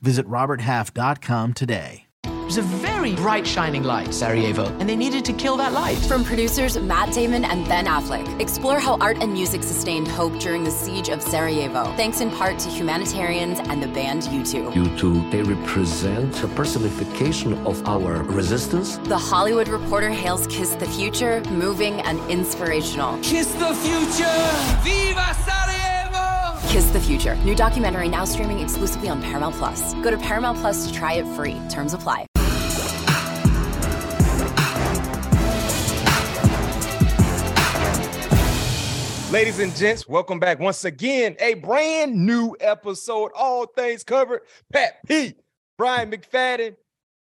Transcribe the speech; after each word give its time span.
Visit 0.00 0.26
RobertHalf.com 0.28 1.54
today. 1.54 2.02
It 2.24 2.50
was 2.50 2.58
a 2.58 2.62
very 2.62 3.16
bright, 3.16 3.44
shining 3.44 3.82
light, 3.82 4.14
Sarajevo, 4.14 4.66
and 4.78 4.88
they 4.88 4.94
needed 4.94 5.24
to 5.24 5.32
kill 5.32 5.56
that 5.56 5.72
light. 5.72 5.96
From 5.96 6.22
producers 6.24 6.78
Matt 6.78 7.12
Damon 7.12 7.44
and 7.44 7.66
Ben 7.66 7.86
Affleck, 7.86 8.40
explore 8.40 8.78
how 8.78 8.96
art 8.98 9.16
and 9.20 9.32
music 9.32 9.64
sustained 9.64 10.06
hope 10.06 10.38
during 10.38 10.62
the 10.62 10.70
siege 10.70 11.08
of 11.08 11.20
Sarajevo, 11.20 11.86
thanks 11.96 12.20
in 12.20 12.30
part 12.30 12.60
to 12.60 12.68
humanitarians 12.68 13.58
and 13.58 13.82
the 13.82 13.88
band 13.88 14.22
U2. 14.22 14.72
U2, 14.74 15.30
they 15.32 15.42
represent 15.42 16.40
a 16.44 16.46
personification 16.46 17.54
of 17.66 17.84
our 17.88 18.22
resistance. 18.22 18.98
The 18.98 19.18
Hollywood 19.18 19.66
Reporter 19.66 20.10
hails 20.10 20.46
Kiss 20.46 20.70
the 20.76 20.86
Future, 20.86 21.42
moving 21.50 22.00
and 22.02 22.20
inspirational. 22.30 23.18
Kiss 23.22 23.52
the 23.54 23.74
future! 23.74 24.82
Viva 24.84 25.34
Sarajevo! 25.44 25.95
Kiss 26.66 26.90
the 26.90 27.00
Future, 27.00 27.36
new 27.36 27.54
documentary 27.54 28.08
now 28.08 28.24
streaming 28.24 28.58
exclusively 28.58 29.08
on 29.08 29.22
Paramount 29.22 29.54
Plus. 29.54 29.94
Go 29.94 30.10
to 30.10 30.18
Paramount 30.18 30.58
Plus 30.58 30.86
to 30.86 30.92
try 30.92 31.14
it 31.14 31.26
free. 31.36 31.56
Terms 31.70 31.94
apply. 31.94 32.26
Ladies 39.30 39.60
and 39.60 39.74
gents, 39.76 40.08
welcome 40.08 40.40
back 40.40 40.58
once 40.58 40.84
again. 40.84 41.36
A 41.40 41.54
brand 41.54 42.14
new 42.14 42.56
episode, 42.60 43.30
all 43.36 43.66
things 43.66 44.02
covered. 44.02 44.42
Pat 44.72 44.98
Pete, 45.06 45.38
Bryant 45.78 46.12
McFadden. 46.12 46.76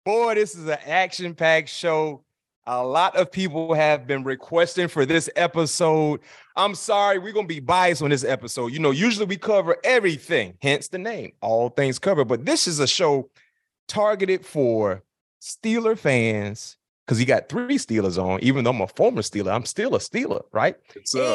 Boy, 0.06 0.36
this 0.36 0.56
is 0.56 0.68
an 0.68 0.80
action-packed 0.86 1.70
show. 1.70 2.25
A 2.68 2.84
lot 2.84 3.16
of 3.16 3.32
people 3.32 3.76
have 3.76 4.08
been 4.08 4.24
requesting 4.24 4.88
for 4.88 5.06
this 5.06 5.30
episode. 5.36 6.22
I'm 6.56 6.74
sorry, 6.74 7.20
we're 7.20 7.32
gonna 7.32 7.46
be 7.46 7.60
biased 7.60 8.02
on 8.02 8.10
this 8.10 8.24
episode. 8.24 8.74
You 8.74 8.80
know, 8.80 8.90
usually 8.90 9.28
we 9.28 9.38
cover 9.38 9.78
everything, 9.84 10.58
hence 10.62 10.88
the 10.88 10.98
name, 10.98 11.34
all 11.42 11.70
things 11.70 12.00
covered. 12.00 12.26
But 12.26 12.46
this 12.46 12.68
is 12.68 12.80
a 12.80 12.88
show 12.88 13.30
targeted 13.88 14.46
for 14.46 15.04
Steeler 15.42 15.96
fans 15.96 16.78
because 17.06 17.20
he 17.20 17.26
got 17.26 17.50
three 17.50 17.78
Steelers 17.78 18.18
on. 18.18 18.40
Even 18.42 18.64
though 18.64 18.72
I'm 18.72 18.82
a 18.82 18.88
former 18.88 19.22
Steeler, 19.22 19.54
I'm 19.54 19.66
still 19.66 19.94
a 19.94 20.00
Steeler, 20.00 20.44
right? 20.52 20.76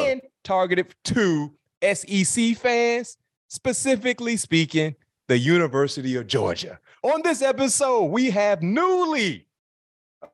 And 0.09 0.21
targeted 0.43 0.93
to 1.05 1.53
SEC 1.81 2.57
fans, 2.57 3.17
specifically 3.47 4.35
speaking, 4.35 4.95
the 5.29 5.37
University 5.37 6.17
of 6.17 6.27
Georgia. 6.27 6.77
On 7.03 7.21
this 7.23 7.41
episode, 7.41 8.05
we 8.05 8.29
have 8.31 8.61
newly 8.61 9.45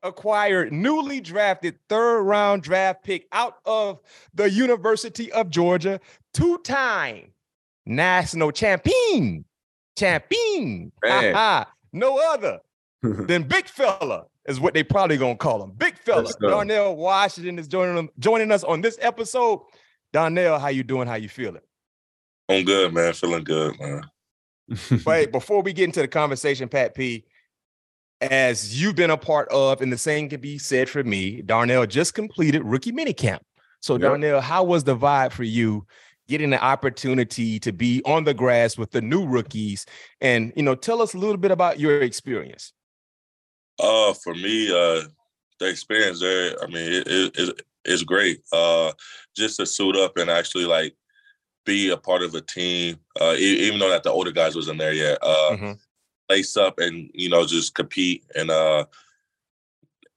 acquired, 0.04 0.72
newly 0.72 1.20
drafted 1.22 1.78
third 1.90 2.24
round 2.24 2.64
draft 2.64 3.04
pick 3.04 3.28
out 3.32 3.58
of 3.66 4.00
the 4.34 4.50
University 4.50 5.32
of 5.32 5.50
Georgia, 5.50 6.00
two 6.34 6.58
time 6.60 7.32
national 7.86 8.52
champion, 8.52 9.46
champion, 9.98 10.92
no 11.94 12.20
other 12.34 12.60
than 13.02 13.44
Big 13.44 13.68
Fella 13.68 14.26
is 14.48 14.60
what 14.60 14.74
they 14.74 14.84
probably 14.84 15.18
gonna 15.18 15.36
call 15.36 15.62
him. 15.62 15.72
Big 15.72 15.98
fella. 16.00 16.32
Darnell 16.40 16.96
Washington 16.96 17.60
is 17.60 17.68
joining 17.68 18.10
joining 18.18 18.52
us 18.52 18.64
on 18.64 18.82
this 18.82 18.98
episode. 19.02 19.62
Darnell, 20.14 20.58
how 20.58 20.70
you 20.70 20.84
doing? 20.84 21.08
How 21.08 21.16
you 21.16 21.30
feeling? 21.30 21.62
I'm 22.50 22.64
good, 22.64 22.94
man. 22.94 23.14
Feeling 23.14 23.44
good, 23.44 23.78
man. 23.80 24.04
Wait, 25.06 25.32
before 25.32 25.62
we 25.62 25.74
get 25.74 25.86
into 25.86 26.02
the 26.02 26.08
conversation, 26.08 26.68
Pat 26.70 26.96
P, 26.96 27.26
as 28.22 28.82
you've 28.82 28.96
been 28.96 29.10
a 29.10 29.18
part 29.18 29.48
of, 29.50 29.82
and 29.82 29.92
the 29.92 29.98
same 29.98 30.30
can 30.30 30.42
be 30.42 30.58
said 30.58 30.90
for 30.90 31.04
me, 31.04 31.42
Darnell 31.42 31.86
just 31.86 32.14
completed 32.14 32.64
rookie 32.64 32.92
minicamp. 32.92 33.40
So, 33.82 33.94
yep. 33.94 34.02
Darnell, 34.02 34.42
how 34.42 34.64
was 34.64 34.84
the 34.84 34.98
vibe 34.98 35.32
for 35.32 35.44
you 35.44 35.86
getting 36.28 36.50
the 36.50 36.62
opportunity 36.62 37.60
to 37.60 37.72
be 37.72 38.02
on 38.06 38.24
the 38.24 38.34
grass 38.34 38.78
with 38.78 38.92
the 38.92 39.02
new 39.02 39.26
rookies? 39.26 39.86
And 40.20 40.52
you 40.56 40.64
know, 40.64 40.76
tell 40.76 41.02
us 41.02 41.14
a 41.14 41.18
little 41.18 41.38
bit 41.38 41.52
about 41.52 41.80
your 41.80 42.02
experience. 42.02 42.74
Uh, 43.80 44.14
for 44.14 44.34
me, 44.34 44.70
uh, 44.70 45.04
the 45.60 45.70
experience 45.70 46.20
there, 46.20 46.56
I 46.62 46.68
mean, 46.68 46.92
it, 46.92 47.08
it, 47.08 47.38
it, 47.38 47.62
it's 47.86 48.04
great. 48.04 48.42
Uh, 48.52 48.92
just 49.36 49.58
to 49.58 49.66
suit 49.66 49.96
up 49.96 50.18
and 50.18 50.30
actually 50.30 50.66
like 50.66 50.96
be 51.66 51.92
a 51.92 51.98
part 51.98 52.24
of 52.24 52.34
a 52.34 52.42
team, 52.42 52.98
uh, 53.22 53.36
even 53.38 53.80
though 53.80 53.90
that 53.90 54.02
the 54.02 54.12
older 54.12 54.32
guys 54.32 54.56
wasn't 54.56 54.80
there 54.80 54.94
yet. 54.94 55.20
Uh, 55.22 55.52
mm-hmm. 55.52 55.72
Lace 56.30 56.58
up 56.58 56.80
and 56.80 57.10
you 57.14 57.30
know 57.30 57.46
just 57.46 57.74
compete 57.74 58.26
and 58.36 58.52
uh, 58.52 58.86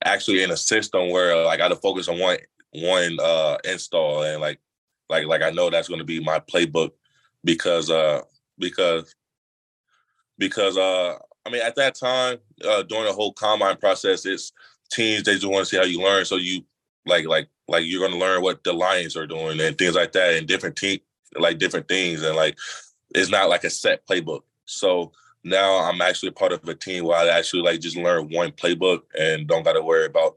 actually 0.05 0.43
in 0.43 0.51
a 0.51 0.57
system 0.57 1.11
where 1.11 1.45
like 1.45 1.55
I 1.55 1.57
got 1.57 1.69
to 1.69 1.77
focus 1.77 2.09
on 2.09 2.19
one 2.19 2.39
one 2.73 3.19
uh, 3.21 3.59
install 3.65 4.23
and 4.23 4.41
like 4.41 4.61
like 5.09 5.27
like 5.27 5.43
I 5.43 5.51
know 5.51 5.71
that's 5.71 5.89
going 5.89 6.01
to 6.01 6.05
be 6.05 6.21
my 6.21 6.41
playbook 6.41 6.93
because 7.45 7.91
uh 7.91 8.23
because 8.59 9.15
because 10.39 10.77
uh 10.77 11.17
I 11.47 11.51
mean, 11.51 11.63
at 11.63 11.77
that 11.77 11.95
time, 11.95 12.39
uh, 12.65 12.83
during 12.83 13.07
the 13.07 13.13
whole 13.13 13.33
combine 13.33 13.77
process, 13.77 14.27
it's 14.27 14.53
teams 14.91 15.23
they 15.23 15.35
just 15.35 15.47
want 15.47 15.65
to 15.65 15.71
see 15.71 15.77
how 15.77 15.85
you 15.85 16.01
learn. 16.03 16.25
So 16.25 16.37
you 16.37 16.65
like 17.07 17.27
like 17.27 17.49
like 17.69 17.85
you're 17.87 18.01
going 18.01 18.13
to 18.13 18.19
learn 18.19 18.43
what 18.43 18.63
the 18.65 18.73
Lions 18.73 19.17
are 19.17 19.27
doing 19.27 19.61
and 19.61 19.77
things 19.79 19.95
like 19.95 20.13
that, 20.13 20.35
and 20.35 20.47
different 20.47 20.77
team 20.77 21.01
like 21.39 21.59
different 21.59 21.89
things, 21.89 22.23
and 22.23 22.37
like 22.37 22.59
it's 23.15 23.31
not 23.31 23.49
like 23.49 23.65
a 23.65 23.71
set 23.71 24.07
playbook. 24.07 24.43
So 24.67 25.13
now 25.45 25.79
I'm 25.79 26.01
actually 26.01 26.33
part 26.33 26.53
of 26.53 26.67
a 26.69 26.75
team 26.75 27.05
where 27.05 27.19
I 27.19 27.29
actually 27.29 27.63
like 27.63 27.81
just 27.81 27.97
learn 27.97 28.29
one 28.29 28.53
playbook 28.53 29.03
and 29.19 29.47
don't 29.47 29.63
got 29.65 29.75
to 29.75 29.83
worry 29.83 30.07
about 30.07 30.37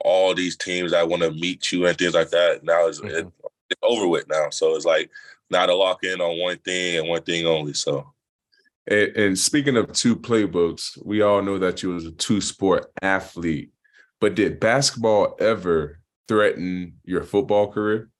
all 0.00 0.34
these 0.34 0.56
teams 0.56 0.92
I 0.92 1.02
want 1.02 1.22
to 1.22 1.30
meet 1.30 1.72
you 1.72 1.86
and 1.86 1.96
things 1.96 2.14
like 2.14 2.30
that. 2.30 2.64
Now 2.64 2.86
it's, 2.86 3.00
mm-hmm. 3.00 3.28
it's 3.70 3.80
over 3.82 4.06
with 4.08 4.28
now, 4.28 4.50
so 4.50 4.74
it's 4.76 4.84
like 4.84 5.10
not 5.50 5.66
to 5.66 5.74
lock 5.74 6.04
in 6.04 6.20
on 6.20 6.40
one 6.40 6.58
thing 6.58 6.98
and 6.98 7.08
one 7.08 7.22
thing 7.22 7.46
only. 7.46 7.74
So 7.74 8.12
and, 8.86 9.16
and, 9.16 9.38
speaking 9.38 9.78
of 9.78 9.92
two 9.92 10.14
playbooks, 10.14 11.02
we 11.02 11.22
all 11.22 11.40
know 11.40 11.58
that 11.58 11.82
you 11.82 11.90
was 11.90 12.04
a 12.04 12.12
two 12.12 12.42
sport 12.42 12.92
athlete, 13.00 13.70
but 14.20 14.34
did 14.34 14.60
basketball 14.60 15.36
ever 15.40 16.00
threaten 16.28 16.98
your 17.04 17.22
football 17.22 17.72
career? 17.72 18.10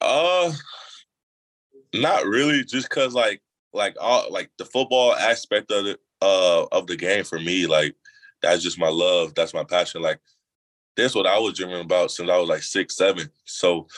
Uh, 0.00 0.52
not 1.92 2.26
really. 2.26 2.64
Just 2.64 2.90
cause 2.90 3.12
like 3.12 3.42
like 3.74 3.96
all 4.00 4.30
like 4.30 4.50
the 4.58 4.64
football 4.64 5.14
aspect 5.14 5.70
of 5.70 5.86
it 5.86 6.00
uh 6.22 6.64
of 6.72 6.86
the 6.86 6.96
game 6.96 7.24
for 7.24 7.38
me, 7.38 7.66
like 7.66 7.94
that's 8.42 8.62
just 8.62 8.78
my 8.78 8.88
love. 8.88 9.34
That's 9.34 9.54
my 9.54 9.64
passion. 9.64 10.02
Like 10.02 10.20
that's 10.96 11.14
what 11.14 11.26
I 11.26 11.38
was 11.38 11.54
dreaming 11.54 11.80
about 11.80 12.10
since 12.10 12.30
I 12.30 12.38
was 12.38 12.48
like 12.48 12.62
six, 12.62 12.96
seven. 12.96 13.30
So 13.44 13.88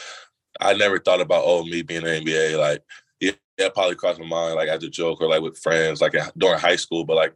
I 0.60 0.72
never 0.74 0.98
thought 0.98 1.20
about 1.20 1.44
oh 1.46 1.64
me 1.64 1.82
being 1.82 2.06
an 2.06 2.24
NBA. 2.24 2.58
Like 2.58 2.82
yeah, 3.58 3.68
probably 3.70 3.94
crossed 3.94 4.20
my 4.20 4.26
mind 4.26 4.54
like 4.54 4.68
as 4.68 4.82
a 4.82 4.88
joke 4.88 5.20
or 5.20 5.28
like 5.28 5.42
with 5.42 5.58
friends, 5.58 6.00
like 6.00 6.14
during 6.36 6.58
high 6.58 6.76
school. 6.76 7.04
But 7.04 7.16
like, 7.16 7.34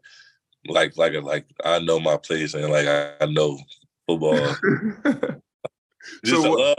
like, 0.67 0.97
like, 0.97 1.15
like 1.23 1.47
I 1.65 1.79
know 1.79 1.99
my 1.99 2.17
place 2.17 2.55
and 2.55 2.71
like 2.71 2.87
I 2.87 3.27
know 3.27 3.59
football. 4.07 4.55
just 6.25 6.43
so, 6.43 6.53
love, 6.53 6.77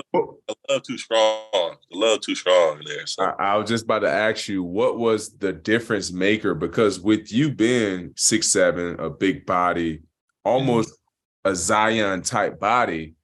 love 0.70 0.84
too 0.84 0.98
strong. 0.98 1.76
The 1.92 1.98
love 1.98 2.22
too 2.22 2.36
strong 2.36 2.82
there. 2.86 3.06
So. 3.06 3.24
I, 3.24 3.54
I, 3.54 3.58
was 3.58 3.70
just 3.70 3.86
about 3.86 4.00
to 4.00 4.10
ask 4.10 4.48
you, 4.48 4.64
what 4.64 4.98
was 4.98 5.38
the 5.38 5.54
difference 5.54 6.12
maker? 6.12 6.54
Because 6.54 7.00
with 7.00 7.32
you 7.32 7.52
being 7.52 8.14
six 8.16 8.48
seven, 8.48 9.00
a 9.00 9.10
big 9.10 9.46
body, 9.46 10.02
almost 10.44 10.90
mm-hmm. 10.90 11.52
a 11.52 11.56
Zion 11.56 12.22
type 12.22 12.60
body, 12.60 13.16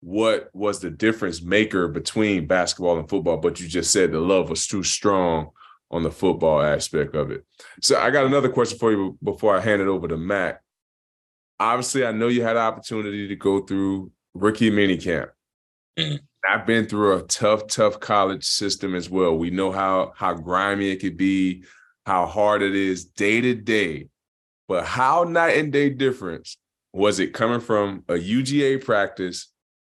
what 0.00 0.50
was 0.52 0.80
the 0.80 0.90
difference 0.90 1.42
maker 1.42 1.88
between 1.88 2.46
basketball 2.46 2.98
and 2.98 3.08
football, 3.08 3.38
but 3.38 3.58
you 3.58 3.66
just 3.66 3.90
said 3.90 4.12
the 4.12 4.20
love 4.20 4.50
was 4.50 4.66
too 4.66 4.82
strong 4.82 5.50
on 5.90 6.02
the 6.02 6.10
football 6.10 6.60
aspect 6.60 7.14
of 7.14 7.30
it. 7.30 7.44
So 7.80 7.98
I 7.98 8.10
got 8.10 8.26
another 8.26 8.50
question 8.50 8.78
for 8.78 8.92
you 8.92 9.18
before 9.22 9.56
I 9.56 9.60
hand 9.60 9.80
it 9.80 9.88
over 9.88 10.06
to 10.08 10.16
Matt. 10.16 10.60
Obviously, 11.58 12.04
I 12.04 12.12
know 12.12 12.28
you 12.28 12.42
had 12.42 12.56
an 12.56 12.62
opportunity 12.62 13.28
to 13.28 13.36
go 13.36 13.60
through 13.60 14.10
rookie 14.34 14.70
minicamp. 14.70 15.28
Mm-hmm. 15.98 16.16
I've 16.48 16.66
been 16.66 16.86
through 16.86 17.16
a 17.16 17.22
tough, 17.22 17.66
tough 17.68 18.00
college 18.00 18.44
system 18.44 18.94
as 18.94 19.08
well. 19.08 19.36
We 19.36 19.50
know 19.50 19.72
how 19.72 20.12
how 20.16 20.34
grimy 20.34 20.90
it 20.90 21.00
could 21.00 21.16
be, 21.16 21.64
how 22.04 22.26
hard 22.26 22.62
it 22.62 22.74
is 22.74 23.04
day 23.04 23.40
to 23.40 23.54
day. 23.54 24.08
But 24.68 24.84
how 24.84 25.24
night 25.24 25.58
and 25.58 25.72
day 25.72 25.90
difference 25.90 26.56
was 26.92 27.18
it 27.18 27.34
coming 27.34 27.60
from 27.60 28.04
a 28.08 28.14
UGA 28.14 28.84
practice 28.84 29.50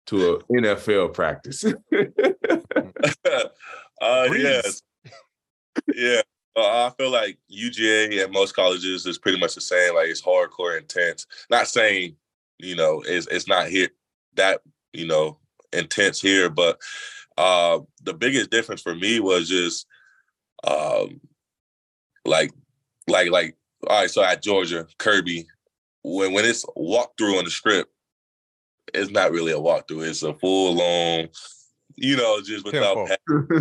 to 0.08 0.42
an 0.50 0.64
NFL 0.64 1.14
practice. 1.14 1.64
uh, 1.66 1.74
yes. 4.02 4.82
Yeah. 5.94 6.22
Uh, 6.56 6.88
I 6.88 6.92
feel 6.98 7.12
like 7.12 7.38
UGA 7.52 8.20
at 8.20 8.32
most 8.32 8.56
colleges 8.56 9.06
is 9.06 9.18
pretty 9.18 9.40
much 9.40 9.56
the 9.56 9.62
same. 9.62 9.96
Like 9.96 10.10
it's 10.10 10.22
hardcore 10.22 10.78
intense. 10.78 11.26
Not 11.50 11.68
saying, 11.68 12.18
you 12.60 12.76
know, 12.76 13.04
it's 13.06 13.28
it's 13.28 13.48
not 13.48 13.68
here 13.68 13.90
that, 14.36 14.62
you 14.94 15.08
know, 15.08 15.40
intense 15.74 16.22
here, 16.22 16.50
but 16.50 16.80
uh 17.38 17.80
the 18.04 18.14
biggest 18.14 18.50
difference 18.50 18.82
for 18.82 18.94
me 18.94 19.20
was 19.20 19.48
just 19.48 19.88
um 20.66 21.22
like 22.26 22.52
like 23.08 23.32
like 23.32 23.56
all 23.88 24.02
right, 24.02 24.12
so 24.12 24.24
at 24.24 24.44
Georgia, 24.44 24.86
Kirby, 25.00 25.48
when 26.04 26.34
when 26.34 26.46
it's 26.46 26.66
walkthrough 26.78 27.40
on 27.40 27.46
the 27.46 27.50
strip, 27.50 27.90
it's 28.94 29.12
not 29.12 29.32
really 29.32 29.52
a 29.52 29.58
walkthrough. 29.58 30.08
It's 30.08 30.24
a 30.24 30.34
full 30.36 30.76
long, 30.76 31.28
you 31.96 32.16
know, 32.18 32.42
just 32.42 32.66
without 32.66 33.10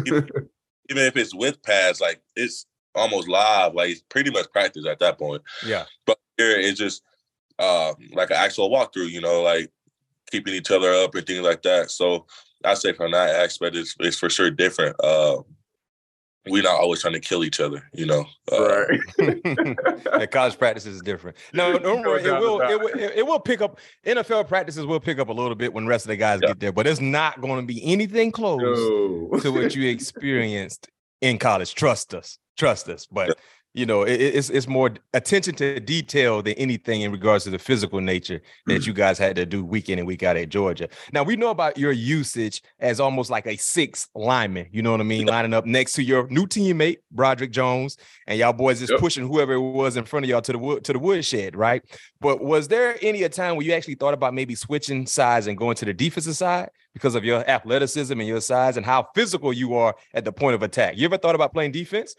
even, 0.07 0.29
even 0.91 1.05
if 1.05 1.17
it's 1.17 1.35
with 1.35 1.63
pads, 1.63 2.01
like 2.01 2.21
it's 2.37 2.67
almost 2.95 3.29
live, 3.29 3.75
like 3.75 3.91
it's 3.91 4.03
pretty 4.09 4.31
much 4.31 4.51
practice 4.53 4.87
at 4.87 4.99
that 4.99 5.19
point. 5.19 5.43
Yeah. 5.65 5.85
But 6.07 6.19
here 6.37 6.59
it's 6.59 6.79
just 6.79 7.03
uh, 7.59 7.95
like 8.13 8.31
an 8.31 8.37
actual 8.37 8.71
walkthrough, 8.71 9.11
you 9.11 9.21
know, 9.21 9.43
like 9.43 9.71
keeping 10.31 10.55
each 10.55 10.71
other 10.71 10.93
up 10.93 11.15
and 11.15 11.27
things 11.27 11.41
like 11.41 11.63
that. 11.63 11.91
So 11.91 12.27
I 12.65 12.75
say 12.75 12.93
from 12.93 13.13
that 13.13 13.31
aspect, 13.31 13.77
it's, 13.77 13.95
it's 14.01 14.19
for 14.19 14.31
sure 14.31 14.51
different. 14.51 14.97
Uh, 15.03 15.39
we're 16.49 16.63
not 16.63 16.81
always 16.81 17.03
trying 17.03 17.13
to 17.13 17.21
kill 17.21 17.45
each 17.45 17.61
other, 17.61 17.83
you 17.93 18.07
know. 18.07 18.25
Uh, 18.51 18.87
right. 19.21 20.31
college 20.31 20.59
practice 20.59 20.87
is 20.87 21.03
different. 21.03 21.37
No, 21.53 21.79
don't 21.79 22.03
worry. 22.03 22.23
It 22.23 22.33
will, 22.33 22.61
it 22.63 22.81
will. 22.81 22.91
It 22.95 23.27
will 23.27 23.41
pick 23.41 23.61
up. 23.61 23.79
NFL 24.07 24.49
practices 24.49 24.87
will 24.87 25.01
pick 25.01 25.19
up 25.19 25.29
a 25.29 25.33
little 25.33 25.55
bit 25.55 25.73
when 25.73 25.85
the 25.85 25.91
rest 25.91 26.07
of 26.07 26.09
the 26.09 26.17
guys 26.17 26.41
yeah. 26.43 26.49
get 26.49 26.61
there, 26.61 26.73
but 26.73 26.87
it's 26.87 27.01
not 27.01 27.41
going 27.43 27.61
to 27.61 27.67
be 27.67 27.85
anything 27.85 28.33
close 28.33 28.61
no. 28.61 29.39
to 29.41 29.53
what 29.53 29.75
you 29.75 29.89
experienced 29.91 30.89
in 31.21 31.39
college. 31.39 31.75
Trust 31.75 32.15
us. 32.15 32.39
Trust 32.57 32.89
us. 32.89 33.07
But 33.07 33.29
yeah 33.29 33.35
you 33.75 33.87
know 33.87 34.03
it, 34.03 34.21
it's 34.21 34.51
it's 34.51 34.67
more 34.67 34.91
attention 35.15 35.55
to 35.55 35.79
detail 35.81 36.43
than 36.43 36.55
anything 36.55 37.03
in 37.03 37.13
regards 37.13 37.45
to 37.45 37.51
the 37.51 37.59
physical 37.59 38.01
nature 38.01 38.41
that 38.67 38.83
mm. 38.83 38.87
you 38.87 38.93
guys 38.93 39.19
had 39.19 39.37
to 39.37 39.47
do 39.47 39.65
week 39.65 39.89
in 39.89 39.99
and 39.99 40.07
week 40.09 40.23
out 40.23 40.37
at 40.37 40.49
Georgia. 40.49 40.89
Now 41.13 41.23
we 41.23 41.37
know 41.37 41.51
about 41.51 41.79
your 41.79 41.93
usage 41.93 42.63
as 42.81 43.01
almost 43.01 43.31
like 43.31 43.47
a 43.47 43.57
six 43.57 44.09
lineman. 44.15 44.67
You 44.73 44.83
know 44.83 44.91
what 44.91 45.01
I 45.01 45.05
mean, 45.05 45.27
lining 45.27 45.55
up 45.55 45.67
next 45.67 45.93
to 45.95 46.03
your 46.03 46.27
new 46.29 46.47
teammate 46.47 46.99
Broderick 47.13 47.53
Jones, 47.53 47.97
and 48.27 48.39
y'all 48.39 48.53
boys 48.53 48.81
just 48.81 48.93
yep. 48.93 49.01
pushing 49.01 49.27
whoever 49.27 49.53
it 49.53 49.61
was 49.61 49.97
in 49.97 50.05
front 50.05 50.25
of 50.25 50.31
y'all 50.31 50.43
to 50.43 50.53
the 50.53 50.59
wood 50.59 50.85
to 50.85 50.93
the 50.93 50.99
woodshed, 50.99 51.55
right? 51.55 51.83
But 52.21 52.43
was 52.43 52.69
there 52.69 52.99
any 53.03 53.23
a 53.23 53.29
time 53.29 53.57
where 53.57 53.65
you 53.65 53.73
actually 53.73 53.95
thought 53.95 54.15
about 54.15 54.35
maybe 54.35 54.55
switching 54.55 55.07
sides 55.07 55.47
and 55.47 55.57
going 55.57 55.77
to 55.77 55.85
the 55.85 55.95
defensive 55.95 56.37
side 56.37 56.71
because 56.93 57.15
of 57.15 57.25
your 57.25 57.49
athleticism 57.49 58.19
and 58.19 58.29
your 58.29 58.41
size 58.41 58.77
and 58.77 58.85
how 58.85 59.09
physical 59.15 59.53
you 59.53 59.75
are 59.75 59.95
at 60.13 60.25
the 60.25 60.33
point 60.33 60.55
of 60.55 60.63
attack? 60.63 60.97
You 60.97 61.05
ever 61.05 61.19
thought 61.19 61.35
about 61.35 61.53
playing 61.53 61.73
defense? 61.73 62.17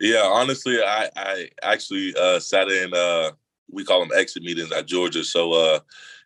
Yeah, 0.00 0.22
honestly, 0.24 0.78
I 0.82 1.10
I 1.16 1.48
actually 1.62 2.14
uh, 2.16 2.38
sat 2.38 2.68
in 2.68 2.94
uh, 2.94 3.32
we 3.70 3.84
call 3.84 4.00
them 4.00 4.16
exit 4.16 4.42
meetings 4.42 4.72
at 4.72 4.86
Georgia. 4.86 5.24
So 5.24 5.52
uh, 5.52 5.80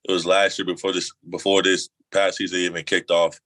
it 0.05 0.13
was 0.13 0.27
last 0.27 0.59
year 0.59 0.67
before 0.67 0.93
this 0.93 1.13
before 1.31 1.63
this 1.63 1.89
past 2.13 2.39
season 2.39 2.61
even 2.61 2.85
kicked 2.85 3.11
off. 3.11 3.41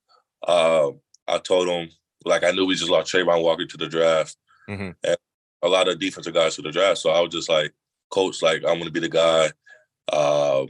Uh, 0.46 0.90
I 1.28 1.38
told 1.38 1.68
them 1.68 1.88
like 2.24 2.44
I 2.44 2.50
knew 2.50 2.66
we 2.66 2.74
just 2.74 2.90
lost 2.90 3.12
Travon 3.12 3.42
Walker 3.42 3.66
to 3.66 3.76
the 3.76 3.88
draft, 3.88 4.36
mm-hmm. 4.68 4.90
and 5.04 5.16
a 5.62 5.68
lot 5.68 5.88
of 5.88 6.00
defensive 6.00 6.34
guys 6.34 6.56
to 6.56 6.62
the 6.62 6.72
draft. 6.72 6.98
So 6.98 7.10
I 7.10 7.20
was 7.20 7.32
just 7.32 7.48
like, 7.48 7.72
coach, 8.10 8.42
like 8.42 8.62
I'm 8.66 8.80
to 8.80 8.90
be 8.90 9.00
the 9.00 9.08
guy. 9.08 9.50
Um, 10.12 10.68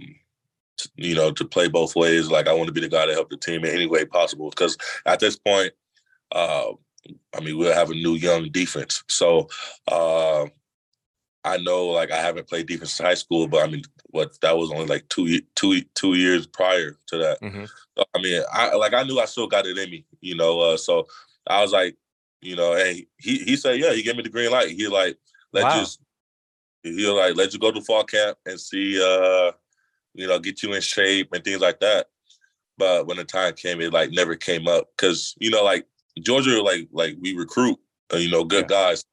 to, 0.78 0.90
you 0.96 1.14
know, 1.14 1.30
to 1.32 1.44
play 1.44 1.68
both 1.68 1.96
ways. 1.96 2.30
Like 2.30 2.48
I 2.48 2.52
want 2.52 2.66
to 2.66 2.72
be 2.72 2.80
the 2.80 2.88
guy 2.88 3.06
to 3.06 3.12
help 3.12 3.30
the 3.30 3.36
team 3.36 3.64
in 3.64 3.74
any 3.74 3.86
way 3.86 4.04
possible. 4.04 4.50
Because 4.50 4.76
at 5.06 5.20
this 5.20 5.36
point, 5.36 5.72
uh, 6.32 6.72
I 7.34 7.40
mean, 7.40 7.58
we'll 7.58 7.74
have 7.74 7.90
a 7.90 7.94
new 7.94 8.14
young 8.14 8.50
defense. 8.50 9.02
So 9.08 9.48
uh, 9.88 10.46
I 11.44 11.58
know, 11.58 11.86
like, 11.86 12.10
I 12.10 12.16
haven't 12.16 12.48
played 12.48 12.66
defense 12.66 12.98
in 12.98 13.06
high 13.06 13.14
school, 13.14 13.46
but 13.46 13.62
I 13.62 13.70
mean, 13.70 13.82
what 14.06 14.40
that 14.40 14.56
was 14.56 14.70
only 14.70 14.86
like 14.86 15.08
two, 15.08 15.40
two, 15.54 15.82
two 15.94 16.14
years 16.14 16.46
prior 16.46 16.98
to 17.08 17.18
that. 17.18 17.40
Mm-hmm. 17.40 17.64
So, 17.96 18.04
I 18.14 18.20
mean, 18.20 18.42
I 18.52 18.74
like 18.74 18.94
I 18.94 19.02
knew 19.02 19.18
I 19.18 19.26
still 19.26 19.46
got 19.46 19.66
it 19.66 19.78
in 19.78 19.90
me, 19.90 20.04
you 20.20 20.36
know. 20.36 20.60
Uh, 20.60 20.76
so 20.76 21.06
I 21.46 21.60
was 21.60 21.72
like, 21.72 21.96
you 22.40 22.56
know, 22.56 22.74
hey, 22.74 23.06
he 23.18 23.38
he 23.38 23.56
said, 23.56 23.78
yeah, 23.78 23.92
he 23.92 24.02
gave 24.02 24.16
me 24.16 24.22
the 24.22 24.28
green 24.28 24.50
light. 24.50 24.70
He 24.70 24.86
like, 24.88 25.18
let's 25.52 25.64
wow. 25.64 25.80
just, 25.80 26.00
he 26.82 27.06
like, 27.08 27.36
let's 27.36 27.52
just 27.52 27.60
go 27.60 27.72
to 27.72 27.82
fall 27.82 28.04
camp 28.04 28.38
and 28.46 28.60
see, 28.60 29.00
uh, 29.02 29.52
you 30.14 30.26
know, 30.26 30.38
get 30.38 30.62
you 30.62 30.72
in 30.72 30.80
shape 30.80 31.28
and 31.32 31.44
things 31.44 31.60
like 31.60 31.80
that. 31.80 32.06
But 32.78 33.06
when 33.06 33.16
the 33.16 33.24
time 33.24 33.54
came, 33.54 33.80
it 33.80 33.92
like 33.92 34.10
never 34.10 34.34
came 34.34 34.66
up 34.68 34.88
because 34.96 35.34
you 35.38 35.50
know, 35.50 35.64
like 35.64 35.86
Georgia, 36.20 36.62
like 36.62 36.88
like 36.92 37.16
we 37.20 37.34
recruit, 37.34 37.78
uh, 38.12 38.16
you 38.16 38.30
know, 38.30 38.44
good 38.44 38.66
yeah. 38.70 38.88
guys. 38.88 39.04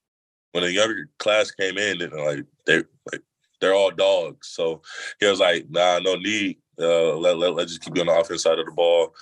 When 0.51 0.63
a 0.63 0.67
younger 0.67 1.09
class 1.17 1.49
came 1.51 1.77
in, 1.77 2.01
and 2.01 2.13
like 2.13 2.45
they 2.65 2.77
like 3.11 3.21
they're 3.59 3.73
all 3.73 3.91
dogs. 3.91 4.49
So 4.49 4.81
he 5.19 5.25
was 5.25 5.39
like, 5.39 5.69
"Nah, 5.69 5.99
no 5.99 6.15
need. 6.15 6.57
Uh, 6.79 7.15
let 7.15 7.37
let 7.37 7.55
let's 7.55 7.71
just 7.71 7.81
keep 7.81 7.95
you 7.95 8.01
on 8.01 8.07
the 8.07 8.19
offense 8.19 8.43
side 8.43 8.59
of 8.59 8.65
the 8.65 8.71
ball. 8.71 9.13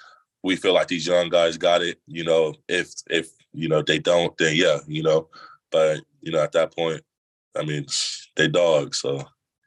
We 0.44 0.56
feel 0.56 0.74
like 0.74 0.88
these 0.88 1.08
young 1.08 1.30
guys 1.30 1.58
got 1.58 1.82
it. 1.82 2.00
You 2.08 2.24
know, 2.24 2.56
if 2.68 2.92
if 3.10 3.30
you 3.54 3.70
know 3.70 3.82
they 3.82 4.00
don't, 4.00 4.36
then 4.38 4.56
yeah, 4.56 4.80
you 4.88 5.04
know. 5.04 5.30
But 5.72 6.02
you 6.22 6.32
know, 6.32 6.42
at 6.42 6.52
that 6.52 6.76
point, 6.76 7.02
I 7.58 7.64
mean, 7.64 7.86
they 8.36 8.48
dogs. 8.48 9.00
So 9.00 9.24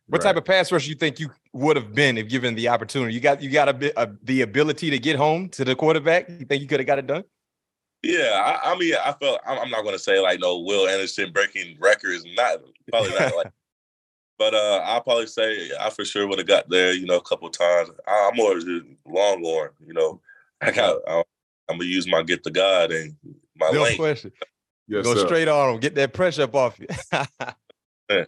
what 0.06 0.22
right. 0.22 0.28
type 0.28 0.36
of 0.36 0.44
pass 0.44 0.70
rush 0.70 0.86
you 0.86 0.94
think 0.94 1.18
you 1.18 1.30
would 1.52 1.76
have 1.76 1.94
been 1.94 2.18
if 2.18 2.28
given 2.28 2.54
the 2.54 2.68
opportunity? 2.68 3.14
You 3.14 3.20
got 3.20 3.40
you 3.40 3.50
got 3.50 3.68
a 3.68 3.74
bit 3.74 3.96
of 3.96 4.16
the 4.22 4.42
ability 4.42 4.90
to 4.90 4.98
get 4.98 5.16
home 5.16 5.48
to 5.50 5.64
the 5.64 5.74
quarterback. 5.74 6.28
You 6.28 6.44
think 6.44 6.60
you 6.60 6.68
could 6.68 6.80
have 6.80 6.86
got 6.86 6.98
it 6.98 7.06
done? 7.06 7.24
Yeah, 8.04 8.58
I, 8.64 8.72
I 8.72 8.78
mean, 8.78 8.94
I 8.94 9.12
felt 9.12 9.40
I'm 9.46 9.70
not 9.70 9.82
going 9.82 9.94
to 9.94 9.98
say 9.98 10.20
like 10.20 10.40
no 10.40 10.58
Will 10.58 10.86
Anderson 10.86 11.32
breaking 11.32 11.76
records, 11.80 12.24
not 12.36 12.60
probably 12.90 13.10
not 13.18 13.36
like. 13.36 13.52
But 14.36 14.52
uh, 14.52 14.82
I'll 14.84 15.00
probably 15.00 15.28
say 15.28 15.70
I 15.80 15.90
for 15.90 16.04
sure 16.04 16.26
would 16.26 16.38
have 16.38 16.48
got 16.48 16.68
there, 16.68 16.92
you 16.92 17.06
know, 17.06 17.16
a 17.16 17.22
couple 17.22 17.48
times. 17.50 17.90
I, 18.06 18.30
am 18.30 18.36
more 18.36 18.58
just 18.58 18.84
Longhorn, 19.06 19.70
you 19.86 19.94
know. 19.94 20.20
I 20.60 20.70
got. 20.72 20.96
I'm, 21.06 21.22
I'm 21.68 21.78
gonna 21.78 21.88
use 21.88 22.06
my 22.06 22.22
gift 22.22 22.44
to 22.44 22.50
God 22.50 22.90
and 22.90 23.16
my 23.56 23.70
no 23.70 23.84
lane. 23.84 23.96
question. 23.96 24.32
Yes, 24.86 25.04
Go 25.04 25.14
sir. 25.14 25.26
straight 25.26 25.48
on 25.48 25.72
them. 25.72 25.80
Get 25.80 25.94
that 25.94 26.12
pressure 26.12 26.42
up 26.42 26.54
off 26.54 26.78
you. 26.78 26.88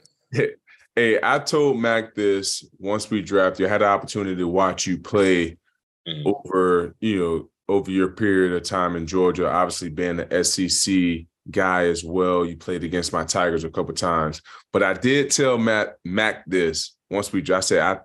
hey, 0.95 1.19
I 1.23 1.39
told 1.41 1.79
Mac 1.79 2.15
this 2.15 2.65
once 2.79 3.11
we 3.11 3.21
drafted 3.21 3.61
you. 3.61 3.67
I 3.67 3.71
had 3.71 3.81
the 3.83 3.87
opportunity 3.87 4.37
to 4.37 4.49
watch 4.49 4.87
you 4.87 4.97
play 4.97 5.59
mm-hmm. 6.09 6.29
over, 6.29 6.95
you 7.01 7.19
know, 7.19 7.51
over 7.69 7.91
your 7.91 8.09
period 8.09 8.53
of 8.53 8.63
time 8.63 8.97
in 8.97 9.07
Georgia, 9.07 9.51
obviously 9.51 9.89
being 9.89 10.21
an 10.21 10.45
SEC 10.45 11.27
guy 11.51 11.87
as 11.87 12.05
well. 12.05 12.45
You 12.45 12.57
played 12.57 12.85
against 12.85 13.13
my 13.13 13.25
Tigers 13.25 13.65
a 13.65 13.71
couple 13.71 13.95
times, 13.95 14.43
but 14.73 14.83
I 14.83 14.95
did 14.95 15.31
tell 15.31 15.59
Matt 15.59 15.97
Mac 16.05 16.45
this 16.47 16.95
once 17.11 17.33
we. 17.33 17.45
I 17.53 17.61
said 17.61 17.81
I 17.81 18.01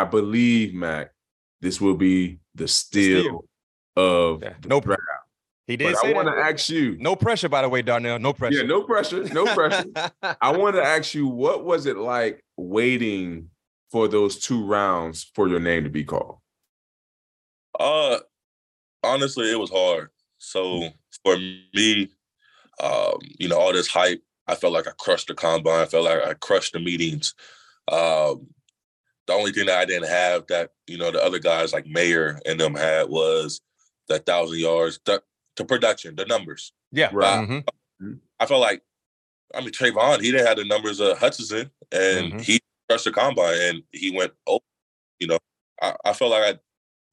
I 0.00 0.04
believe 0.04 0.74
Mac, 0.74 1.12
this 1.60 1.80
will 1.80 1.96
be 1.96 2.38
the 2.54 2.68
steal, 2.68 3.44
of 3.96 4.42
yeah, 4.42 4.54
no 4.66 4.80
draft. 4.80 5.00
He 5.66 5.76
did. 5.76 5.96
I 5.96 6.12
want 6.12 6.28
to 6.28 6.34
ask 6.34 6.68
you. 6.68 6.96
No 7.00 7.16
pressure, 7.16 7.48
by 7.48 7.62
the 7.62 7.68
way, 7.68 7.82
Darnell. 7.82 8.20
No 8.20 8.32
pressure. 8.32 8.58
Yeah, 8.58 8.62
no 8.62 8.84
pressure. 8.84 9.24
No 9.24 9.46
pressure. 9.46 9.84
I 10.40 10.56
want 10.56 10.76
to 10.76 10.82
ask 10.82 11.12
you, 11.12 11.26
what 11.26 11.64
was 11.64 11.86
it 11.86 11.96
like 11.96 12.44
waiting 12.56 13.50
for 13.90 14.06
those 14.06 14.38
two 14.38 14.64
rounds 14.64 15.30
for 15.34 15.48
your 15.48 15.58
name 15.58 15.82
to 15.84 15.90
be 15.90 16.04
called? 16.04 16.38
Uh, 17.78 18.18
honestly, 19.06 19.50
it 19.50 19.58
was 19.58 19.70
hard. 19.70 20.10
So 20.38 20.90
for 21.24 21.36
me, 21.36 22.10
um, 22.82 23.18
you 23.38 23.48
know, 23.48 23.58
all 23.58 23.72
this 23.72 23.88
hype, 23.88 24.22
I 24.46 24.54
felt 24.54 24.72
like 24.72 24.86
I 24.86 24.92
crushed 24.98 25.28
the 25.28 25.34
combine. 25.34 25.82
I 25.82 25.86
felt 25.86 26.04
like 26.04 26.22
I 26.24 26.34
crushed 26.34 26.72
the 26.72 26.80
meetings. 26.80 27.34
Um, 27.90 28.48
the 29.26 29.32
only 29.32 29.52
thing 29.52 29.66
that 29.66 29.78
I 29.78 29.84
didn't 29.84 30.08
have 30.08 30.46
that 30.48 30.70
you 30.86 30.98
know 30.98 31.10
the 31.10 31.22
other 31.22 31.38
guys 31.38 31.72
like 31.72 31.86
Mayer 31.86 32.40
and 32.46 32.60
them 32.60 32.74
had 32.74 33.08
was 33.08 33.60
that 34.08 34.26
thousand 34.26 34.58
yards, 34.58 35.00
the, 35.04 35.22
the 35.56 35.64
production, 35.64 36.14
the 36.14 36.24
numbers. 36.26 36.72
Yeah, 36.92 37.10
right. 37.12 37.48
Mm-hmm. 37.48 38.12
I 38.38 38.46
felt 38.46 38.60
like, 38.60 38.82
I 39.54 39.60
mean, 39.60 39.70
Travon, 39.70 40.20
he 40.20 40.30
didn't 40.30 40.46
have 40.46 40.58
the 40.58 40.64
numbers 40.64 41.00
of 41.00 41.18
Hutchinson, 41.18 41.70
and 41.90 42.32
mm-hmm. 42.32 42.38
he 42.38 42.60
crushed 42.88 43.04
the 43.04 43.12
combine, 43.12 43.60
and 43.60 43.82
he 43.92 44.10
went. 44.10 44.32
Oh, 44.46 44.60
you 45.18 45.26
know, 45.26 45.38
I, 45.80 45.94
I 46.04 46.12
felt 46.12 46.30
like 46.30 46.54
I 46.54 46.58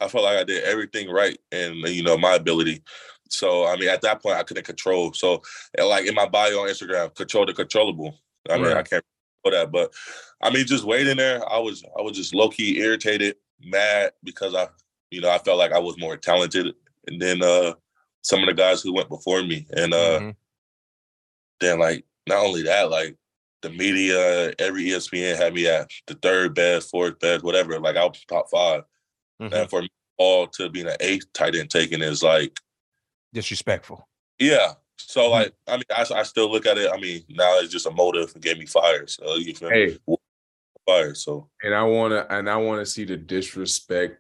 I 0.04 0.08
felt 0.08 0.26
like 0.26 0.38
I 0.38 0.44
did 0.44 0.64
everything 0.64 1.10
right 1.10 1.40
and 1.52 1.76
you 1.88 2.04
know 2.04 2.18
my 2.18 2.36
ability. 2.36 2.84
So 3.30 3.66
I 3.66 3.78
mean, 3.78 3.90
at 3.90 4.02
that 4.02 4.22
point, 4.22 4.38
I 4.38 4.44
couldn't 4.44 4.66
control. 4.66 5.14
So 5.14 5.42
like 5.78 6.06
in 6.06 6.16
my 6.16 6.28
bio 6.28 6.60
on 6.60 6.70
Instagram, 6.70 7.16
control 7.16 7.46
the 7.46 7.54
controllable. 7.54 8.16
I 8.50 8.58
mean, 8.58 8.68
right. 8.68 8.78
I 8.78 8.84
can't 8.84 9.04
know 9.46 9.52
that, 9.52 9.72
but 9.72 9.94
I 10.42 10.50
mean, 10.50 10.66
just 10.66 10.84
waiting 10.84 11.18
there, 11.18 11.42
I 11.50 11.58
was 11.60 11.84
I 11.98 12.02
was 12.02 12.18
just 12.18 12.36
low 12.36 12.50
key 12.50 12.80
irritated, 12.80 13.36
mad 13.64 14.12
because 14.24 14.54
I, 14.54 14.68
you 15.10 15.22
know, 15.22 15.30
I 15.30 15.38
felt 15.40 15.58
like 15.58 15.72
I 15.72 15.80
was 15.80 15.98
more 15.98 16.18
talented 16.18 16.76
than 17.08 17.42
uh 17.42 17.74
some 18.22 18.42
of 18.42 18.48
the 18.48 18.54
guys 18.54 18.82
who 18.82 18.94
went 18.94 19.10
before 19.10 19.42
me, 19.44 19.66
and 19.72 19.94
uh 19.94 20.20
mm-hmm. 20.20 20.30
then 21.62 21.80
like 21.80 22.06
not 22.28 22.46
only 22.46 22.64
that, 22.64 22.90
like 22.90 23.18
the 23.62 23.70
media, 23.70 24.54
every 24.60 24.84
ESPN 24.84 25.38
had 25.38 25.54
me 25.54 25.68
at 25.68 25.90
the 26.08 26.16
third 26.16 26.54
best, 26.54 26.92
fourth 26.92 27.20
best, 27.20 27.44
whatever. 27.44 27.80
Like 27.80 27.96
I 27.96 28.06
was 28.06 28.24
top 28.28 28.50
5 28.50 28.84
Mm-hmm. 29.42 29.54
And 29.54 29.70
for 29.70 29.82
me, 29.82 29.90
all 30.18 30.48
to 30.48 30.70
being 30.70 30.88
an 30.88 30.98
eighth 31.00 31.32
tight 31.34 31.56
end 31.56 31.70
taken 31.70 32.02
is 32.02 32.24
like 32.24 32.60
disrespectful. 33.34 34.08
Yeah. 34.40 34.74
So 34.98 35.22
mm-hmm. 35.22 35.32
like, 35.32 35.54
I 35.68 35.74
mean, 35.74 35.84
I, 35.96 36.06
I 36.20 36.24
still 36.24 36.52
look 36.52 36.66
at 36.66 36.78
it. 36.78 36.92
I 36.92 36.98
mean, 36.98 37.24
now 37.30 37.60
it's 37.60 37.72
just 37.72 37.88
a 37.88 37.92
motive 37.92 38.32
and 38.34 38.44
get 38.44 38.58
me 38.58 38.66
fired. 38.66 39.10
So 39.10 39.36
you 39.36 39.54
feel 39.54 39.70
Hey, 39.70 39.98
me? 40.08 40.18
Fired. 40.86 41.18
So 41.18 41.50
and 41.64 41.74
I 41.74 41.84
wanna 41.84 42.26
and 42.30 42.50
I 42.50 42.58
wanna 42.58 42.86
see 42.86 43.06
the 43.06 43.16
disrespect 43.16 44.20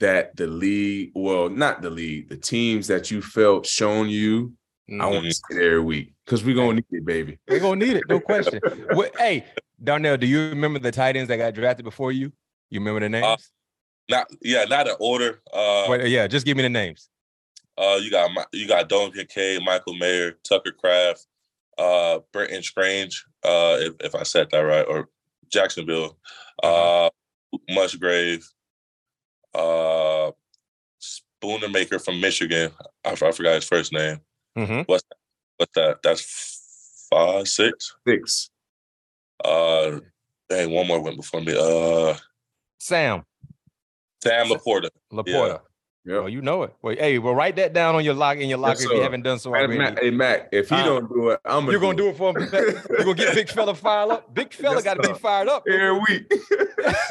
that 0.00 0.36
the 0.36 0.46
league, 0.46 1.12
well, 1.14 1.48
not 1.48 1.80
the 1.80 1.90
league, 1.90 2.28
the 2.28 2.36
teams 2.36 2.88
that 2.88 3.10
you 3.10 3.22
felt 3.22 3.66
shown 3.66 4.08
you. 4.08 4.52
I 5.00 5.06
want 5.06 5.12
to 5.12 5.18
mm-hmm. 5.20 5.54
see 5.54 5.62
it 5.62 5.64
every 5.64 5.80
week 5.80 6.12
because 6.26 6.44
we're 6.44 6.54
gonna 6.54 6.74
need 6.74 6.84
it, 6.90 7.06
baby. 7.06 7.38
We're 7.48 7.60
gonna 7.60 7.86
need 7.86 7.96
it, 7.96 8.04
no 8.06 8.20
question. 8.20 8.60
What, 8.92 9.16
hey, 9.16 9.46
Darnell, 9.82 10.18
do 10.18 10.26
you 10.26 10.48
remember 10.50 10.78
the 10.78 10.92
tight 10.92 11.16
ends 11.16 11.28
that 11.28 11.38
got 11.38 11.54
drafted 11.54 11.84
before 11.84 12.12
you? 12.12 12.32
You 12.68 12.80
remember 12.80 13.00
the 13.00 13.08
names? 13.08 13.24
Uh, 13.24 13.36
not 14.08 14.26
yeah, 14.42 14.64
not 14.64 14.86
in 14.88 14.94
order. 15.00 15.40
Uh, 15.52 15.86
Wait, 15.88 16.08
yeah, 16.08 16.26
just 16.26 16.46
give 16.46 16.56
me 16.56 16.62
the 16.62 16.68
names. 16.68 17.08
uh, 17.76 17.98
you 18.00 18.10
got 18.10 18.30
you 18.52 18.68
got 18.68 18.88
Dalton 18.88 19.12
Kincaid, 19.12 19.62
Michael 19.64 19.94
Mayer, 19.94 20.32
Tucker 20.48 20.72
Kraft, 20.72 21.26
uh, 21.78 22.20
Brenton 22.32 22.62
Strange. 22.62 23.24
Uh, 23.42 23.76
if, 23.80 23.94
if 24.00 24.14
I 24.14 24.22
said 24.22 24.48
that 24.50 24.60
right, 24.60 24.86
or 24.86 25.08
Jacksonville, 25.50 26.16
uh, 26.62 27.10
Musgrave, 27.70 28.48
uh, 29.54 30.30
Schoonmaker 31.00 32.02
from 32.02 32.20
Michigan. 32.20 32.70
I, 33.04 33.10
I 33.10 33.14
forgot 33.14 33.54
his 33.54 33.64
first 33.64 33.92
name. 33.92 34.20
Mm-hmm. 34.56 34.82
What's 34.86 35.04
that? 35.74 35.98
That's 36.02 37.06
five, 37.10 37.48
six. 37.48 37.96
Six. 38.06 38.50
Uh, 39.44 39.98
dang, 40.48 40.70
one 40.70 40.86
more 40.86 41.00
went 41.00 41.16
before 41.16 41.40
me. 41.40 41.54
Uh, 41.58 42.16
Sam 42.78 43.24
Sam 44.24 44.46
Laporta. 44.48 44.88
Laporta. 45.12 45.60
Yep. 46.06 46.16
Oh, 46.22 46.26
you 46.26 46.42
know 46.42 46.64
it. 46.64 46.74
Wait, 46.82 46.98
hey, 47.00 47.18
well, 47.18 47.34
write 47.34 47.56
that 47.56 47.72
down 47.72 47.94
on 47.94 48.04
your 48.04 48.12
lock 48.12 48.36
in 48.36 48.46
your 48.48 48.58
locker 48.58 48.82
if 48.82 48.90
you 48.90 49.00
haven't 49.00 49.22
done 49.22 49.38
so 49.38 49.50
Hey, 49.54 49.60
already. 49.60 49.78
Mac, 49.78 49.98
hey, 49.98 50.10
Mac, 50.10 50.48
if 50.52 50.68
he 50.68 50.74
Uh, 50.74 50.84
don't 50.84 51.08
do 51.08 51.30
it, 51.30 51.40
I'm 51.46 51.60
gonna 51.62 51.72
You're 51.72 51.80
gonna 51.80 51.96
do 51.96 52.08
it 52.08 52.16
for 52.18 52.36
him. 52.38 52.46
You're 52.52 52.98
gonna 53.04 53.14
get 53.14 53.34
big 53.34 53.48
fella 53.48 53.74
fired 53.74 54.10
up. 54.10 54.34
Big 54.34 54.52
fella 54.52 54.74
Yes, 54.74 54.84
got 54.84 55.02
to 55.02 55.08
be 55.12 55.18
fired 55.18 55.48
up. 55.48 55.64
every 55.66 55.98
week. 56.00 56.30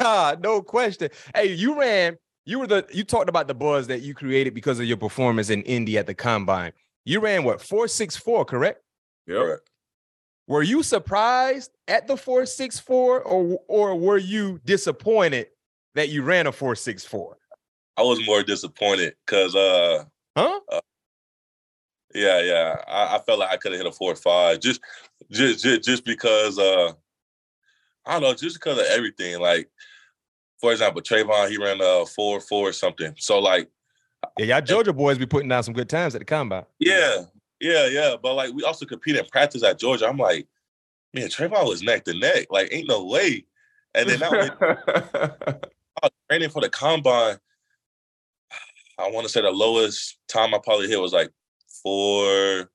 no 0.40 0.62
question. 0.62 1.08
Hey, 1.34 1.52
you 1.54 1.78
ran. 1.78 2.16
You 2.46 2.60
were 2.60 2.66
the. 2.68 2.86
You 2.92 3.02
talked 3.02 3.28
about 3.28 3.48
the 3.48 3.54
buzz 3.54 3.88
that 3.88 4.02
you 4.02 4.14
created 4.14 4.54
because 4.54 4.78
of 4.78 4.84
your 4.84 4.96
performance 4.98 5.50
in 5.50 5.62
Indy 5.62 5.98
at 5.98 6.06
the 6.06 6.14
combine. 6.14 6.72
You 7.04 7.18
ran 7.20 7.42
what 7.42 7.60
four 7.60 7.88
six 7.88 8.16
four, 8.16 8.44
correct? 8.44 8.80
yep. 9.26 9.38
Correct. 9.38 9.70
Were 10.46 10.62
you 10.62 10.82
surprised 10.82 11.70
at 11.88 12.06
the 12.06 12.16
four 12.16 12.46
six 12.46 12.78
four, 12.78 13.22
or 13.22 13.58
or 13.66 13.96
were 13.96 14.18
you 14.18 14.60
disappointed 14.64 15.48
that 15.94 16.08
you 16.08 16.22
ran 16.22 16.46
a 16.46 16.52
four 16.52 16.74
six 16.74 17.04
four? 17.04 17.38
I 17.96 18.02
was 18.02 18.24
more 18.26 18.42
disappointed 18.42 19.14
because 19.26 19.54
uh 19.54 20.04
Huh? 20.36 20.60
Yeah, 22.14 22.40
yeah. 22.42 22.76
I, 22.86 23.16
I 23.16 23.18
felt 23.20 23.40
like 23.40 23.50
I 23.50 23.56
could 23.56 23.72
have 23.72 23.80
hit 23.80 23.86
a 23.88 23.92
four 23.92 24.14
five 24.14 24.60
just, 24.60 24.80
just, 25.30 25.62
just, 25.64 25.82
just 25.82 26.04
because. 26.04 26.58
Uh, 26.58 26.92
I 28.06 28.12
don't 28.12 28.22
know, 28.22 28.34
just 28.34 28.56
because 28.56 28.78
of 28.78 28.86
everything. 28.86 29.40
Like, 29.40 29.70
for 30.60 30.72
example, 30.72 31.00
Travon, 31.02 31.48
he 31.48 31.56
ran 31.56 31.80
a 31.80 32.04
four 32.06 32.40
four 32.40 32.72
something. 32.72 33.14
So 33.18 33.38
like, 33.38 33.70
Yeah, 34.38 34.46
y'all 34.46 34.60
Georgia 34.60 34.92
boys 34.92 35.18
be 35.18 35.26
putting 35.26 35.48
down 35.48 35.62
some 35.62 35.74
good 35.74 35.88
times 35.88 36.14
at 36.14 36.18
the 36.20 36.24
combine. 36.24 36.66
yeah, 36.78 37.22
yeah, 37.60 37.86
yeah. 37.86 38.16
But 38.22 38.34
like, 38.34 38.52
we 38.52 38.62
also 38.62 38.84
compete 38.86 39.16
in 39.16 39.24
practice 39.26 39.62
at 39.62 39.78
Georgia. 39.78 40.06
I'm 40.06 40.18
like, 40.18 40.46
man, 41.14 41.28
Travon 41.28 41.66
was 41.66 41.82
neck 41.82 42.04
to 42.04 42.14
neck. 42.14 42.48
Like, 42.50 42.68
ain't 42.72 42.88
no 42.88 43.04
way. 43.04 43.46
And 43.94 44.08
then 44.08 44.22
I 44.22 45.58
was 46.04 46.12
training 46.30 46.50
for 46.50 46.60
the 46.60 46.68
combine. 46.68 47.38
I 48.98 49.10
want 49.10 49.26
to 49.26 49.32
say 49.32 49.42
the 49.42 49.50
lowest 49.50 50.18
time 50.28 50.54
I 50.54 50.60
probably 50.62 50.88
hit 50.88 51.00
was 51.00 51.12
like 51.12 51.30
four, 51.82 52.70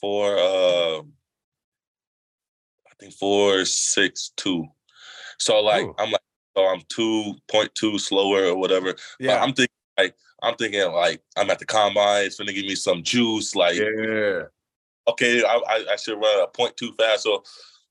four, 0.00 0.38
uh, 0.38 1.00
I 1.00 2.94
think 2.98 3.12
four, 3.14 3.64
six, 3.64 4.32
two. 4.36 4.66
So 5.38 5.60
like 5.60 5.84
Ooh. 5.84 5.94
I'm 5.98 6.10
like, 6.10 6.20
so 6.56 6.66
I'm 6.66 6.82
two 6.88 7.34
point 7.48 7.74
two 7.74 7.98
slower 7.98 8.44
or 8.46 8.56
whatever. 8.56 8.94
But 9.20 9.42
I'm 9.42 9.52
thinking 9.52 9.74
like 9.98 10.14
I'm 10.42 10.54
thinking 10.56 10.90
like 10.92 11.22
I'm 11.36 11.50
at 11.50 11.58
the 11.58 11.66
combine. 11.66 12.26
It's 12.26 12.36
gonna 12.38 12.52
give 12.52 12.64
me 12.64 12.74
some 12.74 13.02
juice. 13.02 13.54
Like 13.54 13.76
yeah. 13.76 14.42
okay, 15.08 15.42
I, 15.42 15.60
I, 15.68 15.84
I 15.92 15.96
should 15.96 16.18
run 16.18 16.42
a 16.42 16.46
point 16.46 16.76
two 16.76 16.92
fast. 16.92 17.24
So 17.24 17.42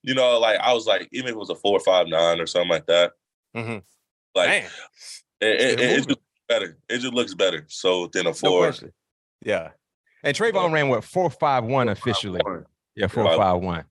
you 0.03 0.15
know, 0.15 0.39
like 0.39 0.59
I 0.59 0.73
was 0.73 0.87
like, 0.87 1.07
even 1.11 1.29
if 1.29 1.33
it 1.33 1.39
was 1.39 1.49
a 1.49 1.55
four 1.55 1.79
five 1.79 2.07
nine 2.07 2.39
or 2.39 2.47
something 2.47 2.69
like 2.69 2.87
that, 2.87 3.13
Mhm. 3.55 3.83
Like 4.35 4.47
Man, 4.49 4.69
it, 5.41 5.47
it, 5.61 5.79
it, 5.79 5.79
it 5.79 6.07
just 6.07 6.19
better. 6.47 6.77
It 6.89 6.99
just 6.99 7.13
looks 7.13 7.33
better. 7.33 7.65
So 7.69 8.07
than 8.07 8.27
a 8.27 8.33
four. 8.33 8.59
question. 8.67 8.91
Yeah, 9.43 9.69
and 10.23 10.35
Travon 10.37 10.71
ran 10.71 10.87
what 10.89 11.03
four 11.03 11.29
five 11.29 11.63
one 11.63 11.89
officially. 11.89 12.41
Yeah, 12.95 13.07
four 13.07 13.25
Five- 13.25 13.37
five 13.37 13.61
one. 13.61 13.85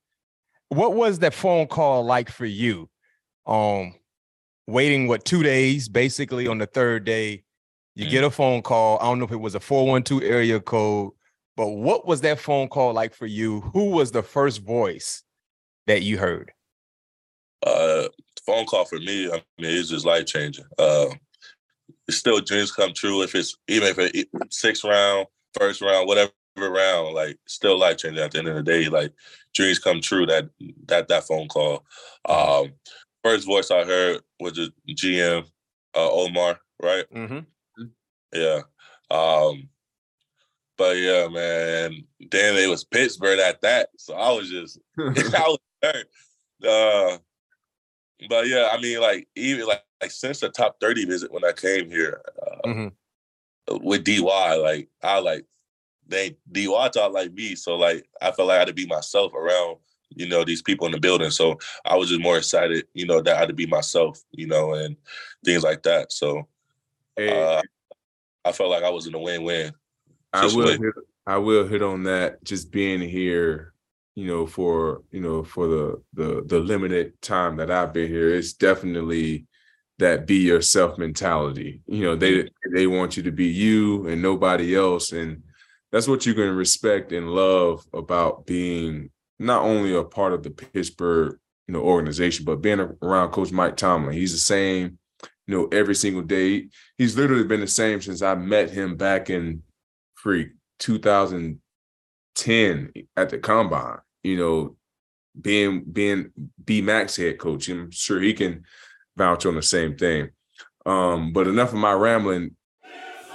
What 0.69 0.95
was 0.95 1.19
that 1.19 1.35
phone 1.35 1.67
call 1.67 2.05
like 2.05 2.31
for 2.31 2.47
you? 2.47 2.89
Um, 3.47 3.95
waiting 4.69 5.09
what 5.09 5.25
two 5.25 5.43
days, 5.43 5.89
basically 5.89 6.47
on 6.47 6.59
the 6.59 6.67
third 6.67 7.05
day, 7.05 7.43
you 7.97 8.07
Mm. 8.07 8.11
get 8.11 8.25
a 8.25 8.31
phone 8.31 8.63
call. 8.63 8.99
I 9.01 9.05
don't 9.07 9.19
know 9.19 9.25
if 9.25 9.33
it 9.33 9.37
was 9.41 9.57
a 9.57 9.61
412 9.61 10.23
area 10.23 10.61
code, 10.61 11.11
but 11.57 11.67
what 11.71 12.07
was 12.07 12.21
that 12.21 12.39
phone 12.39 12.69
call 12.69 12.93
like 12.93 13.13
for 13.15 13.27
you? 13.27 13.63
Who 13.73 13.87
was 13.91 14.13
the 14.13 14.23
first 14.23 14.63
voice 14.63 15.25
that 15.89 16.03
you 16.03 16.19
heard? 16.19 16.53
uh 17.67 18.09
phone 18.51 18.67
call 18.67 18.85
for 18.85 18.99
me, 18.99 19.29
I 19.29 19.43
mean, 19.59 19.79
it's 19.79 19.91
just 19.91 20.07
life 20.07 20.27
changing. 20.27 20.65
Uh 20.79 21.07
it's 22.09 22.19
still 22.19 22.41
dreams 22.41 22.73
come 22.73 22.93
true 22.93 23.23
if 23.23 23.35
it's 23.35 23.57
even 23.69 23.89
if 23.89 23.99
it's 23.99 24.59
sixth 24.59 24.85
round, 24.85 25.27
first 25.59 25.81
round, 25.81 26.09
whatever 26.09 26.33
round, 26.57 27.15
like 27.15 27.39
still 27.47 27.79
life 27.79 27.99
changing 27.99 28.23
at 28.23 28.33
the 28.33 28.39
end 28.39 28.49
of 28.49 28.57
the 28.57 28.63
day. 28.63 28.89
Like 28.89 29.13
dreams 29.55 29.79
come 29.79 30.01
true 30.01 30.27
that 30.27 30.51
that 30.87 31.09
that 31.09 31.25
phone 31.25 31.49
call. 31.49 31.85
Um 32.29 32.73
first 33.23 33.47
voice 33.47 33.71
I 33.71 33.85
heard 33.85 34.21
was 34.41 34.55
the 34.55 34.73
GM 34.89 35.45
uh 35.95 36.11
Omar, 36.11 36.59
right? 36.83 37.05
Mm-hmm. 37.15 37.85
Yeah. 38.35 38.63
Um 39.11 39.69
but 40.77 40.97
yeah, 40.97 41.29
man. 41.29 42.05
Then 42.31 42.57
it 42.57 42.69
was 42.69 42.85
Pittsburgh 42.85 43.39
at 43.39 43.61
that. 43.61 43.91
So 43.99 44.15
I 44.15 44.33
was 44.33 44.49
just 44.49 44.81
I 44.99 45.03
was 45.47 45.59
hurt. 45.83 46.07
Uh, 46.67 47.19
but 48.29 48.47
yeah, 48.47 48.69
I 48.73 48.81
mean, 48.81 49.01
like 49.01 49.29
even 49.37 49.67
like, 49.67 49.83
like 50.01 50.11
since 50.11 50.41
the 50.41 50.49
top 50.51 50.79
thirty 50.81 51.05
visit 51.05 51.33
when 51.33 51.45
I 51.45 51.53
came 51.53 51.91
here 51.91 52.23
uh, 52.43 52.69
Mm-hmm. 52.69 53.85
with 53.85 54.05
DY, 54.05 54.55
like 54.57 54.89
I 55.03 55.19
like 55.21 55.47
they 56.07 56.37
DY 56.51 56.89
talk 56.89 57.13
like 57.13 57.33
me, 57.33 57.55
so 57.55 57.77
like 57.77 58.07
I 58.21 58.33
felt 58.33 58.49
like 58.49 58.57
I 58.57 58.61
had 58.61 58.69
to 58.69 58.75
be 58.75 58.87
myself 58.87 59.33
around 59.35 59.79
you 60.17 60.29
know 60.29 60.45
these 60.45 60.63
people 60.63 60.87
in 60.87 60.93
the 60.93 61.01
building. 61.01 61.31
So 61.31 61.59
I 61.85 61.97
was 61.97 62.09
just 62.09 62.21
more 62.21 62.39
excited, 62.39 62.87
you 62.95 63.07
know, 63.07 63.21
that 63.21 63.37
I 63.37 63.39
had 63.39 63.49
to 63.49 63.55
be 63.55 63.67
myself, 63.67 64.21
you 64.33 64.47
know, 64.47 64.75
and 64.75 64.97
things 65.45 65.63
like 65.63 65.83
that. 65.85 66.13
So 66.13 66.49
Hey, 67.17 67.43
uh, 67.43 67.63
I 68.45 68.53
felt 68.53 68.71
like 68.71 68.83
I 68.83 68.91
was 68.91 69.07
in 69.07 69.15
a 69.15 69.19
win-win. 69.19 69.73
I 70.33 70.47
will 70.47 70.71
hit, 70.71 70.95
I 71.27 71.37
will 71.39 71.67
hit 71.67 71.83
on 71.83 72.05
that 72.05 72.43
just 72.45 72.71
being 72.71 73.01
here, 73.01 73.75
you 74.15 74.27
know, 74.27 74.47
for 74.47 75.03
you 75.11 75.21
know, 75.21 75.43
for 75.43 75.67
the 75.67 76.03
the 76.15 76.43
the 76.47 76.59
limited 76.59 77.21
time 77.23 77.57
that 77.57 77.71
I've 77.71 77.93
been 77.93 78.09
here, 78.09 78.35
it's 78.35 78.53
definitely 78.53 79.47
that 79.99 80.27
be 80.27 80.39
yourself 80.39 80.99
mentality. 80.99 81.83
You 81.87 82.05
know, 82.05 82.17
they 82.17 82.49
they 82.73 82.87
want 82.87 83.17
you 83.17 83.23
to 83.25 83.33
be 83.33 83.47
you 83.47 84.09
and 84.09 84.21
nobody 84.21 84.75
else. 84.75 85.13
And 85.13 85.43
that's 85.93 86.09
what 86.09 86.27
you're 86.27 86.35
gonna 86.35 86.53
respect 86.53 87.13
and 87.13 87.31
love 87.31 87.85
about 87.93 88.47
being 88.47 89.11
not 89.39 89.63
only 89.63 89.95
a 89.95 90.05
part 90.05 90.33
of 90.33 90.43
the 90.43 90.51
Pittsburgh, 90.51 91.39
you 91.67 91.75
know, 91.75 91.81
organization, 91.81 92.45
but 92.45 92.61
being 92.61 92.81
around 93.03 93.31
Coach 93.31 93.53
Mike 93.53 93.77
Tomlin. 93.77 94.15
He's 94.15 94.33
the 94.33 94.39
same, 94.39 94.99
you 95.47 95.57
know, 95.57 95.69
every 95.73 95.95
single 95.95 96.23
day. 96.23 96.69
He's 96.99 97.17
literally 97.17 97.45
been 97.45 97.61
the 97.61 97.67
same 97.67 98.01
since 98.03 98.23
I 98.23 98.35
met 98.35 98.71
him 98.71 98.97
back 98.97 99.31
in 99.31 99.63
freak 100.15 100.49
2010 102.35 103.07
at 103.17 103.31
the 103.31 103.39
combine 103.39 103.99
you 104.23 104.37
know 104.37 104.77
being 105.41 105.85
being 105.85 106.31
BMac's 106.65 107.17
head 107.17 107.39
coach 107.39 107.69
i'm 107.69 107.91
sure 107.91 108.21
he 108.21 108.33
can 108.35 108.65
vouch 109.17 109.47
on 109.47 109.55
the 109.55 109.63
same 109.63 109.97
thing 109.97 110.31
um 110.87 111.33
but 111.33 111.47
enough 111.47 111.73
of 111.73 111.79
my 111.79 111.93
rambling 111.93 112.57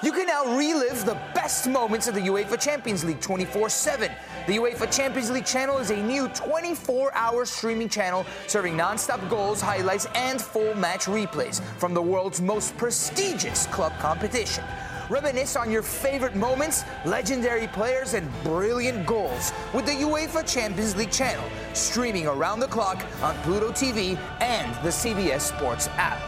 You 0.04 0.12
can 0.12 0.28
now 0.28 0.56
relive 0.56 1.06
the 1.06 1.18
best 1.34 1.68
moments 1.68 2.08
of 2.08 2.16
the 2.16 2.22
UEFA 2.22 2.62
Champions 2.62 3.04
League 3.04 3.22
24 3.22 3.70
7. 3.70 4.12
The 4.46 4.58
UEFA 4.58 4.96
Champions 4.96 5.32
League 5.32 5.46
channel 5.46 5.80
is 5.80 5.90
a 5.90 5.96
new 5.96 6.28
24 6.28 7.16
hour 7.16 7.46
streaming 7.46 7.90
channel 7.90 8.26
serving 8.46 8.76
non 8.78 8.98
stop 8.98 9.28
goals, 9.30 9.62
highlights, 9.62 10.06
and 10.14 10.40
full 10.40 10.76
match 10.76 11.06
replays 11.06 11.62
from 11.80 11.94
the 11.94 12.02
world's 12.02 12.42
most 12.42 12.78
prestigious 12.78 13.66
club 13.68 13.98
competition. 14.00 14.64
Reminisce 15.10 15.56
on 15.56 15.70
your 15.70 15.84
favorite 15.84 16.36
moments, 16.36 16.84
legendary 17.06 17.68
players, 17.68 18.14
and 18.14 18.28
brilliant 18.44 19.06
goals 19.06 19.52
with 19.74 19.86
the 19.86 19.92
UEFA 19.92 20.52
Champions 20.52 20.96
League 20.96 21.12
channel, 21.12 21.46
streaming 21.74 22.28
around 22.28 22.60
the 22.60 22.68
clock 22.68 23.06
on 23.22 23.36
Pluto 23.44 23.70
TV 23.70 24.18
and 24.42 24.74
the 24.84 24.90
CBS 24.90 25.42
Sports 25.42 25.88
app. 25.98 26.20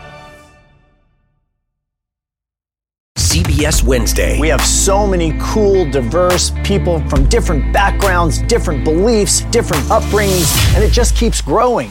CBS 3.17 3.57
CBS 3.57 3.83
Wednesday. 3.83 4.39
We 4.39 4.49
have 4.49 4.61
so 4.61 5.07
many 5.07 5.35
cool, 5.39 5.89
diverse 5.89 6.51
people 6.63 6.99
from 7.09 7.27
different 7.27 7.73
backgrounds, 7.73 8.41
different 8.43 8.83
beliefs, 8.83 9.41
different 9.45 9.83
upbringings, 9.85 10.75
and 10.75 10.83
it 10.83 10.91
just 10.91 11.15
keeps 11.15 11.41
growing. 11.41 11.89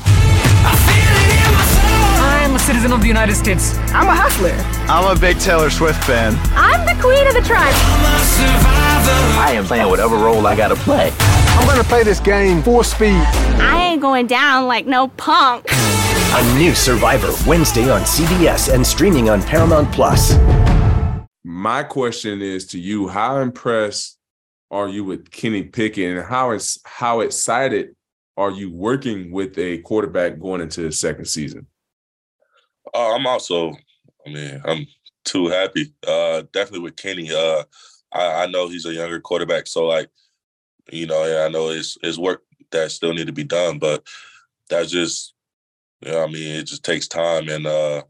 I'm 2.67 2.71
a 2.71 2.75
citizen 2.75 2.93
of 2.97 3.01
the 3.01 3.07
United 3.07 3.37
States. 3.37 3.79
I'm 3.95 4.09
a 4.09 4.15
hustler. 4.17 4.51
I'm 4.93 5.17
a 5.17 5.21
big 5.21 5.39
Taylor 5.39 5.71
Swift 5.71 6.03
fan. 6.03 6.37
I'm 6.51 6.85
the 6.85 7.01
queen 7.01 7.25
of 7.29 7.35
the 7.35 7.41
tribe. 7.43 7.73
I 9.39 9.53
am 9.55 9.65
playing 9.67 9.89
whatever 9.89 10.17
role 10.17 10.45
I 10.49 10.57
gotta 10.57 10.75
play. 10.75 11.13
I'm 11.21 11.65
gonna 11.69 11.85
play 11.85 12.03
this 12.03 12.19
game 12.19 12.65
full 12.65 12.83
speed. 12.83 13.23
I 13.61 13.91
ain't 13.91 14.03
going 14.03 14.27
down 14.27 14.67
like 14.67 14.85
no 14.85 15.07
punk. 15.07 15.67
A 15.71 16.59
new 16.59 16.75
Survivor 16.75 17.33
Wednesday 17.49 17.89
on 17.89 18.01
CBS 18.01 18.75
and 18.75 18.85
streaming 18.85 19.31
on 19.31 19.43
Paramount 19.43 19.93
Plus. 19.93 20.37
My 21.45 21.85
question 21.85 22.43
is 22.43 22.67
to 22.69 22.81
you: 22.81 23.07
How 23.07 23.39
impressed 23.39 24.19
are 24.73 24.89
you 24.89 25.05
with 25.05 25.31
Kenny 25.31 25.63
Pickett, 25.63 26.17
and 26.17 26.27
how 26.27 26.51
is 26.51 26.81
how 26.85 27.21
excited 27.21 27.95
are 28.37 28.51
you 28.51 28.73
working 28.73 29.31
with 29.31 29.57
a 29.57 29.79
quarterback 29.83 30.41
going 30.41 30.61
into 30.61 30.83
the 30.83 30.91
second 30.91 31.27
season? 31.27 31.69
Uh, 32.95 33.14
I'm 33.14 33.26
also, 33.26 33.73
I 34.26 34.31
mean, 34.31 34.62
I'm 34.64 34.87
too 35.25 35.49
happy. 35.49 35.93
Uh, 36.07 36.43
definitely 36.52 36.81
with 36.81 36.97
Kenny. 36.97 37.31
Uh, 37.33 37.64
I, 38.12 38.45
I 38.45 38.47
know 38.47 38.69
he's 38.69 38.87
a 38.87 38.95
younger 38.95 39.21
quarterback, 39.21 39.66
so 39.66 39.87
like, 39.87 40.09
you 40.90 41.07
know, 41.07 41.25
yeah, 41.25 41.45
I 41.45 41.49
know 41.49 41.71
it's 41.71 41.99
it's 42.02 42.19
work 42.19 42.43
that 42.71 42.90
still 42.90 43.12
need 43.12 43.26
to 43.26 43.33
be 43.33 43.45
done, 43.45 43.78
but 43.78 44.07
that's 44.69 44.90
just, 44.90 45.35
you 46.00 46.12
know, 46.12 46.23
I 46.23 46.26
mean, 46.26 46.57
it 46.57 46.64
just 46.64 46.85
takes 46.85 47.09
time 47.09 47.49
and 47.49 47.66
uh, 47.66 48.02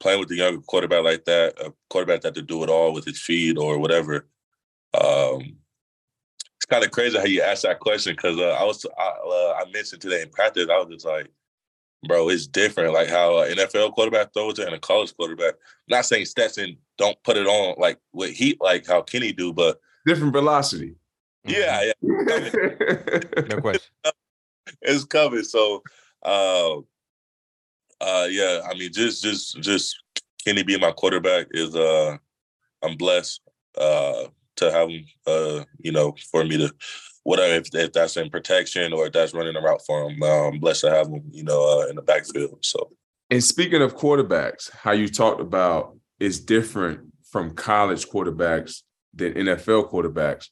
playing 0.00 0.20
with 0.20 0.28
the 0.28 0.36
younger 0.36 0.60
quarterback 0.62 1.04
like 1.04 1.24
that, 1.24 1.54
a 1.60 1.72
quarterback 1.90 2.22
that 2.22 2.34
to 2.34 2.42
do 2.42 2.62
it 2.62 2.70
all 2.70 2.92
with 2.92 3.04
his 3.04 3.20
feet 3.20 3.56
or 3.58 3.78
whatever. 3.78 4.26
Um, 4.94 5.56
it's 6.56 6.66
kind 6.68 6.84
of 6.84 6.90
crazy 6.90 7.18
how 7.18 7.24
you 7.24 7.42
asked 7.42 7.62
that 7.62 7.80
question 7.80 8.14
because 8.14 8.38
uh, 8.38 8.56
I 8.60 8.64
was 8.64 8.84
I, 8.98 9.02
uh, 9.02 9.62
I 9.62 9.70
mentioned 9.72 10.02
today 10.02 10.22
in 10.22 10.30
practice 10.30 10.68
I 10.70 10.78
was 10.78 10.88
just 10.90 11.06
like, 11.06 11.30
bro, 12.04 12.28
it's 12.28 12.46
different. 12.46 12.94
Like 12.94 13.08
how 13.08 13.38
an 13.40 13.56
NFL 13.56 13.92
quarterback 13.92 14.32
throws 14.32 14.58
it 14.58 14.66
and 14.66 14.74
a 14.74 14.78
college 14.78 15.14
quarterback. 15.16 15.54
I'm 15.54 15.96
not 15.96 16.06
saying 16.06 16.26
Stetson 16.26 16.76
don't 16.98 17.20
put 17.24 17.36
it 17.36 17.46
on 17.46 17.74
like 17.78 17.98
with 18.12 18.30
heat 18.30 18.58
like 18.60 18.86
how 18.86 19.02
Kenny 19.02 19.32
do, 19.32 19.52
but 19.52 19.80
different 20.06 20.32
velocity. 20.32 20.94
Yeah, 21.44 21.82
yeah. 21.84 21.92
no 23.48 23.60
question. 23.60 23.92
It's 24.80 25.04
coming. 25.04 25.44
So 25.44 25.82
uh 26.22 26.78
uh 28.00 28.26
yeah, 28.30 28.62
I 28.68 28.74
mean 28.74 28.92
just 28.92 29.22
just 29.22 29.60
just 29.60 29.94
Kenny 30.42 30.62
being 30.62 30.80
my 30.80 30.90
quarterback 30.90 31.48
is 31.50 31.76
uh 31.76 32.16
I'm 32.82 32.96
blessed 32.96 33.42
uh 33.76 34.24
to 34.56 34.72
have 34.72 34.88
him 34.88 35.04
uh, 35.26 35.64
you 35.78 35.92
know, 35.92 36.14
for 36.30 36.44
me 36.44 36.56
to 36.58 36.74
whatever 37.24 37.54
if, 37.54 37.74
if 37.74 37.92
that's 37.92 38.16
in 38.16 38.30
protection 38.30 38.92
or 38.92 39.06
if 39.06 39.12
that's 39.12 39.34
running 39.34 39.56
a 39.56 39.60
route 39.60 39.84
for 39.84 40.08
him. 40.08 40.22
I'm 40.22 40.60
blessed 40.60 40.82
to 40.82 40.90
have 40.90 41.08
him, 41.08 41.24
you 41.30 41.42
know, 41.42 41.82
uh, 41.82 41.88
in 41.88 41.96
the 41.96 42.02
backfield. 42.02 42.58
So 42.62 42.90
and 43.30 43.42
speaking 43.42 43.82
of 43.82 43.96
quarterbacks, 43.96 44.70
how 44.70 44.92
you 44.92 45.08
talked 45.08 45.40
about 45.40 45.96
is 46.20 46.40
different 46.40 47.00
from 47.30 47.54
college 47.54 48.06
quarterbacks 48.08 48.82
than 49.12 49.34
NFL 49.34 49.90
quarterbacks. 49.90 50.48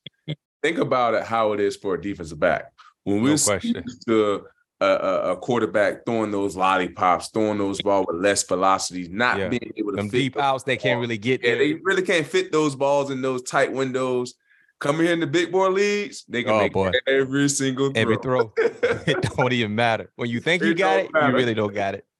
Think 0.62 0.78
about 0.78 1.14
it 1.14 1.24
how 1.24 1.52
it 1.52 1.60
is 1.60 1.76
for 1.76 1.94
a 1.94 2.00
defensive 2.00 2.40
back. 2.40 2.72
When 3.04 3.22
we're 3.22 3.36
no 3.36 3.80
to 4.06 4.46
a, 4.80 4.86
a, 4.86 5.32
a, 5.32 5.36
quarterback 5.36 6.04
throwing 6.04 6.30
those 6.30 6.56
lollipops, 6.56 7.28
throwing 7.28 7.58
those 7.58 7.80
balls 7.82 8.06
with 8.08 8.22
less 8.22 8.42
velocity, 8.44 9.08
not 9.08 9.38
yeah. 9.38 9.48
being 9.48 9.72
able 9.76 9.90
to 9.90 9.96
Them 9.96 10.08
deep 10.08 10.36
outs, 10.36 10.64
they 10.64 10.76
can't 10.76 11.00
really 11.00 11.18
get 11.18 11.42
yeah, 11.42 11.50
there. 11.50 11.58
they 11.58 11.74
really 11.82 12.02
can't 12.02 12.26
fit 12.26 12.52
those 12.52 12.74
balls 12.74 13.10
in 13.10 13.22
those 13.22 13.42
tight 13.42 13.72
windows. 13.72 14.34
Coming 14.82 15.02
here 15.02 15.12
in 15.12 15.20
the 15.20 15.28
big 15.28 15.52
boy 15.52 15.68
leagues, 15.68 16.24
they 16.28 16.42
can 16.42 16.54
oh, 16.54 16.58
make 16.58 16.72
boy. 16.72 16.90
every 17.06 17.48
single 17.48 17.92
throw. 17.92 18.02
Every 18.02 18.16
throw. 18.16 18.52
it 18.58 19.22
don't 19.22 19.52
even 19.52 19.76
matter. 19.76 20.10
When 20.16 20.28
you 20.28 20.40
think 20.40 20.60
it 20.60 20.66
you 20.66 20.74
got 20.74 20.98
it, 20.98 21.12
matter. 21.12 21.28
you 21.28 21.36
really 21.36 21.54
don't 21.54 21.72
got 21.72 21.94
it. 21.94 22.04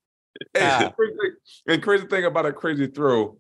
Ah. 0.59 0.93
and 1.69 1.83
crazy 1.83 2.07
thing 2.07 2.25
about 2.25 2.47
a 2.47 2.53
crazy 2.53 2.87
throw, 2.87 3.37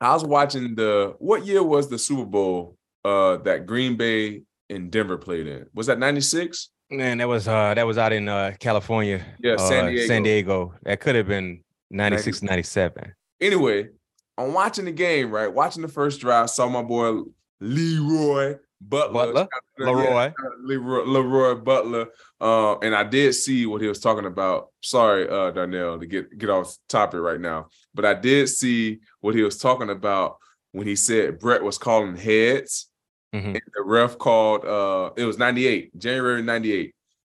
I 0.00 0.12
was 0.12 0.24
watching 0.24 0.74
the 0.74 1.14
what 1.18 1.46
year 1.46 1.62
was 1.62 1.88
the 1.88 1.98
Super 1.98 2.26
Bowl 2.26 2.76
uh 3.04 3.38
that 3.38 3.66
Green 3.66 3.96
Bay 3.96 4.42
and 4.68 4.90
Denver 4.90 5.16
played 5.16 5.46
in? 5.46 5.66
Was 5.74 5.86
that 5.86 5.98
96? 5.98 6.68
Man, 6.90 7.18
that 7.18 7.28
was 7.28 7.48
uh 7.48 7.72
that 7.72 7.86
was 7.86 7.96
out 7.96 8.12
in 8.12 8.28
uh 8.28 8.52
California. 8.60 9.24
Yeah, 9.40 9.56
San 9.56 9.86
Diego. 9.86 10.04
Uh, 10.04 10.06
San 10.06 10.22
Diego. 10.22 10.74
That 10.82 11.00
could 11.00 11.16
have 11.16 11.26
been 11.26 11.64
96, 11.90 12.42
97. 12.42 13.14
Anyway, 13.40 13.88
I'm 14.36 14.52
watching 14.52 14.84
the 14.84 14.92
game, 14.92 15.30
right? 15.30 15.52
Watching 15.52 15.82
the 15.82 15.88
first 15.88 16.20
drive, 16.20 16.50
saw 16.50 16.68
my 16.68 16.82
boy 16.82 17.22
Leroy 17.62 18.56
Butler. 18.80 19.12
Butler? 19.12 19.48
Leroy. 19.78 20.32
Leroy, 20.64 21.04
Leroy 21.04 21.54
Butler. 21.54 22.08
Uh, 22.40 22.78
and 22.78 22.94
I 22.94 23.04
did 23.04 23.34
see 23.34 23.66
what 23.66 23.80
he 23.80 23.86
was 23.86 24.00
talking 24.00 24.26
about. 24.26 24.68
Sorry, 24.82 25.28
uh, 25.28 25.52
Darnell, 25.52 25.98
to 26.00 26.06
get, 26.06 26.36
get 26.36 26.50
off 26.50 26.76
topic 26.88 27.20
right 27.20 27.40
now. 27.40 27.68
But 27.94 28.04
I 28.04 28.14
did 28.14 28.48
see 28.48 29.00
what 29.20 29.34
he 29.34 29.42
was 29.42 29.58
talking 29.58 29.90
about 29.90 30.38
when 30.72 30.86
he 30.86 30.96
said 30.96 31.38
Brett 31.38 31.62
was 31.62 31.78
calling 31.78 32.16
heads. 32.16 32.88
Mm-hmm. 33.34 33.52
the 33.52 33.82
ref 33.82 34.18
called 34.18 34.62
uh 34.66 35.10
it 35.16 35.24
was 35.24 35.38
98, 35.38 35.98
January 35.98 36.42
98. 36.42 36.94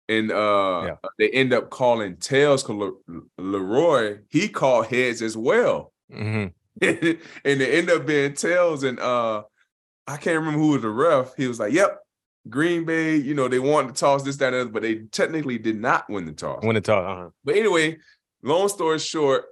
And 0.09 0.31
uh 0.31 0.83
yeah. 0.85 1.09
they 1.17 1.29
end 1.31 1.53
up 1.53 1.71
calling 1.71 2.17
tails 2.17 2.61
because 2.61 2.93
Leroy, 3.39 4.19
he 4.29 4.47
called 4.47 4.85
heads 4.87 5.23
as 5.23 5.35
well. 5.35 5.91
Mm-hmm. 6.13 6.49
and 7.45 7.61
they 7.61 7.79
end 7.79 7.89
up 7.89 8.05
being 8.05 8.33
tails 8.35 8.83
and 8.83 8.99
uh 8.99 9.41
I 10.07 10.17
can't 10.17 10.39
remember 10.39 10.59
who 10.59 10.69
was 10.69 10.81
the 10.81 10.89
ref. 10.89 11.35
He 11.35 11.47
was 11.47 11.59
like, 11.59 11.73
"Yep, 11.73 11.99
Green 12.49 12.85
Bay. 12.85 13.15
You 13.15 13.33
know 13.33 13.47
they 13.47 13.59
wanted 13.59 13.93
to 13.95 13.99
toss 13.99 14.23
this, 14.23 14.37
that, 14.37 14.53
and 14.53 14.61
other, 14.61 14.69
but 14.69 14.81
they 14.81 14.95
technically 15.11 15.57
did 15.57 15.79
not 15.79 16.09
win 16.09 16.25
the 16.25 16.31
toss. 16.31 16.63
Win 16.63 16.75
the 16.75 16.81
toss. 16.81 17.05
Uh-huh. 17.05 17.29
But 17.43 17.55
anyway, 17.55 17.97
long 18.43 18.69
story 18.69 18.99
short, 18.99 19.45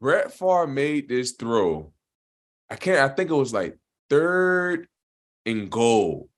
Brett 0.00 0.32
Favre 0.32 0.66
made 0.66 1.08
this 1.08 1.32
throw. 1.32 1.92
I 2.70 2.76
can't. 2.76 2.98
I 2.98 3.14
think 3.14 3.30
it 3.30 3.34
was 3.34 3.52
like 3.52 3.78
third 4.08 4.88
and 5.44 5.70
goal, 5.70 6.28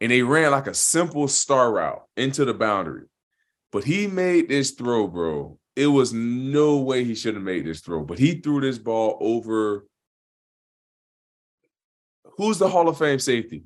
and 0.00 0.12
they 0.12 0.22
ran 0.22 0.52
like 0.52 0.66
a 0.66 0.74
simple 0.74 1.28
star 1.28 1.72
route 1.72 2.04
into 2.16 2.44
the 2.44 2.54
boundary. 2.54 3.04
But 3.70 3.84
he 3.84 4.06
made 4.06 4.48
this 4.48 4.70
throw, 4.72 5.08
bro. 5.08 5.58
It 5.76 5.88
was 5.88 6.12
no 6.12 6.78
way 6.78 7.04
he 7.04 7.14
should 7.14 7.34
have 7.34 7.42
made 7.42 7.66
this 7.66 7.80
throw, 7.80 8.02
but 8.02 8.18
he 8.18 8.40
threw 8.40 8.60
this 8.60 8.78
ball 8.78 9.16
over 9.20 9.86
Who's 12.38 12.58
the 12.58 12.68
Hall 12.68 12.88
of 12.88 12.96
Fame 12.96 13.18
safety? 13.18 13.64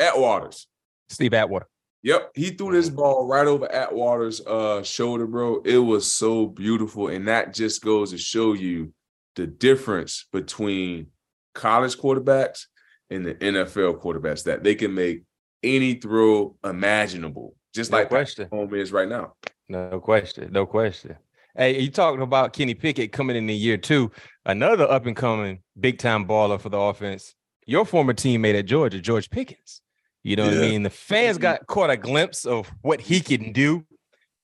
Atwaters. 0.00 0.66
Steve 1.08 1.34
Atwater. 1.34 1.66
Yep, 2.04 2.30
he 2.34 2.50
threw 2.50 2.72
this 2.72 2.88
ball 2.88 3.26
right 3.26 3.46
over 3.46 3.70
Atwater's 3.70 4.40
uh, 4.46 4.82
shoulder, 4.82 5.26
bro. 5.26 5.62
It 5.64 5.78
was 5.78 6.10
so 6.12 6.46
beautiful, 6.46 7.08
and 7.08 7.28
that 7.28 7.54
just 7.54 7.82
goes 7.82 8.10
to 8.10 8.18
show 8.18 8.54
you 8.54 8.92
the 9.36 9.46
difference 9.46 10.26
between 10.32 11.08
college 11.54 11.96
quarterbacks 11.96 12.66
and 13.10 13.26
the 13.26 13.34
NFL 13.34 14.00
quarterbacks 14.00 14.44
that 14.44 14.64
they 14.64 14.74
can 14.74 14.94
make 14.94 15.22
any 15.62 15.94
throw 15.94 16.56
imaginable, 16.64 17.54
just 17.74 17.90
no 17.90 17.98
like 17.98 18.08
question. 18.08 18.48
home 18.50 18.74
is 18.74 18.90
right 18.92 19.08
now. 19.08 19.34
No 19.68 20.00
question. 20.00 20.50
No 20.52 20.66
question. 20.66 21.16
Hey, 21.56 21.80
you 21.80 21.90
talking 21.90 22.22
about 22.22 22.52
Kenny 22.52 22.74
Pickett 22.74 23.12
coming 23.12 23.36
in 23.36 23.46
the 23.46 23.54
year 23.54 23.76
two, 23.76 24.10
another 24.44 24.90
up 24.90 25.06
and 25.06 25.16
coming 25.16 25.60
big 25.78 25.98
time 25.98 26.26
baller 26.26 26.60
for 26.60 26.68
the 26.68 26.78
offense 26.78 27.34
your 27.66 27.84
former 27.84 28.14
teammate 28.14 28.58
at 28.58 28.66
Georgia, 28.66 29.00
George 29.00 29.30
Pickens. 29.30 29.80
You 30.22 30.36
know 30.36 30.44
yeah. 30.44 30.54
what 30.56 30.64
I 30.64 30.68
mean? 30.68 30.82
The 30.82 30.90
fans 30.90 31.38
got 31.38 31.66
caught 31.66 31.90
a 31.90 31.96
glimpse 31.96 32.44
of 32.44 32.70
what 32.82 33.00
he 33.00 33.20
can 33.20 33.52
do 33.52 33.84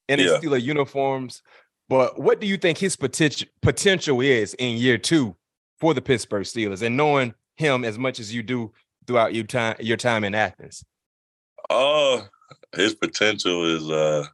in 0.09 0.19
his 0.19 0.33
yeah. 0.33 0.39
Steeler 0.39 0.61
uniforms. 0.61 1.43
But 1.89 2.21
what 2.21 2.41
do 2.41 2.47
you 2.47 2.57
think 2.57 2.79
his 2.79 2.97
potential 2.97 3.49
potential 3.63 4.21
is 4.21 4.55
in 4.55 4.77
year 4.77 4.99
two 4.99 5.37
for 5.79 5.95
the 5.95 6.03
Pittsburgh 6.03 6.45
Steelers 6.45 6.83
and 6.83 6.97
knowing 6.97 7.35
him 7.57 7.85
as 7.85 7.99
much 7.99 8.21
as 8.21 8.35
you 8.35 8.43
do 8.43 8.73
throughout 9.07 9.35
your 9.35 9.45
time 9.45 9.77
your 9.81 9.97
time 9.97 10.25
in 10.25 10.35
Athens? 10.35 10.85
Uh 11.71 12.23
his 12.75 12.95
potential 12.95 13.65
is 13.65 13.89
uh 13.89 14.27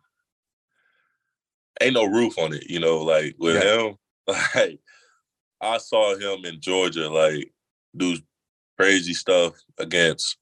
ain't 1.80 1.94
no 1.94 2.04
roof 2.04 2.38
on 2.38 2.52
it, 2.52 2.68
you 2.68 2.80
know, 2.80 3.02
like 3.02 3.36
with 3.38 3.62
yeah. 3.62 3.88
him, 3.88 3.96
like 4.54 4.80
I 5.60 5.78
saw 5.78 6.16
him 6.16 6.44
in 6.44 6.60
Georgia 6.60 7.08
like 7.08 7.52
do 7.96 8.16
crazy 8.78 9.14
stuff 9.14 9.54
against. 9.78 10.36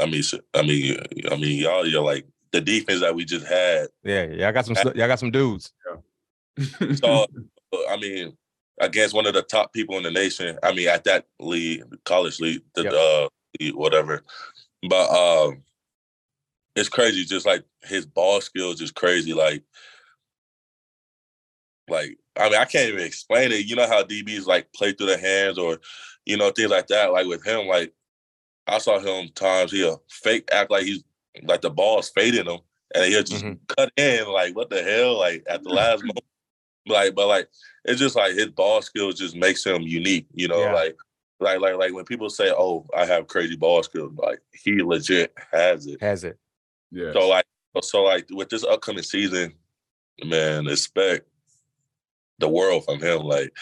I 0.00 0.06
mean, 0.06 0.22
I 0.54 0.62
mean, 0.62 0.98
I 1.30 1.36
mean, 1.36 1.58
y'all, 1.58 1.86
you're 1.86 2.02
like 2.02 2.26
the 2.52 2.60
defense 2.60 3.00
that 3.00 3.14
we 3.14 3.24
just 3.24 3.46
had. 3.46 3.88
Yeah, 4.02 4.24
yeah, 4.24 4.48
I 4.48 4.52
got 4.52 4.66
some, 4.66 4.76
y'all 4.94 5.08
got 5.08 5.18
some 5.18 5.30
dudes. 5.30 5.72
Yeah. 5.86 6.94
so, 6.94 7.26
I 7.90 7.96
mean, 7.98 8.36
against 8.80 9.14
one 9.14 9.26
of 9.26 9.34
the 9.34 9.42
top 9.42 9.72
people 9.72 9.96
in 9.96 10.02
the 10.02 10.10
nation. 10.10 10.58
I 10.62 10.72
mean, 10.72 10.88
at 10.88 11.04
that 11.04 11.26
league, 11.38 11.84
college 12.04 12.40
league, 12.40 12.62
the 12.74 12.84
yep. 12.84 12.92
uh, 12.92 13.72
whatever. 13.74 14.22
But 14.88 15.10
um, 15.10 15.62
it's 16.74 16.88
crazy. 16.88 17.24
Just 17.24 17.46
like 17.46 17.64
his 17.84 18.06
ball 18.06 18.40
skills 18.40 18.80
is 18.80 18.90
crazy. 18.90 19.34
Like, 19.34 19.62
like 21.88 22.16
I 22.38 22.48
mean, 22.48 22.58
I 22.58 22.64
can't 22.64 22.88
even 22.88 23.04
explain 23.04 23.52
it. 23.52 23.66
You 23.66 23.76
know 23.76 23.86
how 23.86 24.02
DBs 24.02 24.46
like 24.46 24.72
play 24.72 24.92
through 24.92 25.08
the 25.08 25.18
hands 25.18 25.58
or, 25.58 25.78
you 26.26 26.36
know, 26.36 26.50
things 26.50 26.70
like 26.70 26.86
that. 26.88 27.12
Like 27.12 27.26
with 27.26 27.44
him, 27.44 27.66
like 27.66 27.92
I 28.66 28.78
saw 28.78 28.98
him 28.98 29.28
times 29.34 29.72
he'll 29.72 30.02
fake 30.08 30.48
act 30.52 30.70
like 30.70 30.84
he's 30.84 31.02
like 31.44 31.60
the 31.62 31.70
ball's 31.70 32.10
fading 32.10 32.46
him 32.46 32.60
and 32.94 33.04
he'll 33.06 33.22
just 33.22 33.44
Mm-hmm. 33.44 33.64
cut 33.68 33.92
in 33.96 34.26
like 34.28 34.54
what 34.56 34.70
the 34.70 34.82
hell 34.82 35.18
like 35.18 35.44
at 35.48 35.62
the 35.62 35.70
last 35.70 36.00
moment. 36.04 36.24
Like, 36.86 37.14
but 37.14 37.26
like 37.28 37.48
it's 37.84 38.00
just 38.00 38.16
like 38.16 38.34
his 38.34 38.48
ball 38.48 38.82
skills 38.82 39.18
just 39.18 39.36
makes 39.36 39.64
him 39.64 39.82
unique, 39.82 40.26
you 40.34 40.48
know, 40.48 40.60
Yeah. 40.60 40.74
like 40.74 40.96
like 41.40 41.60
like 41.60 41.76
like 41.76 41.92
when 41.94 42.04
people 42.04 42.28
say, 42.30 42.50
Oh, 42.50 42.86
I 42.96 43.04
have 43.06 43.26
crazy 43.28 43.56
ball 43.56 43.82
skills, 43.82 44.12
like 44.16 44.40
he 44.52 44.82
legit 44.82 45.32
has 45.52 45.86
it. 45.86 46.00
Has 46.00 46.24
it. 46.24 46.38
Yeah. 46.90 47.12
So 47.12 47.28
like 47.28 47.44
so 47.82 48.02
like 48.02 48.26
with 48.30 48.48
this 48.50 48.64
upcoming 48.64 49.02
season, 49.04 49.54
man, 50.24 50.66
expect 50.68 51.26
the 52.38 52.48
world 52.48 52.84
from 52.84 53.00
him. 53.00 53.22
Like 53.22 53.52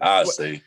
I 0.00 0.24
say, 0.24 0.62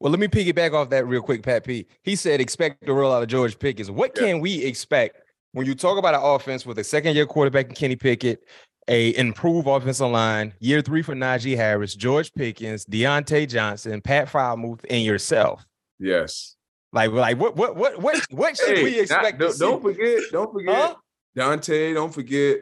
Well, 0.00 0.10
let 0.10 0.18
me 0.18 0.28
piggyback 0.28 0.72
off 0.72 0.88
that 0.90 1.06
real 1.06 1.20
quick, 1.20 1.42
Pat 1.42 1.62
P. 1.64 1.86
He 2.02 2.16
said, 2.16 2.40
expect 2.40 2.86
the 2.86 2.92
roll 2.92 3.12
out 3.12 3.22
of 3.22 3.28
George 3.28 3.58
Pickens. 3.58 3.90
What 3.90 4.14
can 4.14 4.40
we 4.40 4.64
expect 4.64 5.20
when 5.52 5.66
you 5.66 5.74
talk 5.74 5.98
about 5.98 6.14
an 6.14 6.22
offense 6.22 6.64
with 6.64 6.78
a 6.78 6.84
second 6.84 7.14
year 7.14 7.26
quarterback 7.26 7.68
in 7.68 7.74
Kenny 7.74 7.96
Pickett, 7.96 8.40
a 8.88 9.14
improved 9.16 9.68
offensive 9.68 10.10
line, 10.10 10.54
year 10.58 10.80
three 10.80 11.02
for 11.02 11.14
Najee 11.14 11.54
Harris, 11.54 11.94
George 11.94 12.32
Pickens, 12.32 12.86
Diontae 12.86 13.46
Johnson, 13.48 14.00
Pat 14.00 14.28
Freiermuth, 14.28 14.80
and 14.88 15.04
yourself? 15.04 15.64
Yes. 15.98 16.56
Like, 16.92 17.10
like 17.10 17.38
what 17.38 17.54
what 17.56 17.76
what 17.76 18.00
what 18.00 18.18
what 18.30 18.56
should 18.56 18.78
Hey, 18.78 18.82
we 18.84 18.90
not- 18.92 19.00
expect? 19.02 19.38
don't, 19.38 19.48
to 19.50 19.54
see? 19.54 19.64
don't 19.64 19.82
forget, 19.82 20.18
don't 20.32 20.52
forget 20.52 20.74
Huh? 20.76 20.94
Dante. 21.36 21.92
Don't 21.94 22.12
forget. 22.12 22.58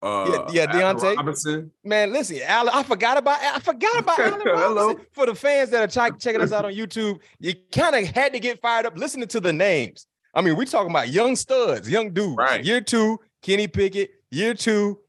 Uh, 0.00 0.44
yeah, 0.52 0.66
yeah, 0.66 0.72
Diontae 0.72 1.16
Robinson. 1.16 1.72
Man, 1.82 2.12
listen, 2.12 2.38
Allen, 2.44 2.72
I 2.72 2.82
forgot 2.84 3.18
about 3.18 3.40
I 3.42 3.58
forgot 3.58 3.98
about 3.98 4.18
Allen 4.20 4.40
Robinson. 4.46 5.06
For 5.12 5.26
the 5.26 5.34
fans 5.34 5.70
that 5.70 5.82
are 5.82 5.86
check- 5.88 6.18
checking 6.20 6.40
us 6.40 6.52
out 6.52 6.64
on 6.64 6.72
YouTube, 6.72 7.18
you 7.40 7.54
kind 7.72 7.96
of 7.96 8.04
had 8.04 8.32
to 8.32 8.38
get 8.40 8.60
fired 8.60 8.86
up 8.86 8.96
listening 8.96 9.28
to 9.28 9.40
the 9.40 9.52
names. 9.52 10.06
I 10.34 10.40
mean, 10.40 10.56
we're 10.56 10.66
talking 10.66 10.90
about 10.90 11.08
young 11.08 11.34
studs, 11.34 11.90
young 11.90 12.12
dudes. 12.12 12.36
Right. 12.36 12.64
Year 12.64 12.80
two, 12.80 13.18
Kenny 13.42 13.66
Pickett. 13.66 14.10
Year 14.30 14.54
two, 14.54 15.00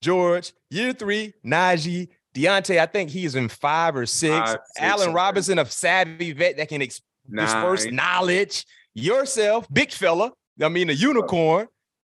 George. 0.00 0.52
Year 0.70 0.92
three, 0.92 1.34
Najee. 1.44 2.08
Diontae, 2.34 2.78
I 2.78 2.86
think 2.86 3.10
he's 3.10 3.34
in 3.34 3.48
five 3.48 3.96
or 3.96 4.06
six. 4.06 4.34
Five, 4.38 4.48
six, 4.48 4.80
Allen. 4.80 5.12
Robinson, 5.12 5.58
a 5.58 5.66
savvy 5.66 6.32
vet 6.32 6.56
that 6.56 6.68
can 6.68 6.80
ex- 6.82 7.00
disperse 7.30 7.86
knowledge. 7.86 8.64
Yourself, 8.94 9.66
big 9.72 9.92
fella. 9.92 10.32
I 10.62 10.68
mean, 10.68 10.88
a 10.90 10.92
unicorn. 10.92 11.68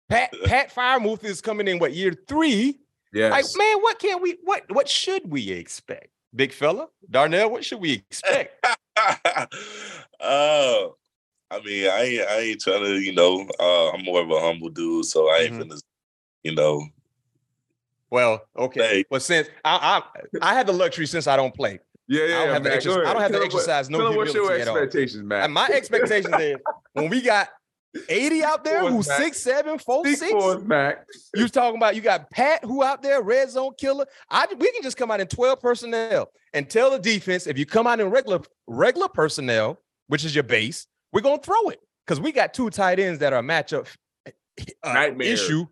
Pat 0.10 0.34
Pat 0.46 0.74
Freiermuth 0.74 1.24
is 1.24 1.40
coming 1.42 1.68
in 1.68 1.80
what 1.80 1.94
year 1.94 2.14
three? 2.28 2.80
Yes. 3.14 3.32
Like, 3.32 3.46
man, 3.58 3.82
what 3.82 4.00
can 4.00 4.22
we 4.22 4.38
what 4.44 4.64
what 4.74 4.90
should 4.90 5.30
we 5.32 5.50
expect? 5.52 6.08
Big 6.36 6.52
fella, 6.54 6.88
Darnell, 7.10 7.50
what 7.50 7.64
should 7.66 7.80
we 7.80 7.94
expect? 7.94 8.64
uh 10.20 10.88
I 11.52 11.60
mean, 11.66 11.90
I 11.90 12.02
ain't 12.04 12.22
I 12.30 12.38
ain't 12.40 12.62
trying 12.62 12.84
to, 12.84 13.00
you 13.00 13.14
know, 13.14 13.48
uh 13.60 13.90
I'm 13.92 14.04
more 14.04 14.22
of 14.22 14.30
a 14.30 14.40
humble 14.40 14.70
dude, 14.70 15.06
so 15.06 15.30
I 15.30 15.40
ain't 15.40 15.54
Mhm. 15.54 15.64
finna, 15.72 15.82
you 16.44 16.54
know, 16.56 16.84
Well, 18.12 18.42
okay. 18.58 19.04
but 19.10 19.22
since 19.22 19.50
I 19.66 20.02
I 20.42 20.52
I 20.52 20.54
had 20.54 20.68
the 20.68 20.74
luxury 20.74 21.08
since 21.08 21.26
I 21.28 21.36
don't 21.36 21.54
play. 21.54 21.80
Yeah, 22.08 22.26
yeah. 22.26 22.36
I 22.40 22.46
don't 22.46 22.54
have 22.56 22.64
the 22.64 22.70
Matt, 22.70 22.76
exercise. 22.78 22.98
I 23.08 23.14
don't 23.14 23.22
have 23.22 23.32
to 23.32 23.34
Tell 23.38 23.42
'em 23.44 23.50
what- 23.50 23.56
exercise 23.56 23.90
no 23.90 23.98
tell 24.00 24.08
'em 24.08 24.16
what's 24.16 24.34
your 24.34 24.44
humility 24.44 24.62
at 24.64 24.68
all. 24.68 24.78
expectations, 24.78 25.24
Matt? 25.24 25.44
And 25.46 25.54
my 25.54 25.68
expectations 25.68 26.36
is 26.40 26.56
when 26.94 27.10
we 27.10 27.22
got 27.22 27.50
80 28.08 28.44
out 28.44 28.64
there 28.64 28.86
who's 28.88 29.08
Mac. 29.08 29.18
six, 29.18 29.40
seven, 29.40 29.80
four, 29.80 30.06
six. 30.06 30.32
for 30.32 30.58
us, 30.58 30.64
Mac. 30.64 31.06
You 31.36 31.48
talking 31.48 31.78
about 31.78 31.96
you 31.96 32.02
got 32.02 32.30
Pat 32.30 32.64
who 32.64 32.84
out 32.84 33.02
there, 33.02 33.22
red 33.22 33.50
zone 33.50 33.72
killer. 33.78 34.06
I 34.30 34.46
we 34.58 34.72
can 34.72 34.84
just 34.84 34.98
come 34.98 35.10
out 35.12 35.20
in 35.20 35.28
12 35.28 35.60
personnel 35.60 36.30
and 36.54 36.70
tell 36.70 36.92
the 36.92 37.00
defense 37.00 37.48
if 37.48 37.58
you 37.58 37.66
come 37.66 37.88
out 37.88 38.00
in 38.00 38.10
regular 38.10 38.42
regular 38.68 39.08
personnel, 39.08 39.80
which 40.08 40.24
is 40.24 40.36
your 40.36 40.44
base, 40.44 40.88
we're 41.12 41.22
gonna 41.22 41.42
throw 41.42 41.70
it. 41.70 41.80
Because 42.06 42.20
we 42.20 42.32
got 42.32 42.54
two 42.54 42.70
tight 42.70 43.00
ends 43.00 43.20
that 43.20 43.34
are 43.34 43.40
a 43.40 43.44
matchup 43.44 43.88
uh, 44.28 44.94
Nightmare. 44.94 45.28
issue 45.28 45.66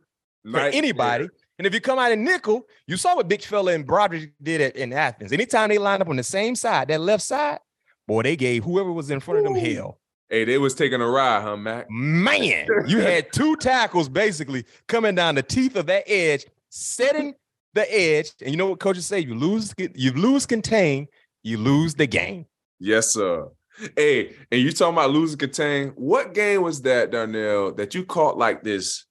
for 0.50 0.60
anybody. 0.60 1.30
And 1.58 1.66
if 1.66 1.74
you 1.74 1.82
come 1.82 1.98
out 1.98 2.12
in 2.12 2.24
nickel, 2.24 2.68
you 2.86 2.98
saw 2.98 3.16
what 3.16 3.28
Big 3.28 3.42
Fella 3.42 3.74
and 3.74 3.86
Broderick 3.86 4.32
did 4.42 4.76
in 4.76 4.94
Athens. 4.94 5.32
Anytime 5.32 5.70
they 5.70 5.80
lined 5.80 6.04
up 6.04 6.10
on 6.10 6.16
the 6.16 6.24
same 6.24 6.56
side, 6.56 6.88
that 6.90 7.02
left 7.02 7.24
side, 7.24 7.60
boy, 8.08 8.22
they 8.22 8.36
gave 8.36 8.64
whoever 8.64 8.92
was 8.92 9.10
in 9.10 9.20
front 9.20 9.40
of 9.40 9.44
them 9.44 9.56
hell. 9.56 10.00
Hey, 10.30 10.44
they 10.44 10.58
was 10.58 10.76
taking 10.76 11.00
a 11.02 11.08
ride, 11.08 11.42
huh, 11.44 11.56
Mac? 11.56 11.88
Man, 11.90 12.68
you 12.88 13.00
had 13.00 13.32
two 13.32 13.56
tackles 13.56 14.10
basically 14.10 14.66
coming 14.88 15.16
down 15.16 15.36
the 15.36 15.44
teeth 15.44 15.76
of 15.76 15.86
that 15.86 16.04
edge, 16.10 16.46
setting 16.70 17.34
the 17.74 17.92
edge. 17.94 18.32
And 18.42 18.52
you 18.52 18.58
know 18.58 18.68
what 18.68 18.80
coaches 18.80 19.06
say? 19.06 19.20
You 19.20 19.36
lose, 19.36 19.74
you 19.78 20.12
lose 20.12 20.46
contain, 20.46 21.08
you 21.44 21.58
lose 21.58 21.96
the 21.96 22.08
game. 22.08 22.46
Yes, 22.80 23.14
sir. 23.14 23.48
Hey, 23.96 24.34
and 24.52 24.60
you 24.60 24.72
talking 24.72 24.96
about 24.96 25.12
losing 25.12 25.38
contain? 25.38 25.90
What 25.96 26.34
game 26.34 26.62
was 26.64 26.82
that, 26.82 27.12
Darnell, 27.12 27.74
that 27.76 27.94
you 27.96 28.04
caught 28.04 28.38
like 28.38 28.64
this? 28.64 29.06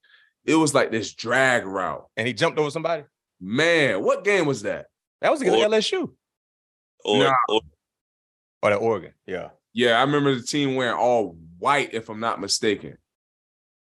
It 0.45 0.57
was 0.57 0.75
like 0.75 0.91
this 0.91 1.15
drag 1.15 1.65
route. 1.67 2.05
And 2.17 2.27
he 2.27 2.33
jumped 2.35 2.59
over 2.59 2.71
somebody. 2.71 3.05
Man, 3.41 4.03
what 4.03 4.25
game 4.25 4.45
was 4.47 4.63
that? 4.63 4.87
That 5.21 5.31
was 5.31 5.41
against 5.41 5.61
Or- 5.61 5.69
LSU 5.69 6.11
or, 7.05 7.19
Nah. 7.25 7.31
or 7.49 7.57
oh, 7.57 7.61
or 8.63 8.71
the 8.71 8.77
Oregon. 8.77 9.13
Yeah. 9.27 9.49
Yeah, 9.77 9.99
I 9.99 10.01
remember 10.01 10.35
the 10.35 10.41
team 10.43 10.75
wearing 10.75 10.97
all 10.97 11.37
white, 11.59 11.93
if 11.93 12.09
I'm 12.09 12.19
not 12.19 12.41
mistaken, 12.41 12.97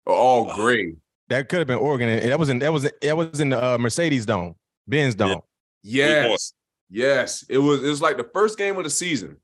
or 0.07 0.15
all 0.15 0.55
gray. 0.55 0.95
That 1.29 1.49
could 1.49 1.59
have 1.59 1.67
been 1.67 1.79
Oregon. 1.79 2.09
And 2.09 2.31
that 2.31 2.39
was 2.39 2.49
in 2.51 2.61
that 2.61 2.73
was 2.73 2.89
that 3.03 3.17
was 3.17 3.41
in 3.41 3.49
the 3.51 3.61
uh, 3.75 3.79
Mercedes 3.79 4.25
Dome, 4.25 4.55
Benz 4.87 5.17
Dome. 5.17 5.41
Yes, 5.83 6.53
yes. 6.89 7.45
It 7.49 7.59
was. 7.59 7.83
It 7.83 7.89
was 7.89 8.01
like 8.01 8.17
the 8.17 8.29
first 8.33 8.57
game 8.59 8.77
of 8.79 8.85
the 8.85 8.91
season. 8.91 9.39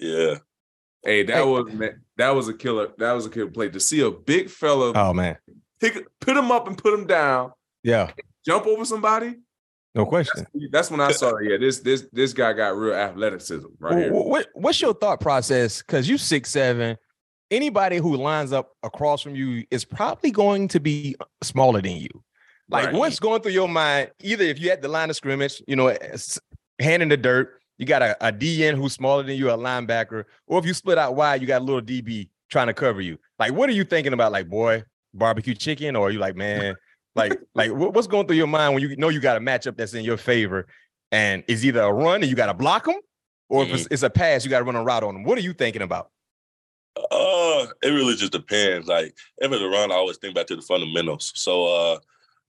yeah. 0.00 0.36
Hey, 1.04 1.22
that 1.24 1.36
Hey. 1.36 1.44
was 1.44 1.70
man, 1.72 2.00
that 2.16 2.30
was 2.30 2.48
a 2.48 2.54
killer. 2.54 2.88
That 2.96 3.12
was 3.12 3.26
a 3.26 3.30
killer 3.30 3.50
play 3.50 3.68
to 3.68 3.80
see 3.80 4.00
a 4.00 4.10
big 4.10 4.48
fella 4.48 4.92
Oh 4.94 5.12
man. 5.12 5.36
pick, 5.80 6.06
put 6.20 6.34
him 6.36 6.50
up 6.50 6.66
and 6.68 6.78
put 6.78 6.94
him 6.94 7.06
down, 7.06 7.52
Yeah. 7.82 8.12
jump 8.46 8.66
over 8.66 8.84
somebody. 8.86 9.34
No 9.94 10.06
question. 10.06 10.46
That's 10.70 10.90
when 10.90 11.00
I 11.00 11.12
saw, 11.12 11.36
yeah, 11.38 11.58
this 11.58 11.80
this 11.80 12.06
this 12.12 12.32
guy 12.32 12.54
got 12.54 12.76
real 12.76 12.94
athleticism 12.94 13.66
right 13.78 13.94
Wh- 13.94 14.00
here. 14.00 14.12
What, 14.12 14.48
what's 14.54 14.80
your 14.80 14.94
thought 14.94 15.20
process? 15.20 15.82
Because 15.82 16.08
you 16.08 16.16
six 16.16 16.50
seven, 16.50 16.96
anybody 17.50 17.98
who 17.98 18.16
lines 18.16 18.52
up 18.52 18.70
across 18.82 19.20
from 19.20 19.36
you 19.36 19.64
is 19.70 19.84
probably 19.84 20.30
going 20.30 20.68
to 20.68 20.80
be 20.80 21.14
uh, 21.20 21.24
smaller 21.42 21.82
than 21.82 21.96
you. 21.96 22.08
Like, 22.70 22.86
Right. 22.86 22.94
what's 22.94 23.20
going 23.20 23.42
through 23.42 23.52
your 23.52 23.68
mind? 23.68 24.12
Either 24.22 24.44
if 24.44 24.58
you 24.58 24.70
had 24.70 24.80
the 24.80 24.88
line 24.88 25.10
of 25.10 25.16
scrimmage, 25.16 25.62
you 25.66 25.76
know, 25.76 25.94
hand 26.78 27.02
in 27.02 27.10
the 27.10 27.16
dirt, 27.18 27.60
you 27.76 27.84
got 27.84 28.00
a, 28.00 28.16
a 28.26 28.32
DN 28.32 28.74
who's 28.76 28.94
smaller 28.94 29.22
than 29.24 29.36
you, 29.36 29.50
a 29.50 29.58
linebacker, 29.58 30.24
or 30.46 30.58
if 30.58 30.64
you 30.64 30.72
split 30.72 30.96
out 30.96 31.14
wide, 31.16 31.42
you 31.42 31.46
got 31.46 31.60
a 31.60 31.64
little 31.64 31.82
DB 31.82 32.30
trying 32.48 32.68
to 32.68 32.74
cover 32.74 33.02
you. 33.02 33.18
Like, 33.38 33.52
what 33.52 33.68
are 33.68 33.72
you 33.72 33.84
thinking 33.84 34.14
about? 34.14 34.32
Like, 34.32 34.48
boy, 34.48 34.84
barbecue 35.12 35.54
chicken, 35.54 35.96
or 35.96 36.06
are 36.06 36.10
you 36.10 36.18
like, 36.18 36.36
man, 36.36 36.76
like, 37.14 37.38
like 37.54 37.70
what's 37.70 38.06
going 38.06 38.26
through 38.26 38.36
your 38.36 38.46
mind 38.46 38.74
when 38.74 38.82
you 38.82 38.96
know 38.96 39.08
you 39.08 39.20
got 39.20 39.36
a 39.36 39.40
matchup 39.40 39.76
that's 39.76 39.94
in 39.94 40.04
your 40.04 40.16
favor, 40.16 40.66
and 41.10 41.44
it's 41.48 41.64
either 41.64 41.80
a 41.80 41.92
run 41.92 42.22
and 42.22 42.26
you 42.26 42.36
got 42.36 42.46
to 42.46 42.54
block 42.54 42.84
them, 42.84 42.96
or 43.48 43.64
if 43.64 43.72
it's, 43.72 43.88
it's 43.90 44.02
a 44.02 44.10
pass, 44.10 44.44
you 44.44 44.50
got 44.50 44.58
to 44.58 44.64
run 44.64 44.76
a 44.76 44.82
route 44.82 45.04
on 45.04 45.14
them. 45.14 45.24
What 45.24 45.38
are 45.38 45.42
you 45.42 45.52
thinking 45.52 45.82
about? 45.82 46.10
Uh, 46.96 47.66
it 47.82 47.88
really 47.88 48.16
just 48.16 48.32
depends. 48.32 48.86
Like 48.86 49.16
if 49.38 49.50
it's 49.50 49.62
a 49.62 49.68
run, 49.68 49.90
I 49.90 49.94
always 49.94 50.18
think 50.18 50.34
back 50.34 50.46
to 50.48 50.56
the 50.56 50.62
fundamentals. 50.62 51.32
So, 51.34 51.66
uh, 51.66 51.98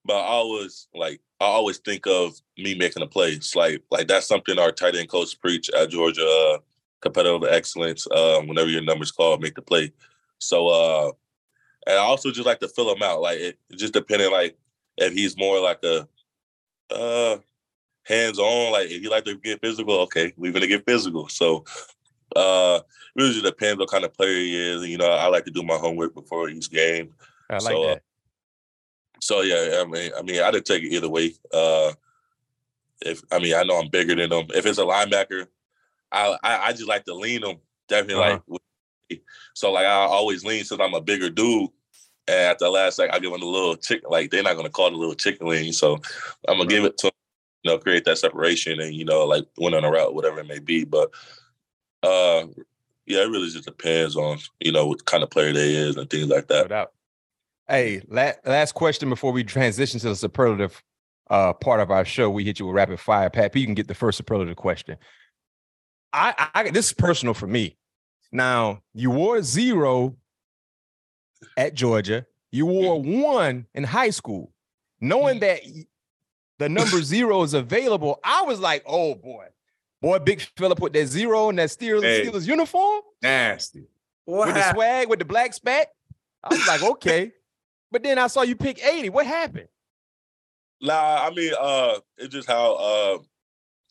but 0.06 0.16
I 0.16 0.28
always 0.28 0.88
like 0.94 1.22
I 1.40 1.46
always 1.46 1.78
think 1.78 2.08
of 2.08 2.34
me 2.58 2.76
making 2.76 3.04
a 3.04 3.08
play. 3.08 3.30
It's 3.30 3.56
like 3.56 3.82
like 3.90 4.08
that's 4.08 4.28
something 4.28 4.60
our 4.60 4.72
tight 4.72 4.96
end 4.96 5.10
coach 5.10 5.40
preach 5.40 5.70
at 5.70 5.90
Georgia. 5.90 6.26
Uh, 6.26 6.58
competitive 7.04 7.44
excellence. 7.50 8.08
Uh, 8.10 8.42
whenever 8.42 8.70
your 8.70 8.82
number's 8.82 9.12
called, 9.12 9.42
make 9.42 9.56
the 9.56 9.62
play. 9.62 9.92
So, 10.40 10.68
uh, 10.68 11.12
and 11.88 11.96
I 11.98 12.02
also 12.02 12.32
just 12.32 12.46
like 12.46 12.60
to 12.60 12.68
fill 12.68 12.94
him 12.94 13.04
out. 13.04 13.22
Like 13.22 13.40
it, 13.40 13.60
it 13.70 13.78
just 13.78 13.94
depending 13.94 14.32
like 14.32 14.58
if 14.98 15.14
he's 15.14 15.38
more 15.38 15.60
like 15.60 15.84
a 15.84 16.08
uh 16.92 17.38
hands 18.04 18.40
on. 18.40 18.72
Like 18.74 18.90
if 18.92 19.02
you 19.02 19.10
like 19.10 19.26
to 19.26 19.36
get 19.36 19.62
physical, 19.62 20.00
okay, 20.02 20.34
we're 20.38 20.52
gonna 20.52 20.68
get 20.68 20.86
physical. 20.86 21.28
So 21.30 21.64
uh 22.36 22.80
really 23.16 23.32
just 23.34 23.46
depends 23.46 23.80
what 23.80 23.90
kind 23.90 24.04
of 24.06 24.14
player 24.14 24.34
he 24.36 24.56
is. 24.58 24.88
You 24.88 24.98
know, 24.98 25.10
I 25.10 25.28
like 25.28 25.46
to 25.46 25.52
do 25.52 25.64
my 25.64 25.76
homework 25.78 26.14
before 26.14 26.50
each 26.50 26.70
game. 26.72 27.14
I 27.50 27.56
like 27.56 27.64
so, 27.64 27.84
uh, 27.84 27.88
that. 27.88 28.02
so 29.20 29.42
yeah, 29.42 29.82
I 29.82 29.86
mean, 29.86 30.12
I 30.18 30.22
mean, 30.22 30.42
I'd 30.42 30.66
take 30.66 30.84
it 30.84 30.94
either 30.94 31.10
way. 31.10 31.34
Uh 31.54 31.94
if 33.06 33.22
I 33.32 33.40
mean, 33.40 33.54
I 33.54 33.64
know 33.64 33.80
I'm 33.80 33.90
bigger 33.90 34.16
than 34.16 34.32
him. 34.32 34.48
If 34.56 34.66
it's 34.66 34.78
a 34.80 34.84
linebacker, 34.84 35.48
I 36.12 36.38
I, 36.44 36.58
I 36.68 36.72
just 36.72 36.88
like 36.88 37.06
to 37.06 37.14
lean 37.14 37.44
him. 37.44 37.58
Definitely 37.90 38.24
Uh-huh. 38.24 38.40
like 38.50 38.62
so 39.54 39.72
like 39.72 39.86
I 39.86 39.94
always 39.94 40.44
lean 40.44 40.64
since 40.64 40.82
I'm 40.82 40.94
a 40.94 41.02
bigger 41.02 41.30
dude. 41.30 41.70
And 42.28 42.52
at 42.52 42.60
the 42.60 42.70
last 42.70 42.96
second, 42.96 43.14
I 43.14 43.20
give 43.20 43.34
him 43.34 43.42
a 43.42 43.46
little 43.46 43.76
chicken. 43.76 44.10
Like 44.10 44.32
they're 44.32 44.44
not 44.44 44.56
gonna 44.56 44.70
call 44.70 44.88
it 44.88 44.94
a 44.94 44.98
little 44.98 45.16
chicken 45.16 45.48
wing, 45.48 45.74
so 45.74 45.96
I'm 46.48 46.58
gonna 46.58 46.70
give 46.70 46.86
it 46.86 46.98
to 47.00 47.08
him. 47.08 47.14
You 47.64 47.72
know, 47.72 47.78
create 47.78 48.06
that 48.06 48.18
separation, 48.18 48.80
and 48.80 48.94
you 48.94 49.06
know, 49.06 49.26
like 49.26 49.46
win 49.58 49.74
on 49.74 49.84
a 49.84 49.92
route, 49.92 50.16
whatever 50.16 50.40
it 50.40 50.48
may 50.48 50.60
be. 50.60 50.86
But 50.86 51.12
uh, 52.02 52.46
yeah, 53.06 53.24
it 53.24 53.30
really 53.30 53.50
just 53.50 53.66
depends 53.66 54.16
on 54.16 54.40
you 54.60 54.72
know 54.72 54.88
what 54.88 55.06
kind 55.06 55.24
of 55.24 55.30
player 55.30 55.52
they 55.52 55.74
is 55.74 55.98
and 55.98 56.10
things 56.10 56.28
like 56.28 56.48
that. 56.48 56.70
No. 56.70 56.88
Hey, 57.68 58.02
la- 58.08 58.34
last 58.46 58.74
question 58.74 59.10
before 59.10 59.32
we 59.32 59.44
transition 59.44 60.00
to 60.02 60.10
the 60.10 60.16
superlative 60.16 60.82
uh, 61.30 61.54
part 61.54 61.80
of 61.80 61.92
our 61.92 62.04
show, 62.06 62.30
we 62.30 62.44
hit 62.44 62.60
you 62.60 62.68
with 62.68 62.76
rapid 62.76 63.00
fire. 63.00 63.30
Pat 63.30 63.54
P, 63.54 63.62
you 63.62 63.66
can 63.66 63.76
get 63.76 63.88
the 63.88 63.96
first 63.96 64.18
superlative 64.18 64.58
question. 64.58 64.98
I, 66.12 66.50
I 66.54 66.70
this 66.70 66.88
is 66.88 66.94
personal 66.94 67.34
for 67.34 67.48
me. 67.48 67.76
Now, 68.34 68.82
you 68.96 69.12
wore 69.12 69.42
zero 69.44 70.18
at 71.56 71.76
Georgia. 71.76 72.26
You 72.52 72.66
wore 72.66 73.00
one 73.02 73.68
in 73.76 73.84
high 73.84 74.10
school. 74.10 74.52
Knowing 75.00 75.40
that 75.42 75.62
the 76.58 76.68
number 76.68 77.02
zero 77.04 77.44
is 77.44 77.54
available, 77.54 78.20
I 78.24 78.42
was 78.42 78.60
like, 78.60 78.84
oh 78.88 79.16
boy. 79.16 79.46
Boy, 80.02 80.20
Big 80.20 80.42
Philip 80.58 80.78
put 80.80 80.92
that 80.94 81.06
zero 81.06 81.50
in 81.50 81.56
that 81.58 81.70
Steelers, 81.70 82.02
Hey. 82.02 82.26
Steelers 82.26 82.46
uniform 82.46 83.02
Nasty. 83.22 83.86
with 84.26 84.54
the 84.54 84.74
swag, 84.74 85.08
with 85.10 85.20
the 85.20 85.26
black 85.26 85.54
spat. 85.54 85.88
I 86.44 86.54
was 86.54 86.68
like, 86.68 86.84
okay. 86.84 87.32
But 87.90 88.04
then 88.04 88.18
I 88.18 88.28
saw 88.28 88.42
you 88.42 88.56
pick 88.56 88.84
80. 88.84 89.10
What 89.12 89.26
happened? 89.26 89.68
Nah, 90.82 91.26
I 91.26 91.30
mean, 91.34 91.54
uh, 91.58 92.00
it's 92.18 92.34
just 92.34 92.50
how 92.50 92.74
uh, 92.74 93.18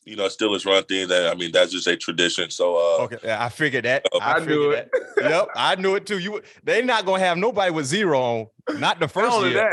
you 0.05 0.15
know, 0.15 0.25
Steelers 0.27 0.65
run 0.65 0.83
things. 0.83 1.09
That 1.09 1.27
I 1.31 1.35
mean, 1.35 1.51
that's 1.51 1.71
just 1.71 1.87
a 1.87 1.95
tradition. 1.97 2.49
So 2.49 2.75
uh, 2.75 3.03
Okay, 3.05 3.17
yeah, 3.23 3.43
I 3.43 3.49
figured 3.49 3.85
that. 3.85 4.05
I 4.21 4.39
figured 4.39 4.49
knew 4.57 4.71
that. 4.71 4.89
yep, 5.17 5.47
I 5.55 5.75
knew 5.75 5.95
it 5.95 6.05
too. 6.05 6.19
You, 6.19 6.41
they're 6.63 6.83
not 6.83 7.05
gonna 7.05 7.23
have 7.23 7.37
nobody 7.37 7.71
with 7.71 7.85
zero 7.85 8.19
on. 8.69 8.79
Not 8.79 8.99
the 8.99 9.07
first 9.09 9.31
only 9.33 9.51
year. 9.51 9.69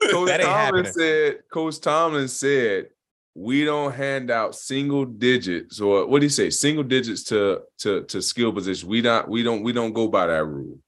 that, 0.00 0.10
Coach 0.10 0.28
That 0.28 0.40
ain't 0.40 0.48
Tomlin 0.48 0.84
happening. 0.84 0.92
said, 0.92 1.38
Coach 1.52 1.80
Tomlin 1.80 2.28
said, 2.28 2.88
we 3.34 3.64
don't 3.64 3.92
hand 3.94 4.30
out 4.30 4.54
single 4.54 5.04
digits 5.06 5.80
or 5.80 6.06
what 6.06 6.18
do 6.20 6.26
you 6.26 6.30
say? 6.30 6.50
Single 6.50 6.84
digits 6.84 7.22
to 7.24 7.62
to 7.78 8.02
to 8.04 8.20
skill 8.20 8.52
position. 8.52 8.88
We 8.88 9.00
not 9.00 9.28
we 9.28 9.42
don't 9.42 9.62
we 9.62 9.72
don't 9.72 9.92
go 9.92 10.06
by 10.08 10.26
that 10.26 10.44
rule. 10.44 10.78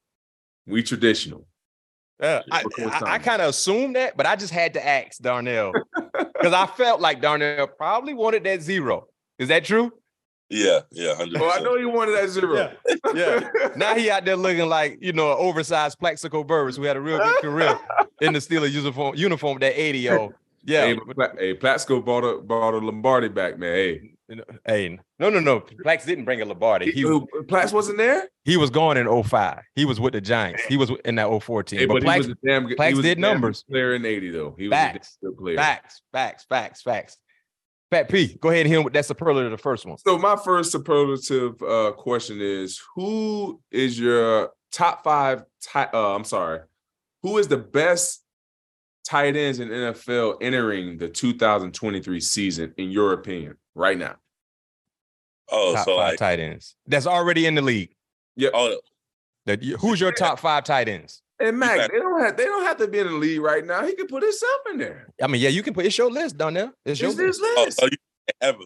We 0.66 0.82
traditional. 0.82 1.46
Yeah, 2.20 2.42
I, 2.52 2.62
I, 2.78 3.00
I 3.14 3.18
kind 3.18 3.42
of 3.42 3.48
assumed 3.48 3.96
that, 3.96 4.16
but 4.16 4.24
I 4.24 4.36
just 4.36 4.52
had 4.52 4.74
to 4.74 4.86
ask 4.86 5.18
Darnell 5.20 5.72
because 6.34 6.52
I 6.52 6.66
felt 6.66 7.00
like 7.00 7.20
Darnell 7.20 7.66
probably 7.66 8.14
wanted 8.14 8.44
that 8.44 8.62
zero. 8.62 9.08
Is 9.38 9.48
that 9.48 9.64
true? 9.64 9.92
yeah, 10.50 10.80
yeah, 10.92 11.14
hundred 11.16 11.40
Oh, 11.40 11.50
I 11.50 11.60
know 11.60 11.78
he 11.78 11.84
wanted 11.84 12.12
that 12.12 12.28
zero. 12.28 12.54
Yeah. 12.54 13.12
yeah. 13.14 13.68
Now 13.76 13.94
he 13.94 14.10
out 14.10 14.24
there 14.24 14.36
looking 14.36 14.68
like 14.68 14.98
you 15.00 15.12
know 15.12 15.32
an 15.32 15.38
oversized 15.38 15.98
Plaxico 15.98 16.44
Burress 16.44 16.76
who 16.76 16.82
had 16.82 16.96
a 16.96 17.00
real 17.00 17.18
good 17.18 17.36
career 17.40 17.78
in 18.20 18.32
the 18.32 18.38
Steelers 18.38 18.72
uniform. 18.72 19.16
Uniform 19.16 19.58
that 19.60 19.78
eighty 19.80 20.00
yo. 20.00 20.32
Yeah. 20.64 20.86
Hey, 20.86 20.96
Pla- 20.96 21.34
hey, 21.38 21.54
Plaxico 21.54 22.00
brought 22.00 22.24
a 22.24 22.40
brought 22.40 22.74
a 22.74 22.78
Lombardi 22.78 23.28
back, 23.28 23.58
man. 23.58 23.74
Hey, 23.74 24.13
Hey, 24.66 24.98
no, 25.18 25.28
no, 25.28 25.38
no. 25.38 25.60
Plax 25.60 26.06
didn't 26.06 26.24
bring 26.24 26.40
a 26.40 26.44
Lombardi. 26.44 26.90
He, 26.90 27.02
Who- 27.02 27.26
Platts 27.46 27.72
wasn't 27.72 27.98
there. 27.98 28.28
he 28.44 28.56
was 28.56 28.70
going 28.70 28.96
in 28.96 29.22
05. 29.22 29.60
He 29.74 29.84
was 29.84 30.00
with 30.00 30.14
the 30.14 30.20
Giants. 30.20 30.62
He 30.64 30.76
was 30.76 30.90
in 31.04 31.16
that 31.16 31.28
014. 31.42 31.78
Hey, 31.78 31.84
but 31.86 31.94
but, 31.94 32.02
he 32.02 32.08
Plax, 32.08 32.18
was 32.18 32.28
a 32.28 32.34
damn 32.46 32.66
good. 32.66 32.78
Plax 32.78 32.88
he 32.88 32.94
was 32.94 33.04
a 33.04 33.08
did 33.08 33.18
numbers. 33.18 33.62
Player 33.70 33.94
in 33.94 34.06
eighty 34.06 34.30
though. 34.30 34.54
He 34.58 34.68
was 34.68 34.72
a 34.72 34.76
Facts. 34.76 35.18
player. 35.38 35.56
facts, 35.56 36.02
facts, 36.12 36.44
facts, 36.48 36.82
facts. 36.82 37.16
Pat 37.90 38.08
P, 38.08 38.36
go 38.40 38.48
ahead 38.48 38.62
and 38.62 38.68
hit 38.70 38.78
him 38.78 38.84
with 38.84 38.94
that 38.94 39.04
superlative, 39.04 39.50
the 39.52 39.58
first 39.58 39.84
one. 39.86 39.98
So 39.98 40.18
my 40.18 40.36
first 40.36 40.72
superlative 40.72 41.62
uh, 41.62 41.92
question 41.92 42.38
is: 42.40 42.80
Who 42.96 43.60
is 43.70 44.00
your 44.00 44.50
top 44.72 45.04
five? 45.04 45.44
Ti- 45.60 45.90
uh, 45.92 46.14
I'm 46.14 46.24
sorry. 46.24 46.60
Who 47.22 47.36
is 47.38 47.46
the 47.46 47.58
best 47.58 48.24
tight 49.06 49.36
ends 49.36 49.60
in 49.60 49.68
NFL 49.68 50.38
entering 50.40 50.96
the 50.96 51.08
2023 51.08 52.20
season, 52.20 52.72
in 52.78 52.90
your 52.90 53.12
opinion, 53.12 53.56
right 53.74 53.96
now? 53.98 54.16
Oh, 55.50 55.74
top 55.74 55.84
so 55.84 55.96
five 55.96 56.10
like, 56.12 56.18
tight 56.18 56.40
ends. 56.40 56.74
That's 56.86 57.06
already 57.06 57.46
in 57.46 57.54
the 57.54 57.62
league. 57.62 57.94
Yeah. 58.36 58.50
oh, 58.54 58.78
That 59.46 59.62
you- 59.62 59.76
who's 59.76 60.00
your 60.00 60.12
top 60.12 60.38
five 60.38 60.64
tight 60.64 60.88
ends? 60.88 61.20
And 61.40 61.58
Mac, 61.58 61.76
got- 61.76 61.90
they 61.92 61.98
don't 61.98 62.20
have 62.20 62.36
they 62.36 62.44
don't 62.44 62.64
have 62.64 62.76
to 62.78 62.86
be 62.88 63.00
in 63.00 63.06
the 63.08 63.12
league 63.12 63.40
right 63.40 63.64
now. 63.64 63.84
He 63.84 63.94
can 63.94 64.06
put 64.06 64.22
himself 64.22 64.60
in 64.70 64.78
there. 64.78 65.12
I 65.22 65.26
mean, 65.26 65.40
yeah, 65.42 65.48
you 65.50 65.62
can 65.62 65.74
put 65.74 65.84
it's 65.84 65.98
your 65.98 66.10
list 66.10 66.38
down 66.38 66.54
there. 66.54 66.72
It's 66.84 67.00
your 67.00 67.10
It's 67.10 67.18
list. 67.18 67.40
his 67.40 67.54
oh, 67.58 67.68
so 67.70 67.86
you 67.86 67.96
ever? 68.40 68.58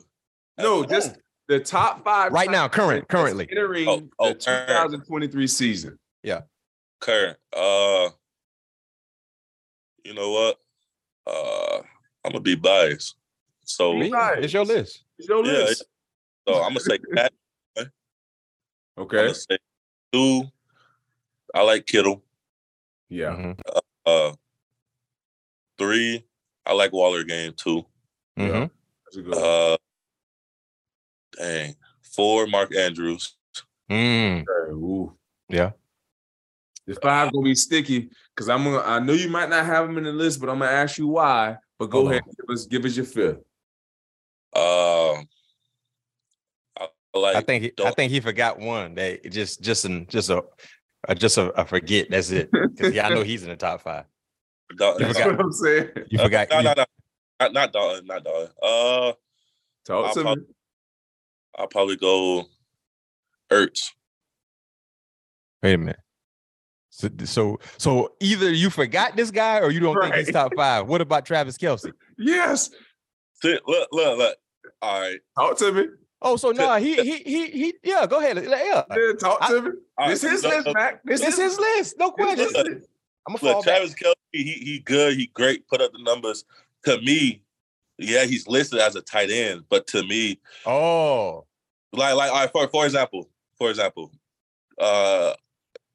no, 0.59 0.85
just 0.85 1.17
the 1.49 1.59
top 1.61 2.05
five 2.05 2.31
Right 2.33 2.51
now, 2.51 2.65
ends 2.65 2.75
current, 2.77 3.09
currently. 3.09 3.49
entering 3.51 3.89
Oh, 3.89 4.09
oh, 4.19 4.29
the 4.29 4.35
current. 4.35 4.69
2023 4.69 5.47
season. 5.47 5.99
Yeah. 6.23 6.43
Current. 7.01 7.39
Uh, 7.57 8.11
you 10.05 10.15
know 10.15 10.31
what? 10.31 10.59
Uh, 11.27 11.79
I'm 12.25 12.33
gonna 12.33 12.41
be 12.41 12.55
biased. 12.55 13.17
So 13.69 13.93
Me, 13.95 14.11
Right. 14.11 14.43
It's 14.43 14.53
your 14.53 14.65
list. 14.65 15.05
It's 15.19 15.29
your 15.29 15.45
Yeah, 15.45 15.65
list. 15.65 15.85
so 16.49 16.55
I'm 16.63 16.71
gonna 16.71 16.81
say 16.81 16.99
Pat. 17.15 17.33
I'm 17.77 17.87
Okay. 18.97 19.17
gonna 19.19 19.35
say 19.35 19.59
two. 20.11 20.45
I 21.55 21.63
like 21.63 21.85
Kittle. 21.87 22.25
Yeah. 23.11 23.37
Mhm. 23.37 23.61
Uh, 24.07 24.33
three. 25.77 26.25
I 26.65 26.73
like 26.73 26.93
Waller 26.93 27.25
game 27.25 27.53
too. 27.53 27.85
Mhm. 28.39 28.71
That's 29.05 29.17
a 29.19 29.23
good 29.23 29.35
one. 29.35 29.45
Uh, 29.45 29.77
dang. 31.37 31.77
Four. 32.03 32.47
Mark 32.47 32.75
Andrews. 32.75 33.37
Mm. 33.91 34.43
Okay, 34.49 34.73
ooh. 34.73 35.15
Yeah. 35.51 35.73
The 36.87 36.95
five 36.95 37.33
gonna 37.33 37.45
be 37.45 37.55
sticky 37.55 38.09
because 38.35 38.49
I'm 38.49 38.65
gonna. 38.65 38.79
I 38.79 38.99
know 38.99 39.13
you 39.13 39.29
might 39.29 39.51
not 39.51 39.67
have 39.67 39.87
them 39.87 39.99
in 39.99 40.05
the 40.05 40.13
list, 40.13 40.41
but 40.41 40.49
I'm 40.49 40.59
gonna 40.59 40.71
ask 40.71 40.97
you 40.97 41.07
why. 41.07 41.59
But 41.79 41.91
go 41.91 41.99
Hold 42.01 42.13
ahead, 42.13 42.23
give 42.25 42.49
us 42.55 42.67
give 42.67 42.85
us 42.87 42.97
your 42.97 43.05
fifth. 43.05 43.45
Um, 44.55 45.29
I 46.77 46.89
like. 47.19 47.37
I 47.37 47.41
think 47.43 47.65
he, 47.65 47.73
I 47.85 47.91
think 47.93 48.11
he 48.13 48.21
forgot 48.21 48.59
one. 48.59 48.95
That 48.95 49.31
just 49.31 49.61
just 49.63 49.85
an 49.85 50.07
just 50.09 50.31
a, 50.31 50.43
a 51.09 51.15
just 51.15 51.37
a, 51.39 51.49
a 51.61 51.65
forget. 51.65 52.09
That's 52.11 52.31
it. 52.31 52.51
'Cause, 52.53 52.93
yeah, 52.93 53.07
I 53.07 53.11
know 53.11 53.23
he's 53.25 53.43
in 53.43 53.49
the 53.51 53.57
top 53.57 53.83
five. 53.83 54.05
Dalton- 54.77 55.07
You 55.09 55.13
forgot- 55.15 55.31
what 55.37 55.41
I'm 55.41 55.53
saying. 55.53 55.89
You 56.11 56.19
Uh, 56.21 56.23
forgot. 56.25 56.49
No, 56.51 56.59
you- 56.59 56.65
no, 56.65 56.75
no. 56.77 56.85
Not, 57.41 57.53
not 57.53 57.73
Dalton. 57.73 58.07
Not 58.07 58.25
Dalton. 58.25 58.49
Uh, 58.63 59.13
Talk 59.87 60.07
I'll 60.09 60.15
to 60.15 60.21
prob- 60.23 60.39
me. 60.39 60.45
I'll 61.57 61.69
probably 61.69 61.97
go. 61.97 62.45
Ertz. 63.51 63.91
Wait 65.63 65.75
a 65.75 65.79
minute. 65.79 65.97
So, 66.91 67.09
so 67.25 67.61
so 67.79 68.13
either 68.21 68.51
you 68.53 68.71
forgot 68.71 69.15
this 69.17 69.31
guy 69.31 69.61
or 69.61 69.71
you 69.71 69.79
don't 69.81 70.01
think 70.03 70.15
he's 70.17 70.31
top 70.33 70.53
five. 70.57 70.87
What 70.89 71.01
about 71.01 71.25
Travis 71.27 71.57
Kelce? 71.57 71.93
Yes. 72.21 72.71
See, 73.43 73.59
look, 73.67 73.89
look, 73.93 74.19
look. 74.19 74.37
All 74.83 75.01
right. 75.01 75.19
Talk 75.37 75.59
to 75.59 75.73
me. 75.73 75.85
Oh, 76.21 76.37
so 76.37 76.51
no, 76.51 76.75
he 76.77 76.97
he 76.97 77.19
he 77.19 77.51
he. 77.51 77.75
Yeah, 77.85 78.07
go 78.07 78.19
ahead. 78.19 78.43
Yeah, 78.45 78.83
Yeah, 78.91 79.13
talk 79.19 79.47
to 79.49 79.63
me. 79.63 79.71
all 79.97 80.09
This 80.09 80.25
right, 80.25 80.33
his 80.33 80.43
look, 80.43 80.53
list, 80.55 80.67
look, 80.67 80.75
Mac. 80.77 81.03
This 81.05 81.21
it's 81.21 81.39
is 81.39 81.45
his 81.53 81.59
list. 81.59 81.97
No 81.99 82.13
this 82.17 82.27
question. 82.27 82.45
his 82.45 82.53
list. 82.55 82.89
I'm 83.29 83.35
gonna 83.35 83.39
fall 83.39 83.49
Look, 83.59 83.67
back. 83.67 83.77
Travis 83.77 83.95
Kelce, 83.95 84.15
he 84.33 84.43
he 84.43 84.81
good, 84.81 85.17
he 85.17 85.27
great, 85.29 85.69
put 85.69 85.81
up 85.81 85.93
the 85.93 86.03
numbers. 86.03 86.45
To 86.87 87.01
me, 87.03 87.43
yeah, 87.99 88.25
he's 88.25 88.49
listed 88.49 88.81
as 88.81 88.97
a 88.97 89.01
tight 89.03 89.31
end, 89.31 89.63
but 89.69 89.87
to 89.89 90.03
me, 90.05 90.41
Oh, 90.67 91.47
like 91.93 92.15
like 92.17 92.33
all 92.33 92.41
right, 92.41 92.51
for 92.51 92.67
for 92.69 92.85
example, 92.85 93.31
for 93.57 93.71
example, 93.71 94.11
uh 94.81 95.35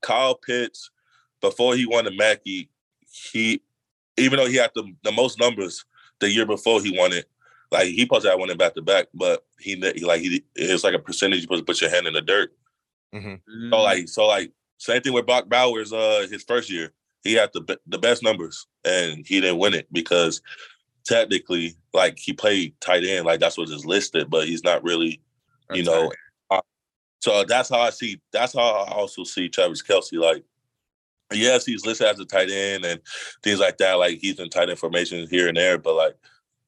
Kyle 0.01 0.35
Pitts, 0.35 0.89
before 1.41 1.75
he 1.75 1.85
won 1.85 2.05
the 2.05 2.11
Mackey, 2.11 2.69
he 3.11 3.61
even 4.15 4.37
though 4.37 4.47
he 4.47 4.55
had 4.55 4.71
the, 4.75 4.83
the 5.03 5.11
most 5.11 5.37
numbers 5.39 5.83
the 6.19 6.29
year 6.29 6.45
before 6.45 6.81
he 6.81 6.97
won 6.97 7.11
it, 7.11 7.25
like 7.73 7.87
he 7.87 8.05
to 8.05 8.29
have 8.29 8.39
won 8.39 8.49
it 8.49 8.57
back 8.57 8.75
to 8.75 8.81
back, 8.81 9.07
but 9.13 9.45
he, 9.59 9.75
he 9.95 10.05
like 10.05 10.21
he 10.21 10.43
it's 10.55 10.83
like 10.83 10.93
a 10.93 10.99
percentage 10.99 11.37
you 11.37 11.41
supposed 11.43 11.61
to 11.61 11.65
put 11.65 11.81
your 11.81 11.89
hand 11.89 12.07
in 12.07 12.13
the 12.13 12.21
dirt. 12.21 12.53
Mhm. 13.13 13.39
So 13.71 13.81
like 13.81 14.07
so 14.07 14.27
like 14.27 14.51
same 14.77 15.01
thing 15.01 15.13
with 15.13 15.25
Brock 15.25 15.49
Bowers 15.49 15.91
uh 15.91 16.27
his 16.29 16.43
first 16.43 16.69
year. 16.69 16.93
He 17.23 17.33
had 17.33 17.49
the 17.53 17.79
the 17.87 17.97
best 17.97 18.21
numbers 18.21 18.67
and 18.85 19.25
he 19.25 19.41
didn't 19.41 19.57
win 19.57 19.73
it 19.73 19.87
because 19.91 20.41
technically 21.05 21.75
like 21.93 22.17
he 22.19 22.31
played 22.31 22.79
tight 22.79 23.03
end 23.03 23.25
like 23.25 23.39
that's 23.39 23.57
what 23.57 23.69
is 23.69 23.85
listed, 23.85 24.29
but 24.29 24.47
he's 24.47 24.63
not 24.63 24.83
really 24.83 25.21
you 25.73 25.83
know. 25.83 26.11
uh, 26.51 26.61
so 27.21 27.43
that's 27.45 27.69
how 27.69 27.79
I 27.79 27.89
see. 27.89 28.21
That's 28.31 28.53
how 28.53 28.59
I 28.59 28.91
also 28.91 29.23
see 29.23 29.49
Travis 29.49 29.81
Kelce. 29.81 30.19
Like, 30.19 30.43
yes, 31.31 31.65
he's 31.65 31.85
listed 31.85 32.07
as 32.07 32.19
a 32.19 32.25
tight 32.25 32.51
end 32.51 32.85
and 32.85 33.01
things 33.41 33.59
like 33.59 33.77
that. 33.77 33.93
Like 33.93 34.19
he's 34.19 34.39
in 34.39 34.49
tight 34.49 34.69
end 34.69 34.77
formation 34.77 35.27
here 35.27 35.47
and 35.47 35.57
there, 35.57 35.77
but 35.77 35.95
like 35.95 36.15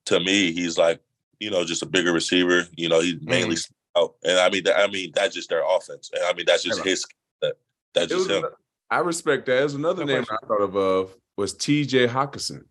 to 0.06 0.20
me, 0.20 0.52
he's 0.52 0.78
like 0.78 1.02
you 1.40 1.50
know 1.52 1.64
just 1.66 1.82
a 1.84 1.86
bigger 1.86 2.12
receiver. 2.14 2.68
You 2.76 2.90
know, 2.90 3.00
he 3.02 3.18
mainly 3.22 3.58
out, 3.98 4.16
and 4.24 4.40
I 4.40 4.50
mean, 4.50 4.64
that, 4.66 4.78
I 4.78 4.88
mean 4.88 5.12
that's 5.14 5.36
just 5.36 5.50
their 5.50 5.64
offense, 5.68 6.10
and 6.14 6.24
I 6.24 6.34
mean 6.34 6.46
that's 6.48 6.64
just 6.64 6.84
his. 6.84 7.06
That 7.42 7.56
that's 7.94 8.10
just 8.10 8.30
him. 8.30 8.38
ano- 8.38 8.56
I 8.92 9.00
respect 9.00 9.46
that. 9.48 9.54
There's 9.56 9.74
another 9.74 10.06
No 10.06 10.14
name 10.16 10.26
question. 10.26 10.38
I 10.44 10.48
thought 10.48 10.62
of, 10.62 10.76
of 10.76 11.16
was 11.38 11.54
T.J. 11.54 12.08
Hockenson. 12.08 12.62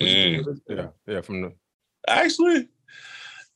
Mm. 0.00 0.60
yeah, 0.68 0.86
yeah. 1.06 1.20
From 1.20 1.42
the 1.42 1.52
Actually, 2.08 2.68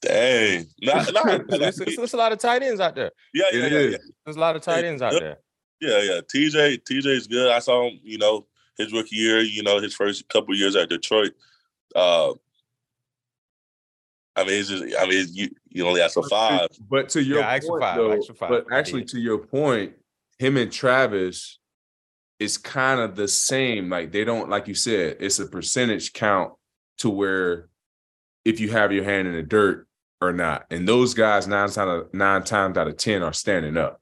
dang, 0.01 0.67
not, 0.83 1.13
not, 1.13 1.47
there's, 1.49 1.77
there's- 1.77 1.97
there's 1.97 2.15
a 2.15 2.17
lot 2.17 2.33
of 2.33 2.39
tight 2.39 2.63
ends 2.63 2.81
out 2.81 2.95
there. 2.95 3.11
yeah, 3.35 3.45
yeah, 3.53 3.67
yeah, 3.67 3.79
yeah. 3.81 3.97
There's 4.25 4.37
a 4.37 4.41
lot 4.41 4.55
of 4.57 4.63
tight 4.63 4.85
ends 4.85 5.03
out 5.03 5.13
there. 5.13 5.39
Yeah, 5.81 6.01
yeah. 6.03 6.21
TJ, 6.33 6.83
TJ's 6.85 7.27
good. 7.27 7.51
I 7.51 7.59
saw 7.59 7.89
him, 7.89 7.99
you 8.03 8.17
know, 8.19 8.47
his 8.79 8.93
rookie 8.93 9.17
year, 9.17 9.41
you 9.41 9.63
know, 9.63 9.79
his 9.81 9.95
first 9.95 10.29
couple 10.29 10.55
years 10.55 10.77
at 10.77 10.89
Detroit. 10.89 11.33
Uh, 11.95 12.33
I 14.37 14.45
mean, 14.45 14.61
it's 14.61 14.69
just, 14.69 14.85
I 14.99 15.07
mean, 15.07 15.27
you 15.33 15.49
you 15.69 15.87
only 15.87 16.01
asked 16.03 16.15
for 16.15 16.29
five. 16.29 16.69
But 16.91 17.09
to 17.11 17.23
your 17.23 17.39
Yeah, 17.41 17.49
I 17.49 17.57
asked 17.57 17.67
for 17.67 17.81
point, 17.81 17.83
five. 17.83 17.97
Though, 17.97 18.35
five. 18.35 18.49
but 18.51 18.67
actually 18.73 19.01
did. 19.03 19.09
to 19.11 19.21
your 19.21 19.39
point, 19.39 19.95
him 20.39 20.57
and 20.59 20.71
Travis 20.71 21.59
is 22.39 22.59
kind 22.59 23.01
of 23.01 23.17
the 23.17 23.29
same. 23.29 23.89
Like 23.89 24.13
they 24.13 24.25
don't, 24.25 24.51
like 24.51 24.69
you 24.69 24.75
said, 24.75 25.17
it's 25.21 25.39
a 25.39 25.47
percentage 25.47 26.13
count 26.13 26.53
to 26.99 27.09
where 27.09 27.69
if 28.45 28.61
you 28.61 28.71
have 28.71 28.93
your 28.93 29.05
hand 29.05 29.27
in 29.27 29.35
the 29.35 29.43
dirt 29.43 29.87
or 30.21 30.33
not. 30.33 30.67
And 30.71 30.87
those 30.87 31.15
guys 31.15 31.47
nine 31.49 31.61
times 31.69 31.79
out 31.79 31.89
of 31.89 32.15
nine 32.15 32.45
times 32.45 32.77
out 32.77 32.89
of 32.89 32.97
ten 32.99 33.23
are 33.23 33.33
standing 33.33 33.77
up. 33.77 34.01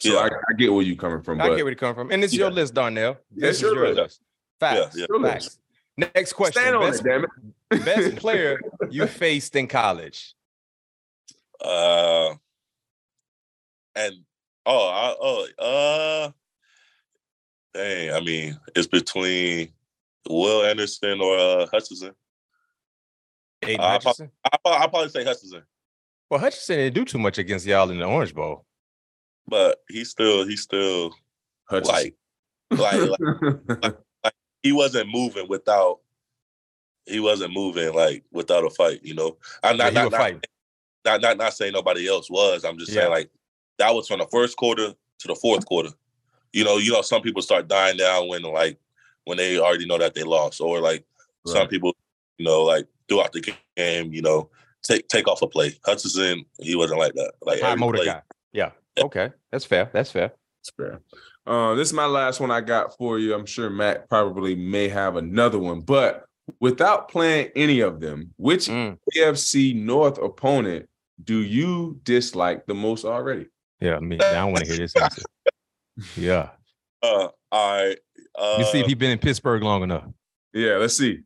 So 0.00 0.18
I, 0.18 0.26
I 0.26 0.52
get 0.58 0.72
where 0.72 0.82
you're 0.82 0.96
coming 0.96 1.22
from. 1.22 1.40
I 1.40 1.48
but 1.48 1.56
get 1.56 1.62
where 1.64 1.70
you're 1.72 1.76
coming 1.78 1.94
from. 1.94 2.10
And 2.10 2.22
it's 2.24 2.34
Yeah. 2.34 2.40
your 2.40 2.50
list, 2.50 2.74
Darnell. 2.74 3.18
It's 3.36 3.40
This 3.40 3.56
is 3.56 3.62
your 3.62 3.74
your 3.86 3.94
list. 3.94 4.20
Facts. 4.60 4.96
Yeah, 4.96 5.06
yeah. 5.10 5.22
Facts. 5.30 5.58
Next 5.96 6.32
question. 6.32 6.62
stand 6.62 6.76
on 6.76 6.90
best, 6.90 7.00
it, 7.00 7.04
damn 7.04 7.24
it. 7.24 7.84
best 7.84 8.16
player 8.20 8.58
you 8.90 9.06
faced 9.06 9.56
in 9.56 9.68
college. 9.68 10.34
Uh, 11.62 12.34
and 13.94 14.14
oh, 14.66 14.88
I, 14.88 15.14
oh, 15.20 15.46
uh, 15.58 16.30
dang. 17.74 18.14
I 18.14 18.20
mean, 18.20 18.58
it's 18.74 18.86
between 18.86 19.68
Will 20.28 20.64
Anderson 20.64 21.20
or 21.20 21.36
uh, 21.38 21.66
Hutchinson. 21.72 22.12
Aidan 23.62 23.80
Uh, 23.80 23.84
I 23.84 23.92
Hutchinson. 23.92 24.30
I 24.44 24.58
I 24.64 24.86
probably 24.88 25.10
say 25.10 25.24
Hutchinson, 25.24 25.62
Well, 26.30 26.40
Hutchinson 26.40 26.76
didn't 26.78 26.94
do 26.94 27.04
too 27.04 27.18
much 27.18 27.38
against 27.38 27.66
y'all 27.66 27.90
in 27.90 27.98
the 27.98 28.04
Orange 28.06 28.34
Bowl. 28.34 28.64
but 29.46 29.78
he's 29.88 30.10
still 30.10 30.46
he's 30.46 30.62
still 30.62 31.14
Hutchinson. 31.68 31.94
like 31.94 32.14
like, 32.70 33.20
like 33.20 33.82
like 33.82 33.96
he 34.62 34.72
wasn't 34.72 35.10
moving 35.10 35.48
without 35.48 35.98
he 37.06 37.20
wasn't 37.20 37.52
moving 37.52 37.92
like 37.94 38.24
without 38.32 38.64
a 38.64 38.70
fight. 38.70 39.00
You 39.02 39.14
know, 39.14 39.36
I'm 39.62 39.76
not 39.76 39.88
he 39.88 39.94
not, 39.94 40.12
not, 40.12 40.46
not 41.04 41.20
not 41.20 41.36
not 41.38 41.54
saying 41.54 41.72
nobody 41.72 42.08
else 42.08 42.30
was. 42.30 42.64
I'm 42.64 42.78
just 42.78 42.92
Yeah. 42.92 43.02
saying 43.02 43.10
like 43.10 43.30
that 43.78 43.94
was 43.94 44.06
from 44.06 44.20
the 44.20 44.26
first 44.26 44.56
quarter 44.56 44.94
to 45.18 45.28
the 45.28 45.34
fourth 45.34 45.66
quarter. 45.66 45.90
You 46.52 46.64
know, 46.64 46.76
you 46.76 46.92
know, 46.92 47.02
some 47.02 47.22
people 47.22 47.42
start 47.42 47.68
dying 47.68 47.96
down 47.96 48.28
when 48.28 48.42
like 48.42 48.78
when 49.24 49.38
they 49.38 49.58
already 49.58 49.86
know 49.86 49.98
that 49.98 50.14
they 50.14 50.22
lost, 50.22 50.60
or 50.60 50.80
like 50.80 51.04
some 51.46 51.66
people, 51.68 51.94
you 52.38 52.44
know, 52.44 52.62
like 52.62 52.86
throughout 53.08 53.32
the 53.32 53.54
game, 53.76 54.12
you 54.12 54.22
know, 54.22 54.50
take 54.82 55.08
take 55.08 55.26
off 55.28 55.42
a 55.42 55.46
play. 55.46 55.78
Hutchinson, 55.84 56.44
he 56.60 56.76
wasn't 56.76 57.00
like 57.00 57.14
that. 57.14 57.32
Like 57.40 57.60
High 57.60 57.74
motor 57.74 57.98
play, 57.98 58.06
guy. 58.06 58.22
Yeah. 58.52 58.70
Okay. 58.98 59.30
That's 59.50 59.64
fair. 59.64 59.90
That's 59.92 60.10
fair. 60.10 60.32
That's 60.58 60.70
fair. 60.76 61.00
Uh, 61.46 61.74
this 61.74 61.88
is 61.88 61.94
my 61.94 62.06
last 62.06 62.38
one 62.40 62.50
I 62.50 62.60
got 62.60 62.96
for 62.96 63.18
you. 63.18 63.34
I'm 63.34 63.46
sure 63.46 63.68
Matt 63.70 64.08
probably 64.08 64.54
may 64.54 64.88
have 64.88 65.16
another 65.16 65.58
one, 65.58 65.80
but 65.80 66.24
without 66.60 67.08
playing 67.08 67.50
any 67.56 67.80
of 67.80 68.00
them, 68.00 68.32
which 68.36 68.66
Mm. 68.68 68.98
AFC 69.16 69.74
North 69.74 70.18
opponent 70.18 70.88
do 71.24 71.38
you 71.42 72.00
dislike 72.04 72.66
the 72.66 72.74
most 72.74 73.04
already? 73.04 73.46
Yeah. 73.80 73.96
I 73.96 74.00
mean, 74.00 74.22
I 74.22 74.44
want 74.44 74.58
to 74.58 74.66
hear 74.66 74.76
this 74.76 74.94
answer. 74.96 75.22
Yeah. 76.16 76.50
Uh, 77.02 77.28
all 77.50 77.84
right. 77.86 77.98
Uh, 78.34 78.56
You 78.58 78.64
see 78.64 78.80
if 78.80 78.86
he's 78.86 78.94
been 78.94 79.10
in 79.10 79.18
Pittsburgh 79.18 79.62
long 79.62 79.82
enough. 79.82 80.04
Yeah, 80.54 80.76
let's 80.76 80.96
see. 80.96 81.20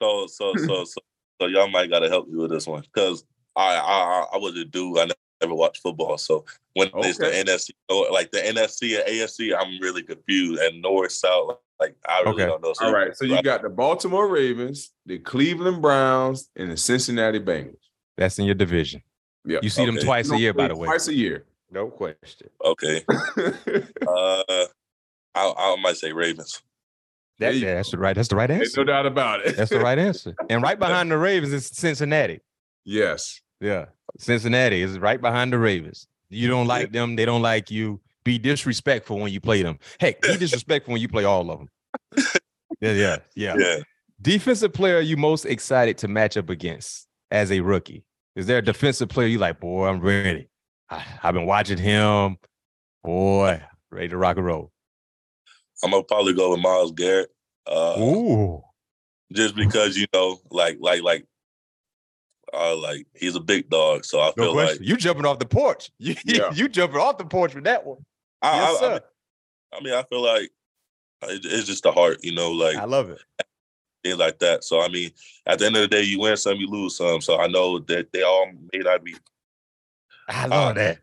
So 0.00 0.26
so 0.26 0.54
so 0.56 0.84
so 0.84 1.00
so 1.40 1.46
y'all 1.48 1.68
might 1.68 1.90
gotta 1.90 2.08
help 2.08 2.26
me 2.28 2.36
with 2.36 2.50
this 2.50 2.66
one 2.66 2.82
because 2.82 3.24
I 3.56 3.76
I 3.76 4.26
I 4.32 4.36
was 4.38 4.56
a 4.56 4.64
dude. 4.64 4.98
I 4.98 5.04
never 5.40 5.54
watched 5.54 5.82
football, 5.82 6.18
so 6.18 6.44
when 6.74 6.90
it's 6.96 7.18
the 7.18 7.26
Okay. 7.26 7.42
NFC, 7.44 7.70
or 7.88 8.10
like 8.10 8.30
the 8.30 8.38
NFC 8.38 8.96
and 8.98 9.08
AFC, 9.08 9.54
I'm 9.58 9.80
really 9.80 10.02
confused. 10.02 10.60
And 10.62 10.80
North 10.82 11.12
South, 11.12 11.58
like 11.80 11.94
I 12.08 12.20
really 12.20 12.32
Okay. 12.34 12.46
don't 12.46 12.62
know. 12.62 12.72
So 12.74 12.86
All 12.86 12.92
right, 12.92 13.16
so 13.16 13.24
you 13.24 13.42
got 13.42 13.62
the 13.62 13.68
Baltimore 13.68 14.28
Ravens, 14.28 14.92
the 15.06 15.18
Cleveland 15.18 15.80
Browns, 15.82 16.48
and 16.56 16.70
the 16.70 16.76
Cincinnati 16.76 17.40
Bengals. 17.40 17.76
That's 18.16 18.38
in 18.38 18.44
your 18.44 18.54
division. 18.54 19.02
Yeah, 19.44 19.60
You 19.62 19.70
see 19.70 19.86
them 19.86 19.96
twice 19.98 20.30
a 20.30 20.38
year, 20.38 20.52
by 20.52 20.68
the 20.68 20.76
way. 20.76 20.86
Twice 20.86 21.08
a 21.08 21.14
year. 21.14 21.44
No 21.70 21.88
question. 21.88 22.50
okay. 22.64 23.04
Uh, 24.06 24.42
I 25.34 25.52
I 25.56 25.76
might 25.80 25.96
say 25.96 26.12
Ravens. 26.12 26.60
That, 27.38 27.54
yeah, 27.54 27.74
that's 27.76 27.90
the 27.92 27.96
right. 27.98 28.14
That's 28.14 28.28
the 28.28 28.36
right 28.36 28.50
Ain't 28.50 28.62
answer. 28.62 28.80
no 28.80 28.84
doubt 28.92 29.06
about 29.06 29.46
it. 29.46 29.56
That's 29.56 29.70
the 29.70 29.80
right 29.80 29.98
answer. 29.98 30.34
And 30.50 30.62
right 30.62 30.78
behind 30.78 31.10
the 31.10 31.16
Ravens 31.16 31.52
is 31.54 31.66
Cincinnati. 31.68 32.40
yes. 32.84 33.40
Yeah. 33.60 33.86
Cincinnati 34.18 34.82
is 34.82 34.98
right 34.98 35.20
behind 35.20 35.52
the 35.52 35.58
Ravens. 35.58 36.06
You 36.28 36.48
don't 36.48 36.66
like 36.66 36.92
them, 36.92 37.16
they 37.16 37.24
don't 37.24 37.42
like 37.42 37.70
you. 37.70 38.00
Be 38.22 38.38
disrespectful 38.38 39.18
when 39.18 39.32
you 39.32 39.40
play 39.40 39.62
them. 39.62 39.78
Heck, 39.98 40.20
be 40.20 40.36
disrespectful 40.38 40.92
when 40.92 41.00
you 41.00 41.08
play 41.08 41.24
all 41.24 41.50
of 41.50 41.58
them. 41.58 41.68
Yeah, 42.80 42.92
yeah, 42.92 43.16
yeah. 43.34 43.54
Yeah. 43.58 43.76
Defensive 44.22 44.72
player 44.72 45.00
you 45.00 45.18
most 45.18 45.44
excited 45.44 45.98
to 45.98 46.08
match 46.08 46.38
up 46.38 46.48
against 46.48 47.08
as 47.30 47.52
a 47.52 47.60
rookie? 47.60 48.04
Is 48.36 48.46
there 48.46 48.58
a 48.58 48.62
defensive 48.62 49.08
player 49.08 49.26
you 49.26 49.38
like, 49.38 49.60
boy, 49.60 49.86
I'm 49.86 50.00
ready. 50.00 50.48
I, 50.88 51.04
I've 51.22 51.34
been 51.34 51.46
watching 51.46 51.78
him. 51.78 52.38
Boy, 53.02 53.62
ready 53.90 54.08
to 54.08 54.16
rock 54.16 54.36
and 54.36 54.46
roll. 54.46 54.72
I'm 55.82 55.90
gonna 55.90 56.02
probably 56.04 56.34
go 56.34 56.50
with 56.50 56.60
Myles 56.60 56.92
Garrett. 56.92 57.30
Uh, 57.66 57.96
Ooh. 57.98 58.62
just 59.32 59.54
because 59.54 59.96
you 59.96 60.06
know, 60.12 60.38
like 60.50 60.78
like 60.80 61.02
like. 61.02 61.26
Uh, 62.52 62.76
like 62.76 63.06
he's 63.14 63.36
a 63.36 63.40
big 63.40 63.70
dog, 63.70 64.04
so 64.04 64.20
I 64.20 64.32
No 64.36 64.44
feel 64.44 64.52
question. 64.54 64.78
like 64.78 64.88
you 64.88 64.96
jumping 64.96 65.24
off 65.24 65.38
the 65.38 65.46
porch. 65.46 65.90
You, 65.98 66.14
Yeah. 66.24 66.52
you 66.52 66.68
jumping 66.68 66.98
off 67.00 67.16
the 67.18 67.24
porch 67.24 67.54
with 67.54 67.64
that 67.64 67.86
one. 67.86 67.98
I, 68.42 68.56
yes, 68.56 68.68
I- 68.70 68.74
I 68.74 68.78
sir. 68.80 68.90
mean, 68.92 69.00
I 69.72 69.80
mean, 69.84 69.94
I 69.94 70.02
feel 70.04 70.20
like 70.22 70.50
it- 71.28 71.44
it's 71.44 71.66
just 71.66 71.82
the 71.84 71.92
heart, 71.92 72.18
you 72.24 72.34
know, 72.34 72.50
like 72.50 72.76
I 72.76 72.84
love 72.84 73.10
it. 73.10 73.20
things 74.02 74.18
like 74.18 74.38
that. 74.40 74.64
So 74.64 74.80
I 74.80 74.88
mean, 74.88 75.10
at 75.46 75.58
the 75.60 75.66
end 75.66 75.76
of 75.76 75.82
the 75.82 75.88
day, 75.88 76.02
you 76.02 76.18
win 76.20 76.36
some, 76.36 76.56
you 76.56 76.66
lose 76.68 76.96
some. 76.96 77.20
So 77.20 77.38
I 77.38 77.46
know 77.46 77.78
that 77.80 78.12
they 78.12 78.22
all 78.22 78.50
may 78.72 78.80
not 78.80 79.04
be. 79.04 79.14
I 80.28 80.46
love 80.46 80.70
Uh, 80.70 80.72
that. 80.74 80.98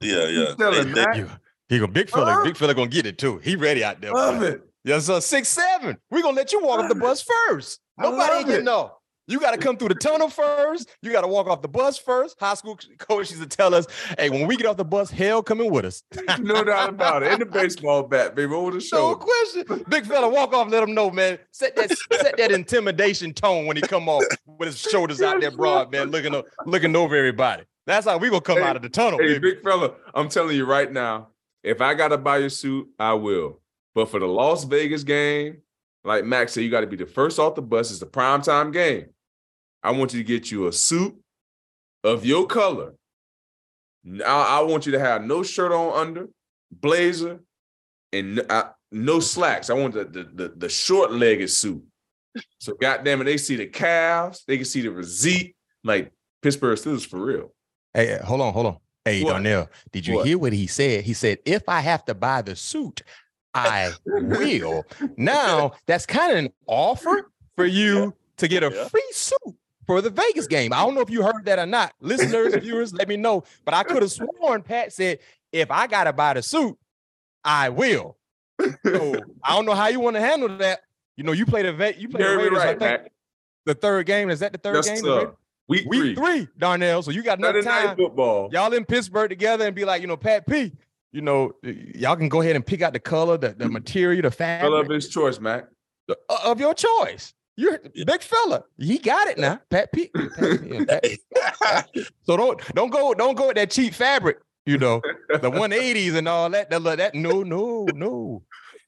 Yeah, 0.00 0.26
yeah. 0.28 0.54
telling 0.54 0.92
They- 0.92 1.04
they- 1.04 1.18
You, 1.18 1.30
he 1.68 1.78
gonna 1.80 1.90
big 1.92 2.10
fella, 2.10 2.32
Huh? 2.34 2.44
big 2.44 2.56
fella 2.56 2.74
gonna 2.74 2.86
get 2.88 3.06
it 3.06 3.18
too. 3.18 3.38
He 3.38 3.56
ready 3.56 3.82
out 3.82 4.00
there. 4.00 4.12
Love 4.12 4.38
boy. 4.40 4.46
it. 4.46 4.62
Yes, 4.84 5.06
sir. 5.06 5.20
Six 5.20 5.48
seven. 5.48 5.98
We're 6.10 6.22
gonna 6.22 6.36
let 6.36 6.52
you 6.52 6.60
walk 6.62 6.78
off 6.80 6.88
the 6.88 6.94
bus 6.94 7.22
first. 7.22 7.80
Nobody 7.98 8.18
love 8.18 8.30
ain't 8.38 8.46
getting 8.46 8.60
it. 8.60 8.64
no. 8.64 8.98
You 9.28 9.40
got 9.40 9.52
to 9.52 9.58
come 9.58 9.76
through 9.76 9.88
the 9.88 9.94
tunnel 9.96 10.28
first. 10.28 10.88
You 11.02 11.10
got 11.10 11.22
to 11.22 11.26
walk 11.28 11.48
off 11.48 11.60
the 11.62 11.68
bus 11.68 11.98
first. 11.98 12.36
High 12.38 12.54
school 12.54 12.78
coach 12.98 13.30
used 13.30 13.42
to 13.42 13.48
tell 13.48 13.74
us, 13.74 13.86
"Hey, 14.18 14.30
when 14.30 14.46
we 14.46 14.56
get 14.56 14.66
off 14.66 14.76
the 14.76 14.84
bus, 14.84 15.10
hell 15.10 15.42
coming 15.42 15.70
with 15.70 15.84
us." 15.84 16.02
No 16.40 16.62
doubt 16.62 16.90
about 16.90 17.22
it. 17.22 17.32
In 17.32 17.40
the 17.40 17.46
baseball 17.46 18.04
bat, 18.04 18.34
baby, 18.36 18.52
over 18.54 18.72
the 18.78 18.88
No 18.92 19.16
question. 19.16 19.84
Big 19.88 20.06
fella, 20.06 20.28
walk 20.28 20.52
off. 20.52 20.68
Let 20.70 20.82
him 20.82 20.94
know, 20.94 21.10
man. 21.10 21.38
Set 21.50 21.74
that 21.76 21.90
set 22.12 22.36
that 22.36 22.52
intimidation 22.52 23.32
tone 23.32 23.66
when 23.66 23.76
he 23.76 23.82
come 23.82 24.08
off 24.08 24.22
with 24.46 24.68
his 24.68 24.78
shoulders 24.78 25.20
out 25.22 25.40
there 25.40 25.50
broad, 25.50 25.90
man, 25.90 26.10
looking 26.10 26.34
o- 26.34 26.44
looking 26.66 26.94
over 26.94 27.16
everybody. 27.16 27.64
That's 27.86 28.06
how 28.06 28.18
we 28.18 28.28
gonna 28.28 28.40
come 28.42 28.58
Hey, 28.58 28.64
out 28.64 28.76
of 28.76 28.82
the 28.82 28.88
tunnel, 28.88 29.18
Hey, 29.18 29.34
baby. 29.38 29.54
big 29.54 29.62
fella, 29.64 29.94
I'm 30.14 30.28
telling 30.28 30.56
you 30.56 30.66
right 30.66 30.90
now, 30.90 31.28
if 31.64 31.80
I 31.80 31.94
gotta 31.94 32.18
buy 32.18 32.38
your 32.38 32.48
suit, 32.50 32.88
I 32.98 33.14
will. 33.14 33.60
But 33.94 34.08
for 34.10 34.20
the 34.20 34.26
Las 34.26 34.64
Vegas 34.64 35.04
game, 35.04 35.58
like 36.04 36.24
Max 36.24 36.52
said, 36.52 36.62
you 36.64 36.70
got 36.70 36.82
to 36.82 36.86
be 36.86 36.96
the 36.96 37.06
first 37.06 37.38
off 37.38 37.54
the 37.56 37.62
bus. 37.62 37.90
It's 37.90 38.02
a 38.02 38.06
prime 38.06 38.42
time 38.42 38.70
game. 38.70 39.06
I 39.82 39.90
want 39.92 40.12
you 40.12 40.20
to 40.20 40.24
get 40.24 40.50
you 40.50 40.66
a 40.66 40.72
suit 40.72 41.14
of 42.04 42.24
your 42.24 42.46
color. 42.46 42.94
I, 44.24 44.58
I 44.58 44.62
want 44.62 44.86
you 44.86 44.92
to 44.92 44.98
have 45.00 45.24
no 45.24 45.42
shirt 45.42 45.72
on 45.72 45.98
under, 45.98 46.28
blazer, 46.70 47.40
and 48.12 48.40
uh, 48.50 48.70
no 48.92 49.20
slacks. 49.20 49.70
I 49.70 49.74
want 49.74 49.94
the 49.94 50.04
the, 50.04 50.24
the, 50.24 50.48
the 50.56 50.68
short 50.68 51.12
legged 51.12 51.50
suit. 51.50 51.82
So 52.58 52.74
goddamn 52.74 53.22
it, 53.22 53.24
they 53.24 53.36
see 53.38 53.56
the 53.56 53.66
calves, 53.66 54.44
they 54.46 54.56
can 54.56 54.66
see 54.66 54.82
the 54.82 54.90
receipt. 54.90 55.54
Like 55.84 56.12
Pittsburgh 56.42 56.76
Steelers 56.78 57.06
for 57.06 57.18
real. 57.24 57.52
Hey, 57.94 58.06
hey, 58.08 58.18
hold 58.24 58.40
on, 58.40 58.52
hold 58.52 58.66
on. 58.66 58.76
Hey, 59.04 59.22
What? 59.22 59.30
Darnell, 59.30 59.68
did 59.92 60.06
you 60.06 60.16
What? 60.16 60.26
hear 60.26 60.36
what 60.38 60.52
he 60.52 60.66
said? 60.66 61.04
He 61.04 61.12
said, 61.14 61.38
if 61.44 61.68
I 61.68 61.80
have 61.80 62.04
to 62.06 62.14
buy 62.14 62.42
the 62.42 62.56
suit, 62.56 63.02
I 63.54 63.92
will. 64.04 64.84
now, 65.16 65.72
that's 65.86 66.04
kind 66.06 66.32
of 66.32 66.38
an 66.38 66.52
offer 66.66 67.30
for 67.56 67.64
you 67.66 68.14
to 68.38 68.48
get 68.48 68.64
a 68.64 68.72
Yeah. 68.74 68.88
free 68.88 69.08
suit 69.12 69.54
for 69.86 70.00
the 70.00 70.10
Vegas 70.10 70.46
game. 70.46 70.72
I 70.72 70.78
don't 70.84 70.94
know 70.94 71.00
if 71.00 71.10
you 71.10 71.22
heard 71.22 71.44
that 71.44 71.58
or 71.58 71.66
not. 71.66 71.92
Listeners, 72.00 72.54
viewers, 72.62 72.92
let 72.92 73.08
me 73.08 73.16
know. 73.16 73.44
But 73.64 73.74
I 73.74 73.82
could 73.82 74.02
have 74.02 74.12
sworn 74.12 74.62
Pat 74.62 74.92
said, 74.92 75.18
if 75.52 75.70
I 75.70 75.86
got 75.86 76.04
to 76.04 76.12
buy 76.12 76.34
the 76.34 76.42
suit, 76.42 76.76
I 77.44 77.68
will. 77.70 78.16
So 78.84 79.14
I 79.44 79.54
don't 79.54 79.66
know 79.66 79.74
how 79.74 79.88
you 79.88 80.00
want 80.00 80.16
to 80.16 80.20
handle 80.20 80.48
that. 80.58 80.80
You 81.16 81.24
know, 81.24 81.32
you 81.32 81.46
play 81.46 81.62
the 81.62 81.72
vet, 81.72 81.98
you 81.98 82.08
play 82.08 82.22
the 82.22 82.28
heard 82.28 82.52
me 82.52 82.58
I 82.58 82.64
right, 82.64 82.78
think, 82.78 83.02
the 83.64 83.74
third 83.74 84.06
game. 84.06 84.28
Is 84.30 84.40
that 84.40 84.52
the 84.52 84.58
third 84.58 84.76
Yes, 84.76 84.86
game? 84.88 84.98
Sir. 84.98 85.32
Week, 85.68 85.84
Week 85.88 86.00
three. 86.00 86.14
three, 86.14 86.48
Darnell. 86.58 87.02
So 87.02 87.10
you 87.10 87.22
got 87.22 87.40
Saturday 87.40 87.66
time 87.66 87.96
football. 87.96 88.50
y'all 88.52 88.72
in 88.72 88.84
Pittsburgh 88.84 89.28
together 89.30 89.66
and 89.66 89.74
be 89.74 89.84
like, 89.84 90.00
you 90.00 90.06
know, 90.06 90.16
Pat 90.16 90.46
P, 90.46 90.72
you 91.12 91.22
know, 91.22 91.52
y'all 91.62 92.16
can 92.16 92.28
go 92.28 92.40
ahead 92.40 92.54
and 92.56 92.64
pick 92.64 92.82
out 92.82 92.92
the 92.92 93.00
color, 93.00 93.36
the, 93.36 93.48
the 93.50 93.68
material, 93.68 94.22
the 94.22 94.30
fabric. 94.30 94.68
Color 94.70 94.80
of 94.82 94.88
his 94.88 95.08
choice, 95.08 95.40
Mac. 95.40 95.66
uh, 96.08 96.14
of 96.44 96.60
your 96.60 96.74
choice. 96.74 97.32
You're 97.56 97.78
big 98.04 98.22
fella. 98.22 98.64
He 98.78 98.98
got 98.98 99.28
it 99.28 99.38
now. 99.38 99.60
Pat 99.70 99.90
P. 99.92 100.08
Pat 100.08 101.02
P- 101.02 101.18
Pat- 101.62 101.88
so 102.24 102.36
don't 102.36 102.60
don't 102.74 102.90
go 102.90 103.14
don't 103.14 103.34
go 103.34 103.46
with 103.48 103.56
that 103.56 103.70
cheap 103.70 103.94
fabric, 103.94 104.38
you 104.66 104.76
know, 104.78 105.00
the 105.30 105.38
180s 105.50 106.14
and 106.16 106.28
all 106.28 106.50
that. 106.50 106.68
That, 106.70 106.82
that 106.84 107.14
no, 107.14 107.42
no, 107.42 107.86
no. 107.94 108.42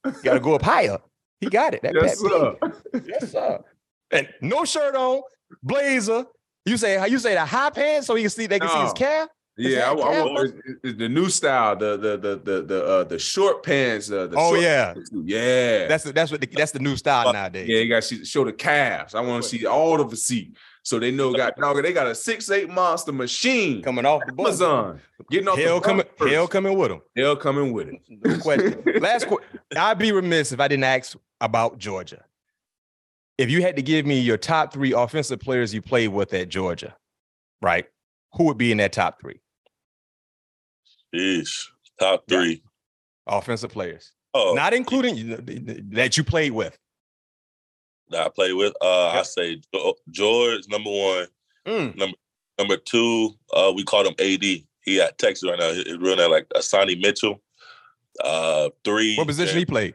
You 0.04 0.12
gotta 0.22 0.40
go 0.40 0.54
up 0.54 0.62
higher. 0.62 0.98
He 1.40 1.46
got 1.48 1.72
it. 1.74 1.82
That 1.82 1.94
Yes, 1.94 2.20
Pat 2.22 2.30
sir. 2.30 2.56
P. 3.00 3.00
Yes, 3.06 3.32
sir. 3.32 3.60
And 4.10 4.28
no 4.42 4.64
shirt 4.64 4.94
on, 4.96 5.22
blazer. 5.62 6.24
You 6.66 6.76
say 6.76 6.98
how 6.98 7.06
you 7.06 7.18
say 7.18 7.34
the 7.34 7.44
high 7.46 7.70
pants 7.70 8.06
so 8.06 8.14
he 8.16 8.22
can 8.24 8.30
see 8.30 8.46
they 8.46 8.58
can 8.58 8.68
see 8.68 8.80
his 8.80 8.88
No. 8.90 8.94
calf? 8.94 9.28
Yeah, 9.58 9.90
I, 9.90 9.92
I, 9.92 10.22
want 10.22 10.54
the 10.82 11.08
new 11.08 11.28
style, 11.28 11.74
the 11.74 11.96
the 11.96 12.16
the 12.16 12.36
the 12.36 12.62
the 12.62 12.84
uh, 12.84 13.04
the 13.04 13.18
short 13.18 13.64
pants. 13.64 14.08
Uh, 14.08 14.28
the 14.28 14.36
oh 14.38 14.54
yeah, 14.54 14.94
yeah. 15.12 15.88
That's 15.88 16.04
that's 16.04 16.30
what 16.30 16.40
the, 16.40 16.46
that's 16.46 16.70
the 16.70 16.78
new 16.78 16.96
style 16.96 17.32
nowadays. 17.32 17.68
Yeah, 17.68 17.78
you 17.80 17.88
got 17.88 18.04
to 18.04 18.24
show 18.24 18.44
the 18.44 18.52
calves. 18.52 19.16
I 19.16 19.20
want 19.20 19.42
to 19.42 19.48
see 19.48 19.66
all 19.66 20.00
of 20.00 20.10
the 20.10 20.16
seat, 20.16 20.56
so 20.84 21.00
they 21.00 21.10
know 21.10 21.34
got 21.34 21.56
dog. 21.56 21.82
They 21.82 21.92
got 21.92 22.06
a 22.06 22.14
six 22.14 22.48
eight 22.50 22.70
monster 22.70 23.10
machine 23.10 23.82
coming 23.82 24.06
off 24.06 24.22
the 24.26 24.32
bus. 24.32 24.60
Amazon, 24.60 25.00
getting 25.28 25.48
off 25.48 25.58
hell 25.58 25.80
the 25.80 25.86
coming, 25.86 26.06
first. 26.16 26.32
hell 26.32 26.46
coming 26.46 26.78
with 26.78 26.90
them. 26.90 27.02
Hell 27.16 27.34
coming 27.34 27.72
with 27.72 27.88
it. 27.88 28.00
No 28.08 28.38
question. 28.38 28.80
Last 29.00 29.26
question. 29.26 29.58
I'd 29.76 29.98
be 29.98 30.12
remiss 30.12 30.52
if 30.52 30.60
I 30.60 30.68
didn't 30.68 30.84
ask 30.84 31.16
about 31.40 31.78
Georgia. 31.78 32.24
If 33.38 33.50
you 33.50 33.62
had 33.62 33.74
to 33.74 33.82
give 33.82 34.06
me 34.06 34.20
your 34.20 34.36
top 34.36 34.72
three 34.72 34.92
offensive 34.92 35.40
players 35.40 35.74
you 35.74 35.82
played 35.82 36.08
with 36.08 36.32
at 36.32 36.48
Georgia, 36.48 36.94
right? 37.60 37.86
Who 38.34 38.44
would 38.44 38.58
be 38.58 38.70
in 38.70 38.78
that 38.78 38.92
top 38.92 39.20
three? 39.20 39.40
Yeesh. 41.14 41.68
Top 41.98 42.24
three. 42.28 42.62
Yeah. 43.26 43.38
Offensive 43.38 43.70
players. 43.70 44.12
Oh. 44.34 44.52
Not 44.54 44.74
including 44.74 45.30
that 45.92 46.16
you 46.16 46.24
played 46.24 46.52
with. 46.52 46.78
That 48.10 48.26
I 48.26 48.28
played 48.28 48.54
with. 48.54 48.74
Uh 48.80 49.10
yeah. 49.12 49.20
I 49.20 49.22
say 49.22 49.60
George, 50.10 50.62
number 50.68 50.90
one. 50.90 51.26
Mm. 51.66 51.96
Number 51.96 52.16
number 52.58 52.76
two, 52.76 53.32
uh, 53.52 53.72
we 53.74 53.84
called 53.84 54.06
him 54.06 54.14
AD. 54.18 54.42
He 54.42 55.00
at 55.00 55.18
Texas 55.18 55.48
right 55.48 55.58
now. 55.58 55.72
His 55.72 55.98
real 55.98 56.16
name 56.16 56.30
like 56.30 56.48
Asani 56.50 57.00
Mitchell. 57.00 57.40
Uh 58.22 58.70
three. 58.84 59.16
What 59.16 59.26
position 59.26 59.56
and, 59.56 59.58
he 59.58 59.66
played? 59.66 59.94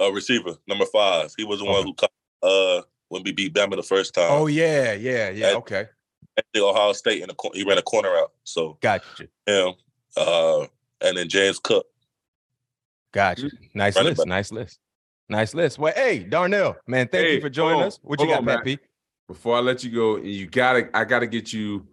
Uh 0.00 0.12
receiver, 0.12 0.56
number 0.66 0.86
five. 0.86 1.32
He 1.36 1.44
was 1.44 1.58
the 1.58 1.66
one 1.66 1.84
who 1.84 1.94
caught 1.94 2.12
uh 2.42 2.82
when 3.08 3.22
we 3.22 3.32
beat 3.32 3.52
Bama 3.52 3.76
the 3.76 3.82
first 3.82 4.14
time. 4.14 4.28
Oh 4.30 4.46
yeah, 4.46 4.94
yeah, 4.94 5.28
yeah. 5.30 5.48
At, 5.48 5.56
okay. 5.56 5.86
At 6.38 6.46
the 6.54 6.64
Ohio 6.64 6.92
State 6.94 7.22
and 7.22 7.32
he 7.52 7.64
ran 7.64 7.76
a 7.76 7.82
corner 7.82 8.14
out. 8.16 8.32
So 8.44 8.78
gotcha. 8.80 9.28
Him. 9.46 9.74
Uh, 10.16 10.66
and 11.00 11.16
then 11.16 11.28
James 11.28 11.58
Cook. 11.58 11.86
Gotcha. 13.12 13.50
Nice 13.74 13.96
Running 13.96 14.10
list. 14.10 14.18
Back. 14.18 14.28
Nice 14.28 14.52
list. 14.52 14.78
Nice 15.28 15.54
list. 15.54 15.78
Well, 15.78 15.92
hey, 15.94 16.20
Darnell, 16.20 16.76
man, 16.86 17.08
thank 17.08 17.26
hey, 17.26 17.34
you 17.36 17.40
for 17.40 17.50
joining 17.50 17.82
us. 17.82 17.98
What 18.02 18.20
you 18.20 18.26
got, 18.26 18.38
on, 18.38 18.46
Pat 18.46 18.64
P? 18.64 18.78
Before 19.28 19.56
I 19.56 19.60
let 19.60 19.84
you 19.84 19.90
go, 19.90 20.16
you 20.16 20.46
gotta, 20.46 20.90
I 20.94 21.04
gotta 21.04 21.26
get 21.26 21.52
you, 21.52 21.86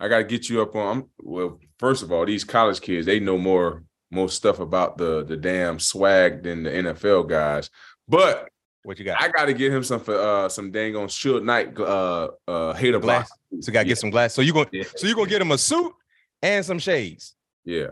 I 0.00 0.08
gotta 0.08 0.24
get 0.24 0.48
you 0.48 0.62
up 0.62 0.74
on. 0.76 0.96
I'm, 0.96 1.04
well, 1.18 1.58
first 1.78 2.02
of 2.02 2.12
all, 2.12 2.24
these 2.24 2.44
college 2.44 2.80
kids, 2.80 3.06
they 3.06 3.20
know 3.20 3.36
more, 3.36 3.82
more 4.10 4.28
stuff 4.28 4.60
about 4.60 4.96
the 4.96 5.24
the 5.24 5.36
damn 5.36 5.78
swag 5.78 6.42
than 6.42 6.62
the 6.62 6.70
NFL 6.70 7.28
guys. 7.28 7.70
But 8.08 8.48
what 8.82 8.98
you 8.98 9.04
got? 9.04 9.20
I 9.20 9.28
got 9.28 9.46
to 9.46 9.52
get 9.52 9.72
him 9.72 9.82
some 9.82 10.00
for 10.00 10.14
uh 10.14 10.48
some 10.48 10.70
dang 10.70 10.94
on 10.94 11.08
Suge 11.08 11.42
Knight 11.42 11.78
uh 11.78 12.28
uh 12.46 12.72
hater 12.74 13.00
glass. 13.00 13.28
So 13.60 13.72
got 13.72 13.80
to 13.80 13.86
yeah. 13.86 13.90
get 13.90 13.98
some 13.98 14.10
glass. 14.10 14.32
So 14.32 14.42
you 14.42 14.52
going 14.52 14.68
Yeah. 14.72 14.84
so 14.94 15.08
you 15.08 15.14
gonna 15.16 15.28
get 15.28 15.42
him 15.42 15.50
a 15.50 15.58
suit 15.58 15.92
and 16.40 16.64
some 16.64 16.78
shades 16.78 17.34
Yeah, 17.66 17.88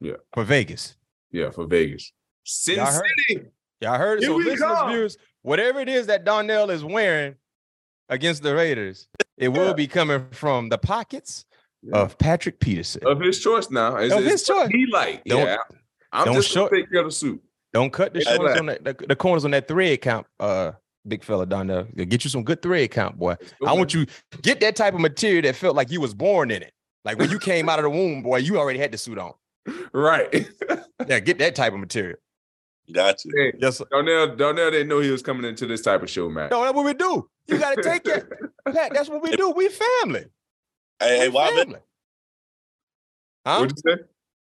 yeah, 0.00 0.14
for 0.32 0.44
Vegas. 0.44 0.96
yeah 1.32 1.50
for 1.50 1.66
Vegas. 1.66 2.12
Sin 2.44 2.76
Y'all 2.76 2.86
heard 2.86 3.04
City. 3.28 3.44
Y'all 3.82 3.98
heard 3.98 4.18
it. 4.18 4.22
Here 4.22 4.30
So 4.30 4.36
we 4.38 4.44
listeners, 4.44 4.78
viewers, 4.88 5.16
whatever 5.42 5.80
it 5.80 5.88
is 5.90 6.06
that 6.06 6.24
Darnell 6.24 6.70
is 6.70 6.82
wearing 6.82 7.34
against 8.08 8.42
the 8.42 8.54
Raiders, 8.54 9.06
it 9.36 9.48
will 9.48 9.74
be 9.74 9.86
coming 9.86 10.26
from 10.30 10.68
the 10.70 10.78
pockets 10.78 11.44
of 11.92 12.16
Patrick 12.18 12.58
Peterson. 12.60 13.02
Of 13.06 13.20
his 13.20 13.40
choice 13.40 13.70
now. 13.70 13.96
It's, 13.96 14.14
Of 14.14 14.20
it's 14.22 14.30
his 14.30 14.42
choice. 14.44 14.68
He 14.70 14.86
like. 14.86 15.24
Don't- 15.24 15.46
yeah. 15.46 15.56
I'm 16.12 16.24
don't 16.26 16.34
just 16.36 16.48
show- 16.48 16.68
gonna 16.68 16.82
take 16.82 16.90
care 16.90 17.00
of 17.00 17.06
the 17.06 17.12
suit. 17.12 17.42
Don't 17.74 17.92
cut 17.92 18.14
the 18.14 18.22
Yeah, 18.24 18.36
corners 18.36 18.56
on 18.58 18.66
that 18.66 18.84
the, 18.84 19.06
the 19.08 19.16
corners 19.16 19.44
on 19.44 19.50
that 19.50 19.68
thread 19.68 20.00
count, 20.00 20.26
uh, 20.40 20.72
big 21.06 21.22
fella 21.22 21.44
Darnell. 21.44 21.84
Get 21.96 22.24
you 22.24 22.30
some 22.30 22.42
good 22.42 22.62
thread 22.62 22.90
count, 22.90 23.18
boy. 23.18 23.36
I 23.66 23.74
want 23.74 23.92
you 23.92 24.06
get 24.40 24.60
that 24.60 24.74
type 24.74 24.94
of 24.94 25.00
material 25.00 25.42
that 25.42 25.54
felt 25.54 25.76
like 25.76 25.90
you 25.90 26.00
was 26.00 26.14
born 26.14 26.50
in 26.50 26.62
it. 26.62 26.72
Like 27.04 27.18
when 27.18 27.30
you 27.30 27.38
came 27.38 27.68
out 27.68 27.78
of 27.78 27.84
the 27.84 27.90
womb, 27.90 28.22
boy, 28.22 28.38
you 28.38 28.58
already 28.58 28.78
had 28.78 28.92
the 28.92 28.98
suit 28.98 29.18
on. 29.18 29.32
Right. 29.92 30.48
Yeah, 31.06 31.20
get 31.20 31.38
that 31.38 31.54
type 31.54 31.72
of 31.72 31.78
material. 31.78 32.18
Gotcha. 32.92 33.28
Hey, 33.34 33.52
Yes, 33.58 33.78
sir. 33.78 33.84
Darnell, 33.90 34.34
Darnell 34.36 34.70
didn't 34.72 34.88
know 34.88 34.98
he 35.00 35.10
was 35.10 35.22
coming 35.22 35.44
into 35.44 35.64
this 35.64 35.80
type 35.80 36.02
of 36.02 36.10
show, 36.10 36.28
man. 36.28 36.48
No, 36.50 36.62
that's 36.62 36.74
what 36.74 36.84
we 36.84 36.92
do. 36.92 37.28
You 37.46 37.58
gotta 37.58 37.80
take 37.90 38.06
it. 38.06 38.28
Pat, 38.66 38.92
that's 38.92 39.08
what 39.08 39.22
we 39.22 39.30
do. 39.30 39.50
We 39.52 39.68
family. 39.68 40.26
Hey, 41.00 41.18
hey, 41.18 41.28
why, 41.28 41.50
Ve- 41.50 41.56
family. 41.56 41.80
Huh? 43.46 43.58
What'd 43.60 43.76
you 43.84 43.90
say? 43.96 44.02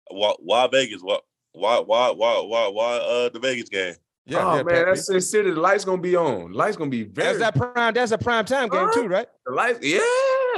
why, 0.10 0.34
why 0.40 0.68
Vegas? 0.68 1.02
Why, 1.02 1.20
why, 1.54 1.80
why, 1.80 2.10
why, 2.12 2.40
why, 2.46 2.68
why, 2.68 2.98
uh, 2.98 3.30
the 3.30 3.40
Vegas 3.40 3.70
game? 3.70 3.96
Yeah, 4.26 4.46
oh 4.46 4.58
yeah, 4.58 4.64
man, 4.64 4.76
Pat, 4.76 4.86
that's 4.88 5.06
Sin 5.06 5.22
City. 5.22 5.52
The 5.52 5.60
lights 5.60 5.86
gonna 5.86 6.02
be 6.02 6.16
on. 6.16 6.52
Lights 6.54 6.76
gonna 6.76 6.90
be 6.90 7.04
very. 7.04 7.38
That's 7.38 7.40
that 7.40 7.56
prime. 7.74 7.94
That's 7.94 8.12
a 8.12 8.18
prime 8.18 8.46
time 8.46 8.70
game 8.70 8.88
Huh? 8.88 9.02
too, 9.02 9.08
right? 9.08 9.28
the 9.46 9.54
lights. 9.54 9.80
Yeah. 9.82 10.00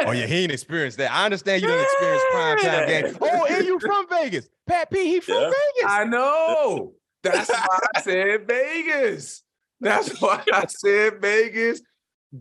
Oh 0.06 0.12
yeah, 0.12 0.26
he 0.26 0.36
ain't 0.44 0.52
experienced 0.52 0.98
that. 0.98 1.12
I 1.12 1.26
understand 1.26 1.62
you 1.62 1.68
didn't 1.68 1.84
experience 1.84 2.24
prime 2.32 2.58
time 2.58 2.90
Yeah. 2.90 3.02
game. 3.02 3.18
Oh, 3.22 3.46
and 3.50 3.66
you 3.66 3.80
from 3.80 4.08
Vegas, 4.10 4.48
Pat 4.68 4.90
P. 4.92 5.06
He 5.06 5.20
from 5.20 5.42
Yeah. 5.42 5.50
Vegas. 5.50 5.92
I 5.92 6.04
know. 6.06 6.94
That's 7.24 7.50
why 7.50 7.80
I 7.96 8.02
said 8.02 8.48
Vegas. 8.48 9.44
That's 9.80 10.10
why 10.22 10.44
I 10.52 10.66
said 10.68 11.22
Vegas. 11.22 11.82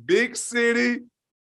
Big 0.07 0.37
city. 0.37 1.01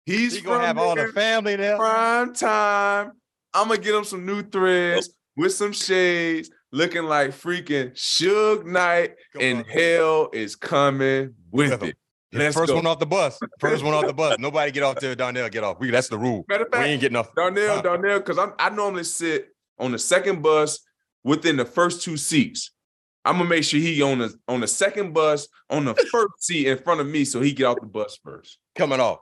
He's 0.06 0.36
He 0.36 0.41
gonna 0.41 0.66
have 0.66 0.78
all 0.78 0.95
the 0.95 1.08
family 1.10 1.56
there. 1.56 1.76
prime 1.78 2.34
time. 2.34 3.12
I'm 3.54 3.68
gonna 3.68 3.80
get 3.80 3.93
him 3.95 4.04
some 4.04 4.26
new 4.26 4.41
threads 4.43 5.10
with 5.36 5.54
some 5.54 5.74
shades, 5.74 6.50
looking 6.72 7.04
like 7.04 7.32
freaking 7.32 7.91
Suge 7.93 8.66
Knight, 8.66 9.16
Come 9.34 9.41
and 9.41 9.58
on. 9.60 9.66
hell 9.66 10.30
is 10.34 10.56
coming 10.56 11.36
with 11.52 11.84
it. 11.84 11.97
Let's 12.32 12.55
First 12.55 12.69
go. 12.69 12.75
one 12.75 12.86
off 12.86 12.99
the 12.99 13.05
bus. 13.07 13.39
First 13.59 13.84
one 13.84 13.93
off 13.93 14.05
the 14.05 14.13
bus. 14.13 14.38
Nobody 14.39 14.71
get 14.71 14.84
off 14.84 14.97
till 14.97 15.15
Darnell 15.15 15.49
get 15.49 15.63
off. 15.63 15.77
We 15.80 15.89
that's 15.89 16.09
the 16.09 16.17
rule. 16.17 16.45
Matter 16.47 16.65
of 16.65 16.80
We 16.80 16.86
ain't 16.86 17.01
getting 17.01 17.15
off. 17.15 17.34
Darnell, 17.36 17.75
Huh. 17.77 17.82
Darnell, 17.82 18.19
because 18.19 18.38
I'm 18.38 18.53
I 18.59 18.69
normally 18.69 19.03
sit 19.03 19.47
on 19.80 19.91
the 19.91 19.99
second 19.99 20.41
bus 20.43 20.80
within 21.23 21.57
the 21.57 21.65
first 21.65 22.03
two 22.03 22.17
seats. 22.17 22.71
I'm 23.25 23.38
gonna 23.38 23.49
make 23.49 23.63
sure 23.63 23.80
he 23.80 24.01
on 24.03 24.19
the 24.19 24.34
on 24.47 24.59
the 24.61 24.67
second 24.67 25.13
bus 25.13 25.47
on 25.71 25.86
the 25.86 25.95
first 25.95 26.34
seat 26.43 26.67
in 26.67 26.77
front 26.77 27.01
of 27.01 27.07
me, 27.07 27.25
so 27.25 27.41
he 27.41 27.51
get 27.51 27.65
off 27.65 27.80
the 27.82 27.88
bus 27.88 28.19
first. 28.23 28.59
Coming 28.75 28.99
off. 28.99 29.19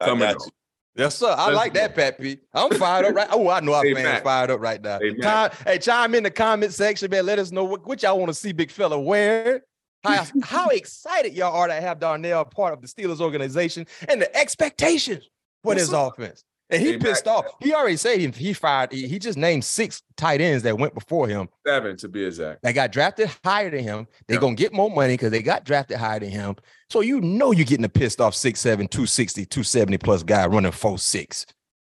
I 0.00 0.06
Coming 0.06 0.28
off. 0.28 0.34
you. 0.44 0.50
Yes, 0.96 1.14
sir. 1.14 1.28
I 1.30 1.46
Let's 1.46 1.56
like 1.56 1.74
go. 1.74 1.80
that, 1.80 1.94
Pat 1.94 2.20
P. 2.20 2.38
I'm 2.52 2.70
fired 2.72 3.06
up 3.06 3.14
right. 3.14 3.28
Oh, 3.30 3.48
I 3.48 3.60
know 3.60 3.74
our 3.74 3.84
Hey, 3.84 3.94
fans 3.94 4.04
Matt. 4.04 4.24
fired 4.24 4.50
up 4.50 4.60
right 4.60 4.82
now. 4.82 4.98
Hey, 5.00 5.12
Matt. 5.16 5.52
Chime- 5.52 5.64
hey, 5.66 5.78
chime 5.78 6.14
in 6.16 6.24
the 6.24 6.30
comment 6.32 6.74
section, 6.74 7.08
man. 7.10 7.24
Let 7.26 7.38
us 7.38 7.52
know 7.52 7.62
what, 7.64 7.86
what 7.86 8.02
y'all 8.02 8.18
want 8.18 8.28
to 8.28 8.34
see 8.34 8.50
Big 8.52 8.72
Fella 8.72 9.00
wear. 9.00 9.62
How, 10.02 10.24
how 10.42 10.68
excited 10.68 11.34
y'all 11.34 11.54
are 11.54 11.66
to 11.68 11.74
have 11.74 11.98
Darnell 12.00 12.44
part 12.44 12.72
of 12.72 12.80
the 12.80 12.88
Steelers 12.88 13.20
organization 13.20 13.86
and 14.08 14.20
the 14.20 14.34
expectations 14.36 15.28
for 15.62 15.72
Yes, 15.72 15.82
his 15.82 15.90
sir. 15.90 15.96
offense. 16.14 16.44
And 16.72 16.80
he 16.80 16.92
Hey, 16.92 16.98
pissed 16.98 17.26
off. 17.26 17.46
He 17.60 17.74
already 17.74 17.96
said 17.96 18.20
he, 18.20 18.28
he 18.28 18.52
fired. 18.52 18.92
He, 18.92 19.08
he 19.08 19.18
just 19.18 19.36
named 19.36 19.64
six 19.64 20.02
tight 20.16 20.40
ends 20.40 20.62
that 20.62 20.78
went 20.78 20.94
before 20.94 21.26
him 21.26 21.48
Seven 21.66 21.96
to 21.96 22.08
be 22.08 22.24
exact. 22.24 22.62
that 22.62 22.72
got 22.76 22.92
drafted 22.92 23.28
higher 23.44 23.70
than 23.70 23.82
him. 23.82 24.06
They're 24.28 24.36
Yeah. 24.36 24.40
gonna 24.40 24.54
get 24.54 24.72
more 24.72 24.88
money 24.90 25.14
because 25.14 25.32
they 25.32 25.42
got 25.42 25.64
drafted 25.64 25.96
higher 25.98 26.20
than 26.20 26.30
him. 26.30 26.54
So 26.88 27.00
you 27.00 27.20
know 27.20 27.50
you're 27.50 27.64
getting 27.66 27.84
a 27.84 27.88
pissed 27.88 28.20
off 28.20 28.34
6'7, 28.34 28.88
260, 28.88 29.46
270 29.46 29.98
plus 29.98 30.22
guy 30.22 30.46
running 30.46 30.70
4'6. 30.70 31.44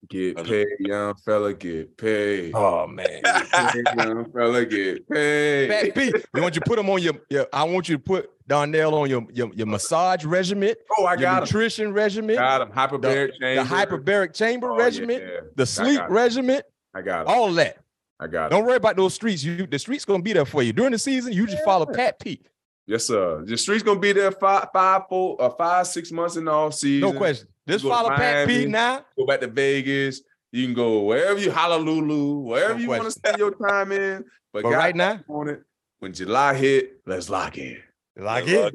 Get 0.09 0.43
paid, 0.43 0.67
young 0.79 1.15
fella, 1.25 1.53
get 1.53 1.97
paid. 1.97 2.51
Oh 2.53 2.85
man. 2.87 3.21
Paid, 3.23 3.83
young 3.97 4.31
fella, 4.31 4.65
get 4.65 5.09
paid. 5.09 5.69
Pat 5.69 5.95
P, 5.95 6.13
we 6.33 6.41
want 6.41 6.55
you 6.55 6.61
to 6.61 6.65
put 6.69 6.77
him 6.77 6.89
on 6.89 7.01
your, 7.01 7.13
your 7.29 7.47
I 7.51 7.63
want 7.63 7.89
you 7.89 7.97
to 7.97 8.03
put 8.03 8.29
Darnell 8.47 8.93
on 8.95 9.09
your 9.09 9.25
your, 9.33 9.51
your 9.53 9.67
massage 9.67 10.23
regimen, 10.25 10.75
Oh, 10.97 11.05
I 11.05 11.15
got 11.15 11.37
him. 11.37 11.43
nutrition 11.45 11.93
regimen, 11.93 12.35
Got 12.35 12.61
him. 12.61 12.69
Hyperbaric 12.71 13.31
the 13.39 13.55
chamber. 13.55 13.63
hyperbaric 13.63 14.33
chamber 14.33 14.71
Oh, 14.71 14.77
regimen, 14.77 15.21
yeah. 15.21 15.39
the 15.55 15.65
sleep 15.65 16.01
regimen, 16.09 16.61
I 16.93 17.01
got 17.01 17.21
it. 17.21 17.27
all 17.27 17.51
that. 17.53 17.77
I 18.19 18.27
got 18.27 18.47
it. 18.47 18.49
Don't 18.51 18.65
worry 18.65 18.77
about 18.77 18.95
those 18.95 19.13
streets. 19.13 19.43
You 19.43 19.65
the 19.67 19.79
streets 19.79 20.05
gonna 20.05 20.21
be 20.23 20.33
there 20.33 20.45
for 20.45 20.61
you 20.63 20.71
during 20.73 20.91
the 20.91 20.99
season. 20.99 21.33
You 21.33 21.47
just 21.47 21.63
follow 21.63 21.85
Pat 21.85 22.19
P. 22.19 22.41
Yes, 22.87 23.05
sir. 23.07 23.43
The 23.43 23.57
street's 23.57 23.81
gonna 23.83 23.99
be 23.99 24.13
there 24.13 24.31
five, 24.31 24.67
five, 24.71 25.01
four, 25.09 25.41
uh, 25.41 25.49
five, 25.49 25.87
six 25.87 26.11
months 26.11 26.35
in 26.35 26.45
the 26.45 26.51
off 26.51 26.75
season. 26.75 27.09
No 27.09 27.17
question. 27.17 27.47
Just 27.67 27.83
You 27.83 27.89
go 27.89 27.95
to 27.95 28.03
follow 28.03 28.15
Pat 28.15 28.47
P 28.47 28.53
Miami. 28.53 28.71
now. 28.71 29.05
Go 29.17 29.25
back 29.25 29.41
to 29.41 29.47
Vegas. 29.47 30.21
You 30.51 30.65
can 30.65 30.73
go 30.73 31.01
wherever 31.01 31.39
you 31.39 31.51
Honolulu, 31.51 32.39
wherever 32.39 32.75
No 32.75 32.79
you 32.79 32.89
want 32.89 33.03
to 33.03 33.11
spend 33.11 33.37
your 33.37 33.51
time 33.51 33.91
in. 33.91 34.23
But, 34.53 34.63
But 34.63 34.71
right 34.71 34.95
now, 34.95 35.19
on 35.27 35.49
it. 35.49 35.61
When 35.99 36.13
July 36.13 36.53
hit, 36.53 37.01
let's 37.05 37.29
lock 37.29 37.57
in. 37.57 37.77
Lock 38.17 38.47
in. 38.47 38.71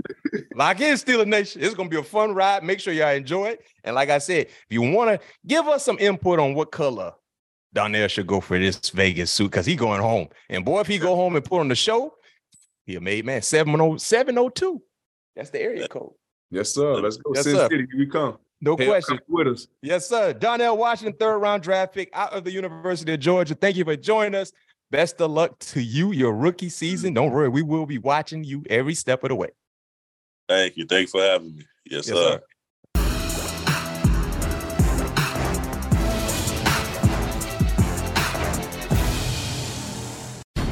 Lock 0.54 0.80
in, 0.80 0.94
Steeler 0.96 1.26
Nation. 1.26 1.62
It's 1.62 1.74
gonna 1.74 1.88
be 1.88 1.96
a 1.96 2.02
fun 2.02 2.34
ride. 2.34 2.62
Make 2.64 2.80
sure 2.80 2.92
y'all 2.92 3.14
enjoy 3.14 3.50
it. 3.50 3.64
And 3.84 3.94
like 3.94 4.10
I 4.10 4.18
said, 4.18 4.46
if 4.48 4.66
you 4.68 4.82
want 4.82 5.10
to 5.18 5.26
give 5.46 5.66
us 5.68 5.84
some 5.84 5.98
input 5.98 6.38
on 6.38 6.54
what 6.54 6.70
color 6.70 7.12
Darnell 7.72 8.08
should 8.08 8.26
go 8.26 8.40
for 8.40 8.58
this 8.58 8.90
Vegas 8.90 9.30
suit, 9.30 9.50
because 9.50 9.64
he 9.64 9.76
going 9.76 10.00
home. 10.02 10.28
And 10.50 10.64
boy, 10.64 10.80
if 10.80 10.86
he 10.86 10.98
go 10.98 11.14
home 11.14 11.36
and 11.36 11.44
put 11.44 11.60
on 11.60 11.68
the 11.68 11.74
show, 11.74 12.14
he 12.84 12.96
a 12.96 13.00
made 13.00 13.24
man. 13.24 13.40
702. 13.40 13.98
702. 13.98 14.82
That's 15.36 15.50
the 15.50 15.62
area 15.62 15.88
code. 15.88 16.12
Yes, 16.50 16.74
sir. 16.74 16.94
Let's 16.96 17.16
go. 17.16 17.32
Yes, 17.34 17.44
Sin 17.44 17.54
sir. 17.54 17.68
City, 17.70 17.86
here 17.90 17.98
we 17.98 18.06
come. 18.08 18.36
No 18.60 18.76
Hell, 18.76 18.86
question. 18.88 19.16
come 19.18 19.24
with 19.28 19.48
us. 19.48 19.66
Yes, 19.82 20.06
sir. 20.08 20.32
Darnell 20.34 20.76
Washington, 20.76 21.16
third 21.18 21.38
round 21.38 21.62
draft 21.62 21.94
pick 21.94 22.10
out 22.12 22.32
of 22.32 22.44
the 22.44 22.52
University 22.52 23.12
of 23.14 23.20
Georgia. 23.20 23.54
Thank 23.54 23.76
you 23.76 23.84
for 23.84 23.96
joining 23.96 24.34
us. 24.38 24.52
Best 24.90 25.20
of 25.20 25.30
luck 25.30 25.58
to 25.60 25.80
you, 25.82 26.12
your 26.12 26.34
rookie 26.34 26.68
season. 26.68 27.14
Don't 27.14 27.30
worry, 27.30 27.48
we 27.48 27.62
will 27.62 27.86
be 27.86 27.98
watching 27.98 28.42
you 28.44 28.64
every 28.68 28.94
step 28.94 29.22
of 29.22 29.28
the 29.28 29.36
way. 29.36 29.48
Thank 30.48 30.76
you. 30.76 30.84
Thanks 30.84 31.12
for 31.12 31.22
having 31.22 31.56
me. 31.56 31.64
Yes, 31.86 32.06
Yes, 32.06 32.06
sir. 32.08 32.14
sir. 32.14 32.40